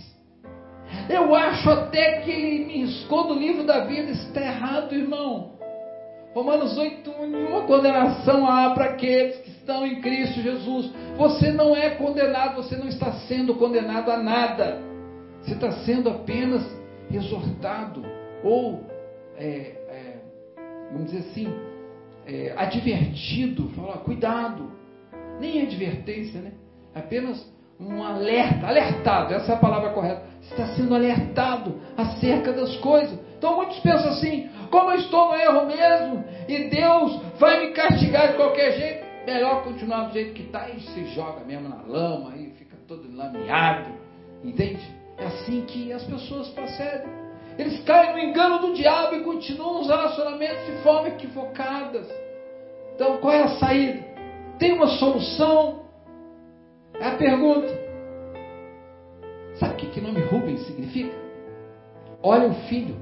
Eu 1.08 1.34
acho 1.34 1.70
até 1.70 2.20
que 2.20 2.30
ele 2.30 2.64
me 2.66 2.84
riscou 2.84 3.26
do 3.26 3.34
livro 3.34 3.64
da 3.64 3.84
vida. 3.84 4.10
Está 4.12 4.40
errado, 4.40 4.94
irmão. 4.94 5.52
Romanos 6.34 6.78
8, 6.78 7.10
nenhuma 7.26 7.62
condenação 7.62 8.46
há 8.46 8.70
para 8.70 8.86
aqueles 8.86 9.36
que 9.38 9.50
estão 9.50 9.86
em 9.86 10.00
Cristo 10.00 10.40
Jesus. 10.40 10.90
Você 11.16 11.52
não 11.52 11.76
é 11.76 11.90
condenado, 11.90 12.56
você 12.56 12.74
não 12.76 12.88
está 12.88 13.12
sendo 13.28 13.54
condenado 13.54 14.10
a 14.10 14.16
nada. 14.16 14.80
Você 15.42 15.52
está 15.54 15.72
sendo 15.84 16.08
apenas 16.08 16.62
exortado 17.10 18.02
ou, 18.42 18.80
é, 19.36 19.46
é, 19.46 20.16
vamos 20.92 21.10
dizer 21.10 21.30
assim, 21.30 21.52
é, 22.26 22.54
advertido. 22.56 23.68
Falar, 23.70 23.98
cuidado. 23.98 24.70
Nem 25.40 25.62
advertência, 25.62 26.40
né? 26.40 26.52
Apenas 26.94 27.52
um 27.80 28.02
alerta, 28.02 28.66
alertado, 28.66 29.34
essa 29.34 29.52
é 29.52 29.54
a 29.54 29.58
palavra 29.58 29.90
correta. 29.90 30.22
Está 30.42 30.68
sendo 30.74 30.94
alertado 30.94 31.80
acerca 31.96 32.52
das 32.52 32.76
coisas. 32.76 33.18
Então 33.38 33.56
muitos 33.56 33.78
pensam 33.80 34.10
assim: 34.10 34.48
Como 34.70 34.90
eu 34.90 34.98
estou 34.98 35.28
no 35.28 35.34
erro 35.34 35.66
mesmo 35.66 36.24
e 36.48 36.68
Deus 36.68 37.20
vai 37.38 37.66
me 37.66 37.72
castigar 37.72 38.28
de 38.28 38.36
qualquer 38.36 38.72
jeito, 38.78 39.04
melhor 39.26 39.64
continuar 39.64 40.04
do 40.04 40.12
jeito 40.12 40.32
que 40.34 40.42
está 40.42 40.68
e 40.68 40.80
se 40.80 41.04
joga 41.14 41.44
mesmo 41.44 41.68
na 41.68 41.82
lama 41.82 42.36
e 42.36 42.50
fica 42.50 42.76
todo 42.86 43.14
lameado. 43.14 43.90
Entende? 44.44 44.82
É 45.18 45.26
assim 45.26 45.62
que 45.62 45.92
as 45.92 46.04
pessoas 46.04 46.48
procedem. 46.48 47.21
Eles 47.62 47.80
caem 47.84 48.12
no 48.12 48.18
engano 48.18 48.58
do 48.58 48.74
diabo 48.74 49.14
e 49.14 49.22
continuam 49.22 49.82
os 49.82 49.86
relacionamentos 49.86 50.66
de 50.66 50.82
forma 50.82 51.08
equivocadas. 51.10 52.08
Então, 52.92 53.18
qual 53.18 53.32
é 53.32 53.42
a 53.44 53.56
saída? 53.58 54.04
Tem 54.58 54.72
uma 54.72 54.88
solução? 54.88 55.84
É 56.98 57.06
a 57.06 57.16
pergunta. 57.16 57.68
Sabe 59.60 59.74
o 59.74 59.76
que, 59.76 59.86
que 59.90 60.00
nome 60.00 60.20
Rubens 60.22 60.66
significa? 60.66 61.14
Olha 62.20 62.48
o 62.48 62.54
filho. 62.66 62.96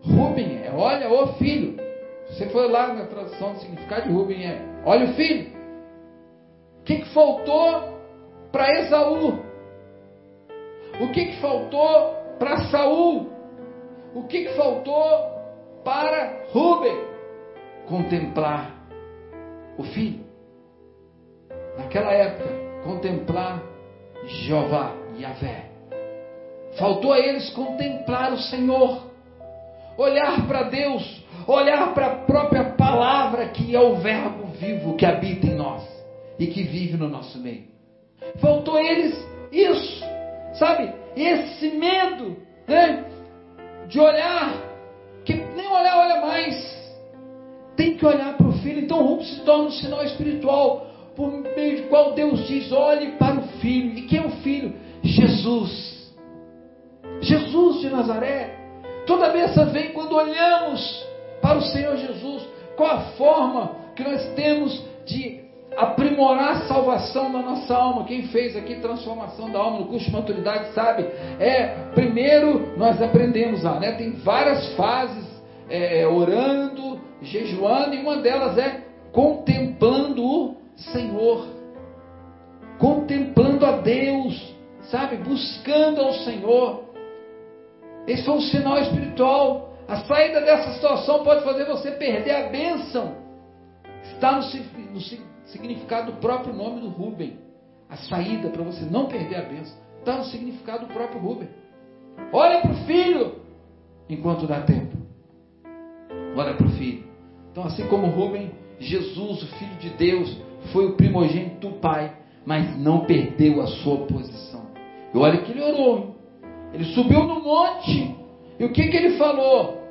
Rubem 0.00 0.62
é 0.62 0.70
olha 0.72 1.10
o 1.10 1.34
filho. 1.34 1.76
Você 2.28 2.48
foi 2.50 2.68
lá 2.68 2.94
na 2.94 3.06
tradução 3.06 3.54
do 3.54 3.58
significado 3.58 4.06
de 4.06 4.12
Rubem 4.12 4.46
é 4.46 4.62
olha 4.84 5.06
o 5.06 5.14
filho. 5.14 5.50
O 6.78 6.84
que, 6.84 6.98
que 7.00 7.08
faltou 7.12 7.98
para 8.52 8.70
Esaú? 8.78 9.40
O 11.00 11.08
que, 11.12 11.26
que 11.26 11.40
faltou 11.40 12.18
para 12.38 12.68
Saul? 12.70 13.30
O 14.14 14.24
que, 14.24 14.44
que 14.44 14.54
faltou 14.54 15.02
para 15.84 16.44
Rubem? 16.52 16.96
Contemplar 17.86 18.74
o 19.76 19.82
filho. 19.84 20.24
Naquela 21.76 22.12
época, 22.12 22.50
contemplar 22.84 23.62
Jeová, 24.26 24.92
Yahvé. 25.18 25.66
Faltou 26.78 27.12
a 27.12 27.18
eles 27.18 27.50
contemplar 27.50 28.32
o 28.32 28.38
Senhor, 28.38 29.10
olhar 29.96 30.46
para 30.46 30.64
Deus, 30.64 31.24
olhar 31.46 31.94
para 31.94 32.06
a 32.06 32.16
própria 32.16 32.64
palavra 32.72 33.48
que 33.48 33.74
é 33.74 33.80
o 33.80 33.96
Verbo 33.96 34.48
vivo 34.58 34.96
que 34.96 35.06
habita 35.06 35.46
em 35.46 35.54
nós 35.54 35.82
e 36.38 36.46
que 36.46 36.62
vive 36.62 36.96
no 36.96 37.08
nosso 37.08 37.38
meio. 37.38 37.64
Faltou 38.40 38.76
a 38.76 38.82
eles 38.82 39.14
isso, 39.50 40.04
sabe? 40.54 40.92
Esse 41.20 41.70
medo 41.70 42.36
né? 42.66 43.04
de 43.88 43.98
olhar, 43.98 44.54
que 45.24 45.34
nem 45.34 45.66
olhar 45.66 45.98
olha 45.98 46.20
mais. 46.20 46.78
Tem 47.76 47.96
que 47.96 48.06
olhar 48.06 48.36
para 48.36 48.46
o 48.46 48.52
filho. 48.54 48.80
Então 48.80 49.00
o 49.00 49.06
roubo 49.06 49.24
se 49.24 49.40
torna 49.40 49.64
um 49.64 49.70
sinal 49.70 50.04
espiritual 50.04 50.86
por 51.16 51.30
meio 51.30 51.76
de 51.76 51.82
qual 51.88 52.12
Deus 52.12 52.46
diz: 52.46 52.70
olhe 52.70 53.12
para 53.12 53.40
o 53.40 53.48
filho. 53.60 53.98
E 53.98 54.02
quem 54.02 54.20
é 54.20 54.26
o 54.26 54.30
filho? 54.42 54.74
Jesus. 55.02 56.14
Jesus 57.20 57.80
de 57.80 57.90
Nazaré. 57.90 58.56
Toda 59.06 59.30
bênção 59.30 59.66
vem 59.70 59.92
quando 59.92 60.14
olhamos 60.14 61.06
para 61.40 61.58
o 61.58 61.62
Senhor 61.62 61.96
Jesus. 61.96 62.46
Qual 62.76 62.90
a 62.90 63.00
forma 63.12 63.72
que 63.96 64.04
nós 64.04 64.24
temos 64.34 64.80
aprimorar 66.18 66.56
a 66.56 66.60
salvação 66.66 67.30
da 67.30 67.38
nossa 67.38 67.74
alma? 67.74 68.04
Quem 68.04 68.24
fez 68.28 68.56
aqui 68.56 68.76
transformação 68.80 69.50
da 69.50 69.58
alma 69.60 69.78
no 69.78 69.86
curso 69.86 70.06
de 70.06 70.12
maturidade 70.12 70.72
sabe. 70.72 71.04
É, 71.38 71.90
primeiro 71.94 72.76
nós 72.76 73.00
aprendemos 73.00 73.62
lá, 73.62 73.78
né? 73.78 73.92
Tem 73.92 74.10
várias 74.12 74.74
fases, 74.74 75.24
é, 75.70 76.06
orando, 76.06 77.00
jejuando, 77.22 77.94
e 77.94 77.98
uma 77.98 78.16
delas 78.16 78.58
é 78.58 78.84
contemplando 79.12 80.24
o 80.24 80.56
Senhor. 80.76 81.46
Contemplando 82.78 83.64
a 83.64 83.72
Deus, 83.78 84.54
sabe? 84.90 85.16
Buscando 85.16 86.00
ao 86.00 86.12
Senhor. 86.14 86.84
Esse 88.06 88.24
foi 88.24 88.34
um 88.34 88.40
sinal 88.40 88.78
espiritual. 88.78 89.72
A 89.86 89.98
saída 89.98 90.40
dessa 90.40 90.72
situação 90.72 91.22
pode 91.22 91.44
fazer 91.44 91.64
você 91.64 91.92
perder 91.92 92.34
a 92.34 92.48
bênção. 92.48 93.16
Está 94.02 94.32
no, 94.32 94.42
no 94.92 95.00
significado 95.48 96.12
do 96.12 96.18
próprio 96.18 96.54
nome 96.54 96.80
do 96.80 96.88
Rubem. 96.88 97.38
A 97.88 97.96
saída 97.96 98.48
para 98.50 98.62
você 98.62 98.84
não 98.84 99.06
perder 99.06 99.36
a 99.36 99.42
bênção 99.42 99.76
está 99.98 100.16
no 100.16 100.24
significado 100.24 100.86
do 100.86 100.92
próprio 100.92 101.20
Rubem. 101.20 101.48
Olha 102.32 102.60
para 102.60 102.72
o 102.72 102.76
filho 102.84 103.36
enquanto 104.08 104.46
dá 104.46 104.62
tempo. 104.62 104.96
Olha 106.36 106.54
para 106.54 106.66
o 106.66 106.70
filho. 106.70 107.04
Então, 107.50 107.64
assim 107.64 107.86
como 107.88 108.06
Rubem, 108.06 108.50
Jesus, 108.78 109.42
o 109.42 109.46
Filho 109.56 109.76
de 109.80 109.90
Deus, 109.90 110.36
foi 110.72 110.86
o 110.86 110.96
primogênito 110.96 111.68
do 111.68 111.76
Pai, 111.76 112.12
mas 112.46 112.78
não 112.78 113.00
perdeu 113.00 113.60
a 113.60 113.66
sua 113.66 114.06
posição. 114.06 114.66
E 115.12 115.18
olha 115.18 115.38
que 115.38 115.50
ele 115.50 115.62
orou. 115.62 116.14
Ele 116.72 116.84
subiu 116.94 117.24
no 117.24 117.40
monte. 117.42 118.14
E 118.58 118.64
o 118.64 118.72
que, 118.72 118.88
que 118.88 118.96
ele 118.96 119.16
falou? 119.16 119.82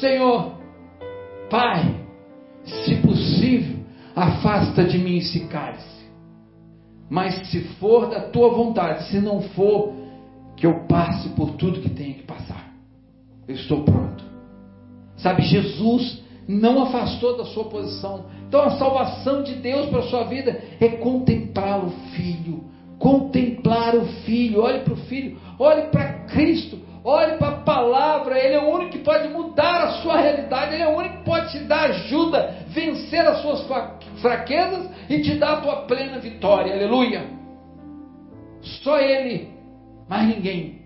Senhor, 0.00 0.52
Pai, 1.48 2.02
se 2.64 2.96
possível, 2.96 3.11
afasta 4.14 4.84
de 4.84 4.98
mim 4.98 5.18
esse 5.18 5.40
cálice. 5.46 6.02
Mas 7.10 7.48
se 7.48 7.60
for 7.74 8.08
da 8.08 8.20
tua 8.20 8.50
vontade, 8.50 9.04
se 9.08 9.20
não 9.20 9.42
for, 9.42 9.92
que 10.56 10.66
eu 10.66 10.86
passe 10.86 11.28
por 11.30 11.52
tudo 11.52 11.80
que 11.80 11.90
tenho 11.90 12.14
que 12.14 12.22
passar. 12.22 12.72
Eu 13.46 13.54
estou 13.54 13.82
pronto. 13.84 14.24
Sabe, 15.16 15.42
Jesus 15.42 16.22
não 16.48 16.82
afastou 16.82 17.36
da 17.36 17.44
sua 17.44 17.64
posição. 17.64 18.26
Então 18.48 18.62
a 18.62 18.78
salvação 18.78 19.42
de 19.42 19.54
Deus 19.54 19.86
para 19.86 20.00
a 20.00 20.08
sua 20.08 20.24
vida 20.24 20.60
é 20.80 20.88
contemplar 20.88 21.84
o 21.84 21.90
Filho, 22.14 22.64
contemplar 22.98 23.94
o 23.96 24.06
Filho, 24.24 24.62
olhe 24.62 24.80
para 24.80 24.94
o 24.94 24.96
Filho, 24.96 25.38
olhe 25.58 25.82
para 25.88 26.24
Cristo, 26.26 26.78
olhe 27.04 27.36
para 27.36 27.48
a 27.48 27.60
palavra, 27.60 28.38
Ele 28.38 28.54
é 28.54 28.60
o 28.60 28.70
único 28.70 28.92
que 28.92 28.98
pode 28.98 29.28
mudar 29.28 29.84
a 29.84 29.90
sua 30.02 30.18
realidade, 30.20 30.74
Ele 30.74 30.82
é 30.82 30.88
o 30.88 30.96
único 30.96 31.18
que 31.18 31.24
pode 31.24 31.50
te 31.50 31.58
dar 31.60 31.90
ajuda, 31.90 32.54
vencer 32.68 33.26
as 33.26 33.42
suas 33.42 33.66
fraquezas 34.20 34.90
e 35.08 35.20
te 35.22 35.34
dar 35.36 35.54
a 35.54 35.60
tua 35.60 35.76
plena 35.82 36.18
vitória, 36.18 36.72
aleluia. 36.72 37.24
Só 38.60 38.98
Ele, 38.98 39.48
mais 40.08 40.28
ninguém, 40.28 40.82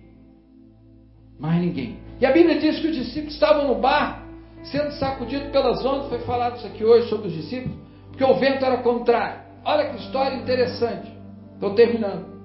mais 1.39 1.61
ninguém. 1.61 1.99
E 2.19 2.25
a 2.25 2.33
Bíblia 2.33 2.59
diz 2.59 2.79
que 2.81 2.89
os 2.89 2.97
discípulos 2.97 3.35
estavam 3.35 3.69
no 3.69 3.75
bar, 3.75 4.23
sendo 4.65 4.93
sacudidos 4.93 5.51
pelas 5.51 5.85
ondas, 5.85 6.09
foi 6.09 6.21
falado 6.21 6.57
isso 6.57 6.67
aqui 6.67 6.85
hoje 6.85 7.09
sobre 7.09 7.29
os 7.29 7.35
discípulos, 7.35 7.77
porque 8.09 8.25
o 8.25 8.35
vento 8.35 8.65
era 8.65 8.79
contrário. 8.79 9.41
Olha 9.65 9.91
que 9.91 9.97
história 9.97 10.37
interessante. 10.37 11.13
Estou 11.55 11.75
terminando. 11.75 12.36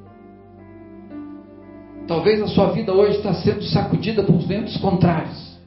Talvez 2.11 2.41
a 2.41 2.47
sua 2.47 2.71
vida 2.71 2.91
hoje 2.91 3.19
está 3.19 3.33
sendo 3.33 3.63
sacudida 3.63 4.21
por 4.21 4.37
ventos 4.39 4.75
contrários. 4.75 5.57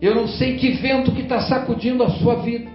Eu 0.00 0.14
não 0.14 0.28
sei 0.28 0.56
que 0.56 0.70
vento 0.70 1.10
que 1.10 1.22
está 1.22 1.40
sacudindo 1.40 2.04
a 2.04 2.10
sua 2.10 2.36
vida, 2.36 2.70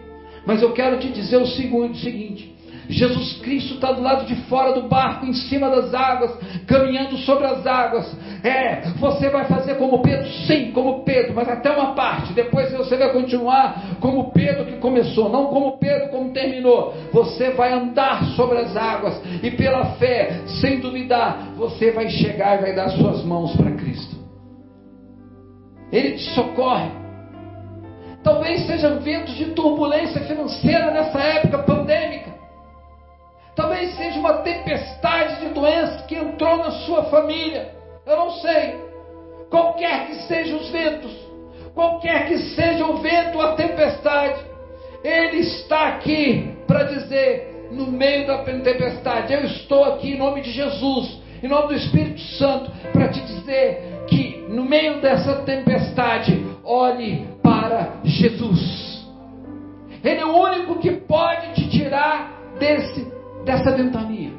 mas 0.45 0.61
eu 0.61 0.73
quero 0.73 0.99
te 0.99 1.07
dizer 1.09 1.37
o 1.37 1.47
seguinte: 1.47 2.53
Jesus 2.89 3.33
Cristo 3.41 3.75
está 3.75 3.91
do 3.91 4.01
lado 4.01 4.25
de 4.25 4.35
fora 4.43 4.73
do 4.73 4.87
barco, 4.87 5.25
em 5.25 5.33
cima 5.33 5.69
das 5.69 5.93
águas, 5.93 6.31
caminhando 6.65 7.17
sobre 7.17 7.45
as 7.45 7.65
águas. 7.65 8.15
É, 8.43 8.89
você 8.97 9.29
vai 9.29 9.45
fazer 9.45 9.75
como 9.75 10.01
Pedro? 10.01 10.27
Sim, 10.47 10.71
como 10.71 11.03
Pedro, 11.03 11.33
mas 11.35 11.49
até 11.49 11.69
uma 11.69 11.93
parte. 11.93 12.33
Depois 12.33 12.71
você 12.71 12.95
vai 12.95 13.11
continuar 13.11 13.97
como 13.99 14.31
Pedro 14.31 14.65
que 14.65 14.77
começou, 14.77 15.29
não 15.29 15.47
como 15.47 15.77
Pedro 15.77 16.09
como 16.09 16.31
terminou. 16.31 16.93
Você 17.11 17.51
vai 17.51 17.73
andar 17.73 18.23
sobre 18.35 18.59
as 18.59 18.75
águas 18.75 19.21
e 19.43 19.51
pela 19.51 19.85
fé, 19.95 20.41
sem 20.61 20.79
duvidar, 20.79 21.53
você 21.57 21.91
vai 21.91 22.09
chegar 22.09 22.59
e 22.59 22.61
vai 22.61 22.75
dar 22.75 22.89
suas 22.89 23.23
mãos 23.23 23.55
para 23.55 23.71
Cristo. 23.71 24.15
Ele 25.91 26.11
te 26.11 26.29
socorre. 26.33 26.91
Talvez 28.23 28.65
sejam 28.65 28.99
ventos 28.99 29.35
de 29.35 29.45
turbulência 29.51 30.19
financeira 30.21 30.91
nessa 30.91 31.19
época 31.19 31.59
pandêmica. 31.59 32.16
Talvez 33.77 33.95
seja 33.95 34.19
uma 34.19 34.33
tempestade 34.39 35.39
de 35.39 35.53
doença 35.53 36.01
que 36.07 36.15
entrou 36.15 36.57
na 36.57 36.71
sua 36.71 37.03
família. 37.03 37.73
Eu 38.07 38.17
não 38.17 38.31
sei. 38.31 38.75
Qualquer 39.51 40.07
que 40.07 40.15
sejam 40.23 40.57
os 40.57 40.69
ventos, 40.71 41.11
qualquer 41.75 42.27
que 42.27 42.39
seja 42.55 42.87
o 42.87 42.97
vento, 42.97 43.39
a 43.39 43.53
tempestade, 43.53 44.41
Ele 45.03 45.41
está 45.41 45.89
aqui 45.89 46.55
para 46.65 46.85
dizer, 46.85 47.69
no 47.71 47.85
meio 47.85 48.25
da 48.25 48.39
tempestade, 48.39 49.31
eu 49.31 49.43
estou 49.43 49.83
aqui 49.83 50.13
em 50.13 50.17
nome 50.17 50.41
de 50.41 50.49
Jesus, 50.49 51.21
em 51.43 51.47
nome 51.47 51.67
do 51.67 51.75
Espírito 51.75 52.19
Santo, 52.19 52.71
para 52.91 53.09
te 53.09 53.21
dizer 53.21 54.05
que 54.07 54.43
no 54.49 54.65
meio 54.65 54.99
dessa 55.01 55.35
tempestade, 55.43 56.43
olhe 56.63 57.27
para 57.43 57.99
Jesus. 58.03 59.05
Ele 60.03 60.19
é 60.19 60.25
o 60.25 60.35
único 60.35 60.79
que 60.79 60.91
pode 60.91 61.53
te 61.53 61.69
tirar 61.69 62.31
desse 62.57 63.16
dessa 63.47 63.71
ventania, 63.71 64.31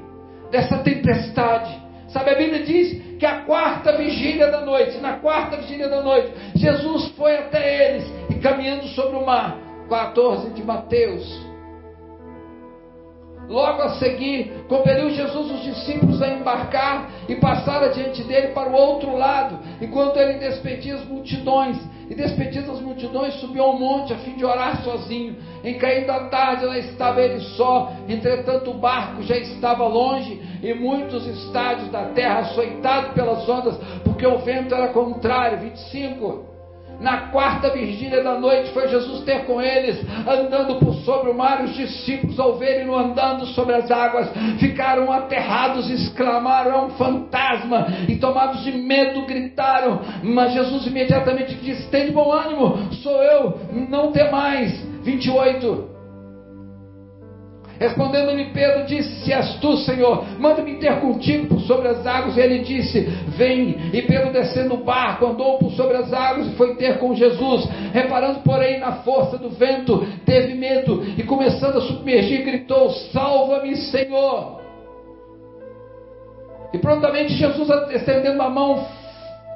dessa 0.51 0.79
tempestade. 0.79 1.89
Sabe, 2.09 2.31
a 2.31 2.35
Bíblia 2.35 2.63
diz 2.63 3.19
que 3.19 3.27
a 3.27 3.41
quarta 3.41 3.97
vigília 3.97 4.51
da 4.51 4.61
noite, 4.61 4.99
na 4.99 5.15
quarta 5.15 5.57
vigília 5.57 5.89
da 5.89 6.03
noite, 6.03 6.31
Jesus 6.55 7.09
foi 7.17 7.37
até 7.37 7.95
eles 7.95 8.13
e 8.31 8.35
caminhando 8.35 8.87
sobre 8.89 9.17
o 9.17 9.27
mar. 9.27 9.59
14 9.89 10.51
de 10.51 10.63
Mateus. 10.63 11.48
Logo 13.49 13.83
a 13.83 13.95
seguir, 13.95 14.65
compeliu 14.69 15.11
Jesus 15.11 15.51
os 15.51 15.63
discípulos 15.63 16.21
a 16.21 16.29
embarcar 16.29 17.11
e 17.29 17.35
passar 17.37 17.83
adiante 17.83 18.23
dele 18.25 18.49
para 18.49 18.69
o 18.69 18.75
outro 18.75 19.17
lado, 19.17 19.59
enquanto 19.81 20.19
ele 20.19 20.39
despedia 20.39 20.97
as 20.97 21.05
multidões. 21.07 21.79
E 22.11 22.15
despedidas 22.15 22.71
as 22.71 22.81
multidões, 22.81 23.35
subiu 23.35 23.63
ao 23.63 23.79
monte 23.79 24.15
a 24.15 24.19
fim 24.19 24.35
de 24.35 24.45
orar 24.45 24.83
sozinho. 24.83 25.37
Em 25.63 25.77
caindo 25.79 26.11
a 26.11 26.21
tarde, 26.29 26.65
lá 26.65 26.79
estava 26.79 27.21
ele 27.21 27.41
só. 27.41 27.93
Entretanto, 28.09 28.71
o 28.71 28.75
barco 28.75 29.23
já 29.23 29.37
estava 29.37 29.87
longe 29.87 30.41
e 30.63 30.73
muitos 30.73 31.27
estádios 31.27 31.91
da 31.91 32.07
terra 32.07 32.41
açoitados 32.41 33.13
pelas 33.13 33.47
ondas, 33.47 33.77
porque 34.05 34.27
o 34.27 34.39
vento 34.39 34.75
era 34.75 34.89
contrário. 34.89 35.59
25. 35.59 36.48
Na 37.01 37.29
quarta 37.29 37.71
vigília 37.71 38.25
da 38.25 38.39
noite 38.39 38.73
foi 38.73 38.89
Jesus 38.89 39.23
ter 39.23 39.45
com 39.45 39.63
eles, 39.63 40.05
andando 40.27 40.77
por 40.77 40.95
sobre 40.97 41.31
o 41.31 41.35
mar. 41.35 41.63
Os 41.63 41.75
discípulos, 41.75 42.41
ao 42.41 42.57
verem-no 42.57 42.97
andando 42.97 43.47
sobre 43.47 43.75
as 43.75 43.91
águas, 43.91 44.29
ficaram 44.59 45.13
aterrados, 45.13 45.89
exclamaram: 45.89 46.73
É 46.73 46.83
um 46.85 46.91
fantasma! 46.91 47.87
E 48.09 48.17
tomados 48.17 48.65
de 48.65 48.73
medo, 48.73 49.27
gritaram. 49.27 50.01
Mas 50.25 50.53
Jesus 50.53 50.87
imediatamente 50.87 51.55
disse: 51.55 51.89
Tem 51.89 52.07
de 52.07 52.13
bom 52.13 52.33
ânimo, 52.33 52.93
sou 52.95 53.23
eu, 53.23 53.61
não 53.89 54.11
temais. 54.11 54.85
28. 55.03 55.98
Respondendo-lhe 57.79 58.47
Pedro, 58.47 58.87
disse: 58.87 59.25
Se 59.25 59.33
és 59.33 59.55
tu, 59.61 59.77
Senhor, 59.79 60.25
manda-me 60.39 60.75
ter 60.77 60.99
contigo 61.01 61.47
por 61.47 61.61
sobre 61.61 61.89
as 61.89 62.05
águas. 62.05 62.37
E 62.37 62.41
ele 62.41 62.59
disse: 62.61 63.01
Vem. 63.37 63.91
E 63.93 64.03
Pedro, 64.03 64.33
descendo 64.33 64.75
o 64.75 64.85
barco, 64.85 65.27
andou 65.27 65.59
por 65.59 65.71
sobre 65.73 65.97
as 65.97 66.13
águas 66.13 66.49
e 66.49 66.57
foi 66.57 66.75
ter 66.75 66.99
com 66.99 67.15
Jesus. 67.15 67.69
Reparando, 67.93 68.41
porém, 68.41 68.81
na 68.81 68.93
força 69.03 69.39
do 69.39 69.51
vento, 69.51 70.05
teve 70.27 70.55
medo 70.55 71.05
e, 71.17 71.23
começando 71.23 71.79
a 71.79 71.81
submergir, 71.83 72.45
gritou: 72.45 72.91
Salva-me, 73.13 73.77
Senhor. 73.77 74.61
E 76.73 76.79
prontamente 76.79 77.33
Jesus, 77.35 77.69
estendendo 77.93 78.43
a 78.43 78.51
mão, 78.51 78.85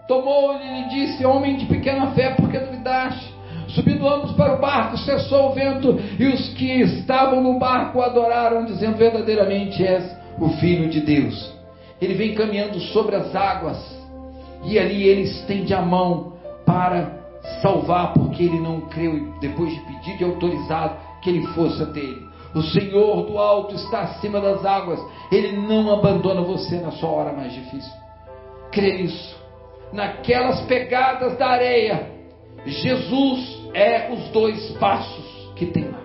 tomou-lhe 0.06 0.64
e 0.64 0.82
lhe 0.82 0.88
disse: 0.90 1.26
Homem 1.26 1.56
de 1.56 1.66
pequena 1.66 2.12
fé, 2.12 2.30
por 2.30 2.48
que 2.48 2.58
duvidaste? 2.58 3.31
Subindo 3.74 4.06
ambos 4.06 4.32
para 4.32 4.54
o 4.54 4.60
barco, 4.60 4.98
cessou 4.98 5.50
o 5.50 5.54
vento, 5.54 5.98
e 6.18 6.26
os 6.26 6.48
que 6.54 6.82
estavam 6.82 7.42
no 7.42 7.58
barco 7.58 8.02
adoraram, 8.02 8.64
dizendo: 8.66 8.96
Verdadeiramente 8.96 9.84
és 9.84 10.04
o 10.38 10.50
Filho 10.60 10.90
de 10.90 11.00
Deus. 11.00 11.52
Ele 12.00 12.14
vem 12.14 12.34
caminhando 12.34 12.78
sobre 12.80 13.16
as 13.16 13.34
águas, 13.34 13.78
e 14.64 14.78
ali 14.78 15.04
ele 15.04 15.22
estende 15.22 15.72
a 15.72 15.80
mão 15.80 16.34
para 16.66 17.22
salvar, 17.62 18.12
porque 18.12 18.42
ele 18.42 18.60
não 18.60 18.82
creu, 18.82 19.32
depois 19.40 19.72
de 19.72 19.80
pedir 19.80 20.20
e 20.20 20.24
autorizado, 20.24 20.96
que 21.22 21.30
ele 21.30 21.46
fosse 21.48 21.82
até 21.82 22.00
ele. 22.00 22.26
O 22.54 22.62
Senhor 22.62 23.22
do 23.22 23.38
alto 23.38 23.74
está 23.74 24.00
acima 24.00 24.38
das 24.38 24.64
águas, 24.66 25.00
ele 25.30 25.56
não 25.56 25.90
abandona 25.90 26.42
você 26.42 26.76
na 26.76 26.90
sua 26.90 27.08
hora 27.08 27.32
mais 27.32 27.52
difícil. 27.54 27.92
Crê 28.70 28.98
nisso. 28.98 29.40
Naquelas 29.92 30.60
pegadas 30.62 31.38
da 31.38 31.46
areia, 31.48 32.10
Jesus 32.66 33.61
é 33.74 34.10
os 34.12 34.28
dois 34.28 34.70
passos 34.72 35.52
que 35.56 35.66
tem 35.66 35.84
lá. 35.84 36.02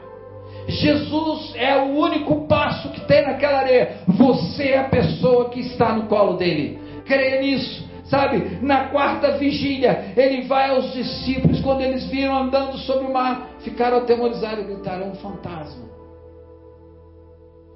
Jesus 0.68 1.54
é 1.56 1.78
o 1.78 1.96
único 1.98 2.46
passo 2.48 2.90
que 2.90 3.02
tem 3.02 3.26
naquela 3.26 3.60
areia. 3.60 4.00
Você 4.08 4.70
é 4.70 4.80
a 4.80 4.90
pessoa 4.90 5.50
que 5.50 5.62
está 5.62 5.94
no 5.96 6.08
colo 6.08 6.34
dele. 6.34 6.80
Creia 7.06 7.42
nisso. 7.42 7.88
Sabe, 8.06 8.60
na 8.62 8.86
quarta 8.86 9.38
vigília, 9.38 10.14
ele 10.16 10.44
vai 10.44 10.70
aos 10.70 10.94
discípulos, 10.94 11.60
quando 11.60 11.82
eles 11.82 12.06
viram 12.08 12.38
andando 12.38 12.78
sobre 12.78 13.06
o 13.06 13.12
mar, 13.12 13.50
ficaram 13.60 13.98
atemorizados 13.98 14.64
e 14.64 14.68
gritaram: 14.68 15.08
é 15.08 15.10
um 15.10 15.16
fantasma. 15.16 15.86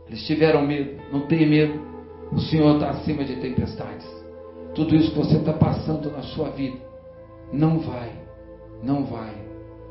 Eles 0.08 0.26
tiveram 0.26 0.62
medo, 0.66 1.02
não 1.12 1.22
tenha 1.28 1.46
medo, 1.46 1.82
o 2.32 2.40
Senhor 2.40 2.76
está 2.76 2.92
acima 2.92 3.26
de 3.26 3.38
tempestades. 3.38 4.08
Tudo 4.74 4.96
isso 4.96 5.12
que 5.12 5.18
você 5.18 5.36
está 5.36 5.52
passando 5.52 6.10
na 6.12 6.22
sua 6.22 6.50
vida, 6.50 6.78
não 7.52 7.80
vai, 7.80 8.12
não 8.82 9.04
vai 9.04 9.41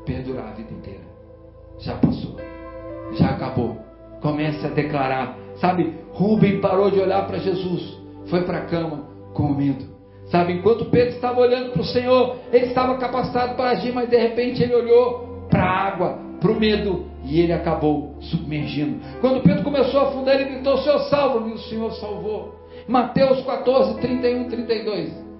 perdurar 0.05 0.49
a 0.49 0.51
vida 0.51 0.73
inteira. 0.73 1.01
Já 1.79 1.95
passou, 1.95 2.35
já 3.13 3.29
acabou. 3.29 3.77
Comece 4.21 4.65
a 4.65 4.69
declarar. 4.69 5.35
Sabe, 5.55 5.95
Rubem 6.11 6.61
parou 6.61 6.91
de 6.91 6.99
olhar 6.99 7.25
para 7.25 7.39
Jesus, 7.39 7.97
foi 8.27 8.43
para 8.43 8.59
a 8.59 8.65
cama 8.65 9.07
com 9.33 9.49
medo. 9.49 9.85
Sabe, 10.25 10.53
enquanto 10.53 10.85
Pedro 10.85 11.15
estava 11.15 11.39
olhando 11.39 11.71
para 11.71 11.81
o 11.81 11.85
Senhor, 11.85 12.37
ele 12.53 12.67
estava 12.67 12.97
capacitado 12.97 13.55
para 13.55 13.71
agir, 13.71 13.93
mas 13.93 14.09
de 14.09 14.17
repente 14.17 14.63
ele 14.63 14.73
olhou 14.73 15.47
para 15.49 15.63
a 15.63 15.87
água, 15.87 16.19
para 16.39 16.51
o 16.51 16.59
medo, 16.59 17.05
e 17.25 17.39
ele 17.41 17.51
acabou 17.51 18.15
submergindo. 18.21 18.99
Quando 19.19 19.41
Pedro 19.41 19.63
começou 19.63 19.99
a 19.99 20.03
afundar, 20.09 20.35
ele 20.35 20.51
gritou: 20.51 20.77
Senhor, 20.77 20.99
salva-me, 21.09 21.53
o 21.53 21.57
Senhor 21.57 21.91
salvou. 21.93 22.55
Mateus 22.87 23.43
14, 23.43 23.99
31, 23.99 24.49
32. 24.49 25.30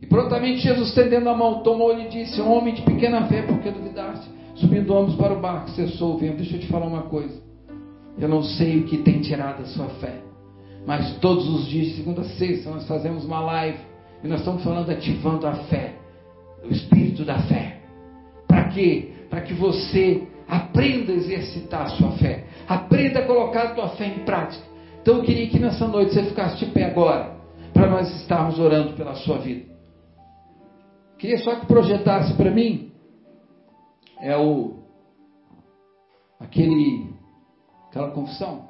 E 0.00 0.06
prontamente 0.06 0.60
Jesus, 0.60 0.88
estendendo 0.88 1.28
a 1.28 1.36
mão, 1.36 1.62
tomou-lhe 1.62 2.04
e 2.04 2.08
disse: 2.08 2.40
Homem 2.40 2.74
de 2.74 2.82
pequena 2.82 3.26
fé, 3.26 3.42
por 3.42 3.58
que 3.58 3.70
duvidaste? 3.70 4.28
Subindo 4.54 4.96
ambos 4.96 5.14
para 5.16 5.32
o 5.32 5.40
barco, 5.40 5.70
cessou 5.70 6.14
o 6.14 6.18
vento. 6.18 6.38
Deixa 6.38 6.56
eu 6.56 6.60
te 6.60 6.66
falar 6.66 6.86
uma 6.86 7.02
coisa. 7.02 7.40
Eu 8.18 8.28
não 8.28 8.42
sei 8.42 8.78
o 8.78 8.84
que 8.84 8.98
tem 8.98 9.20
tirado 9.20 9.62
a 9.62 9.66
sua 9.66 9.86
fé. 10.00 10.20
Mas 10.86 11.16
todos 11.18 11.48
os 11.48 11.66
dias, 11.68 11.96
segunda 11.96 12.22
a 12.22 12.24
sexta, 12.24 12.70
nós 12.70 12.86
fazemos 12.86 13.24
uma 13.24 13.40
live. 13.40 13.78
E 14.22 14.26
nós 14.26 14.40
estamos 14.40 14.64
falando 14.64 14.90
ativando 14.90 15.46
a 15.46 15.54
fé. 15.54 15.94
O 16.64 16.72
espírito 16.72 17.24
da 17.24 17.38
fé. 17.42 17.78
Para 18.48 18.64
quê? 18.64 19.10
Para 19.30 19.42
que 19.42 19.54
você 19.54 20.22
aprenda 20.48 21.12
a 21.12 21.16
exercitar 21.16 21.82
a 21.82 21.88
sua 21.90 22.12
fé. 22.12 22.44
Aprenda 22.66 23.20
a 23.20 23.26
colocar 23.26 23.62
a 23.62 23.74
tua 23.74 23.88
fé 23.90 24.06
em 24.06 24.24
prática. 24.24 24.64
Então 25.02 25.18
eu 25.18 25.22
queria 25.22 25.46
que 25.48 25.58
nessa 25.58 25.86
noite 25.86 26.14
você 26.14 26.24
ficasse 26.24 26.58
de 26.64 26.66
pé 26.72 26.86
agora. 26.86 27.36
Para 27.72 27.88
nós 27.88 28.12
estarmos 28.20 28.58
orando 28.58 28.94
pela 28.94 29.14
sua 29.14 29.38
vida. 29.38 29.77
Queria 31.18 31.38
só 31.38 31.56
que 31.58 31.66
projetasse 31.66 32.34
para 32.34 32.50
mim. 32.50 32.92
É 34.20 34.36
o. 34.36 34.78
Aquele. 36.38 37.12
Aquela 37.88 38.10
confissão. 38.12 38.68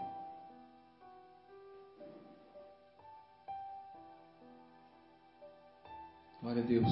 Glória 6.40 6.62
a 6.62 6.66
Deus. 6.66 6.88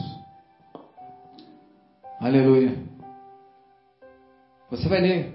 Aleluia. 2.21 2.77
Você 4.71 4.89
vai 4.89 5.01
ler. 5.01 5.35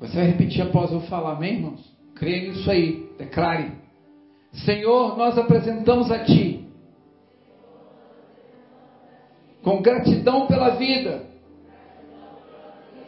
Você 0.00 0.16
vai 0.16 0.26
repetir 0.26 0.62
após 0.62 0.92
eu 0.92 1.00
falar, 1.02 1.36
amém, 1.36 1.54
irmãos? 1.54 1.96
Creia 2.14 2.50
nisso 2.50 2.70
aí. 2.70 3.08
Declare. 3.16 3.72
Senhor, 4.52 5.16
nós 5.16 5.38
apresentamos 5.38 6.10
a 6.10 6.24
Ti. 6.24 6.63
Com 9.64 9.82
gratidão 9.82 10.46
pela 10.46 10.70
vida. 10.70 11.22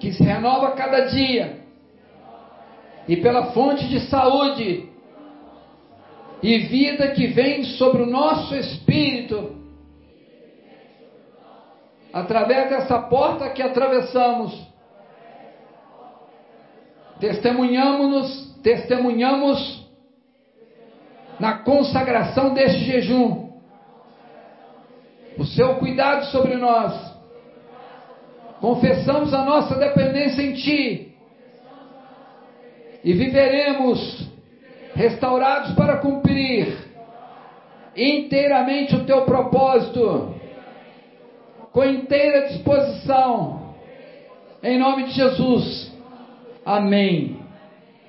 Que 0.00 0.12
se 0.12 0.22
renova 0.24 0.72
cada 0.72 1.02
dia. 1.02 1.60
E 3.06 3.16
pela 3.18 3.52
fonte 3.52 3.86
de 3.86 4.00
saúde 4.08 4.88
e 6.42 6.58
vida 6.58 7.08
que 7.12 7.26
vem 7.28 7.64
sobre 7.64 8.02
o 8.02 8.06
nosso 8.06 8.54
espírito, 8.54 9.56
através 12.12 12.70
dessa 12.70 12.98
porta 13.02 13.50
que 13.50 13.62
atravessamos, 13.62 14.66
testemunhamos-nos, 17.18 18.54
testemunhamos 18.62 19.86
na 21.38 21.58
consagração 21.58 22.54
deste 22.54 22.84
jejum, 22.84 23.45
o 25.38 25.44
seu 25.44 25.76
cuidado 25.76 26.26
sobre 26.26 26.56
nós, 26.56 27.14
confessamos 28.60 29.32
a 29.34 29.44
nossa 29.44 29.76
dependência 29.76 30.42
em 30.42 30.54
Ti 30.54 31.14
e 33.04 33.12
viveremos 33.12 34.28
restaurados 34.94 35.74
para 35.74 35.98
cumprir 35.98 36.76
inteiramente 37.96 38.96
o 38.96 39.04
teu 39.04 39.22
propósito, 39.22 40.34
com 41.72 41.84
inteira 41.84 42.48
disposição, 42.48 43.74
em 44.62 44.78
nome 44.78 45.04
de 45.04 45.10
Jesus. 45.12 45.92
Amém. 46.64 47.38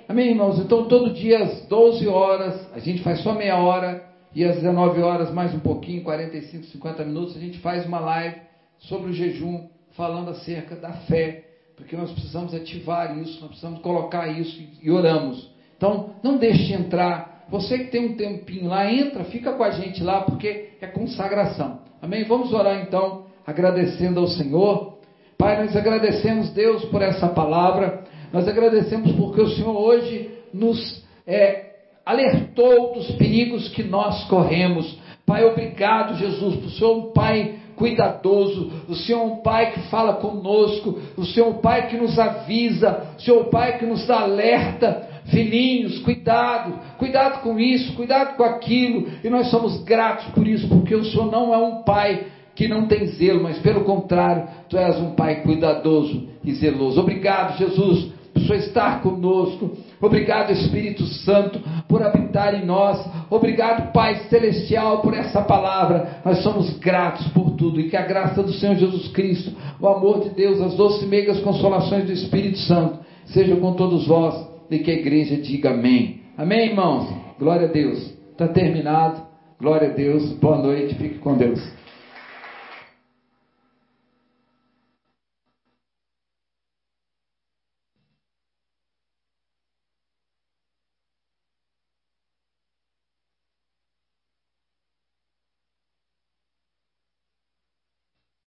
Amém, 0.10 0.30
irmãos? 0.30 0.58
Então, 0.60 0.86
todo 0.86 1.14
dia 1.14 1.44
às 1.44 1.68
12 1.68 2.08
horas, 2.08 2.68
a 2.74 2.80
gente 2.80 3.04
faz 3.04 3.22
só 3.22 3.34
meia 3.34 3.58
hora, 3.58 4.07
e 4.38 4.46
às 4.46 4.58
19 4.58 5.02
horas, 5.02 5.34
mais 5.34 5.52
um 5.56 5.60
pouquinho, 5.60 6.04
45, 6.04 6.66
50 6.66 7.04
minutos, 7.04 7.36
a 7.36 7.40
gente 7.40 7.58
faz 7.58 7.88
uma 7.88 8.00
live 8.00 8.36
sobre 8.78 9.10
o 9.10 9.12
jejum, 9.12 9.68
falando 9.94 10.30
acerca 10.30 10.76
da 10.76 10.92
fé, 10.92 11.46
porque 11.76 11.98
nós 11.98 12.12
precisamos 12.12 12.54
ativar 12.54 13.18
isso, 13.18 13.42
nós 13.42 13.48
precisamos 13.50 13.80
colocar 13.80 14.28
isso 14.28 14.62
e 14.80 14.92
oramos. 14.92 15.50
Então, 15.76 16.12
não 16.22 16.38
deixe 16.38 16.72
entrar. 16.72 17.48
Você 17.50 17.80
que 17.80 17.86
tem 17.86 18.10
um 18.10 18.16
tempinho 18.16 18.68
lá, 18.68 18.88
entra, 18.92 19.24
fica 19.24 19.54
com 19.54 19.64
a 19.64 19.72
gente 19.72 20.04
lá, 20.04 20.22
porque 20.22 20.70
é 20.80 20.86
consagração. 20.86 21.80
Amém? 22.00 22.24
Vamos 22.26 22.54
orar 22.54 22.80
então, 22.84 23.26
agradecendo 23.44 24.20
ao 24.20 24.28
Senhor. 24.28 25.00
Pai, 25.36 25.64
nós 25.64 25.76
agradecemos, 25.76 26.52
Deus, 26.52 26.86
por 26.86 27.02
essa 27.02 27.28
palavra. 27.28 28.04
Nós 28.32 28.48
agradecemos 28.48 29.14
porque 29.14 29.42
o 29.42 29.50
Senhor 29.50 29.76
hoje 29.76 30.30
nos 30.54 31.04
é, 31.26 31.67
alertou 32.08 32.94
dos 32.94 33.12
perigos 33.12 33.68
que 33.68 33.84
nós 33.84 34.24
corremos. 34.30 34.98
Pai, 35.26 35.44
obrigado, 35.44 36.18
Jesus, 36.18 36.56
por 36.56 36.72
Senhor 36.72 36.98
um 36.98 37.12
Pai 37.12 37.56
cuidadoso, 37.76 38.72
o 38.88 38.96
Senhor 38.96 39.20
é 39.20 39.24
um 39.24 39.36
Pai 39.42 39.72
que 39.72 39.82
fala 39.90 40.14
conosco, 40.14 40.98
o 41.18 41.26
Senhor 41.26 41.48
é 41.48 41.50
um 41.50 41.54
Pai 41.56 41.88
que 41.90 41.98
nos 41.98 42.18
avisa, 42.18 43.14
o 43.18 43.22
Senhor 43.22 43.38
é 43.38 43.42
um 43.42 43.50
Pai 43.50 43.78
que 43.78 43.86
nos 43.86 44.10
alerta. 44.10 45.16
Filhinhos, 45.26 46.00
cuidado, 46.00 46.80
cuidado 46.98 47.42
com 47.42 47.60
isso, 47.60 47.94
cuidado 47.96 48.38
com 48.38 48.44
aquilo, 48.46 49.08
e 49.22 49.30
nós 49.30 49.50
somos 49.50 49.84
gratos 49.84 50.28
por 50.28 50.48
isso, 50.48 50.70
porque 50.70 50.96
o 50.96 51.04
Senhor 51.04 51.30
não 51.30 51.54
é 51.54 51.58
um 51.58 51.84
Pai 51.84 52.28
que 52.56 52.66
não 52.66 52.88
tem 52.88 53.06
zelo, 53.08 53.44
mas 53.44 53.60
pelo 53.60 53.84
contrário, 53.84 54.48
tu 54.70 54.78
és 54.78 54.98
um 55.02 55.12
Pai 55.12 55.42
cuidadoso 55.42 56.30
e 56.46 56.54
zeloso. 56.54 57.02
Obrigado, 57.02 57.58
Jesus, 57.58 58.14
por 58.34 58.42
Senhor 58.44 58.56
estar 58.60 59.02
conosco. 59.02 59.76
Obrigado, 60.02 60.52
Espírito 60.52 61.06
Santo, 61.06 61.60
por 61.88 62.04
habitar 62.04 62.54
em 62.54 62.66
nós. 62.66 63.04
Obrigado, 63.30 63.92
Pai 63.92 64.16
Celestial, 64.30 65.02
por 65.02 65.14
essa 65.14 65.42
palavra. 65.42 66.22
Nós 66.24 66.44
somos 66.44 66.78
gratos 66.78 67.28
por 67.30 67.52
tudo 67.52 67.80
e 67.80 67.90
que 67.90 67.98
a 67.98 68.06
graça 68.06 68.44
do 68.44 68.54
Senhor 68.54 68.76
Jesus 68.76 69.08
Cristo, 69.10 69.52
o 69.80 69.88
amor 69.88 70.22
de 70.22 70.30
Deus, 70.30 70.62
as 70.62 70.76
doces 70.76 71.04
e 71.04 71.08
meigas 71.08 71.40
consolações 71.40 72.06
do 72.06 72.12
Espírito 72.12 72.60
Santo 72.60 73.00
sejam 73.26 73.60
com 73.60 73.74
todos 73.74 74.08
vós 74.08 74.36
e 74.70 74.80
que 74.80 74.92
a 74.92 74.96
igreja 74.96 75.38
diga 75.38 75.72
amém. 75.72 76.22
Amém, 76.38 76.70
irmãos? 76.70 77.10
Glória 77.40 77.68
a 77.68 77.72
Deus. 77.72 78.14
Está 78.32 78.48
terminado. 78.48 79.22
Glória 79.60 79.90
a 79.90 79.94
Deus. 79.94 80.34
Boa 80.34 80.58
noite. 80.58 80.94
Fique 80.96 81.18
com 81.18 81.36
Deus. 81.36 81.60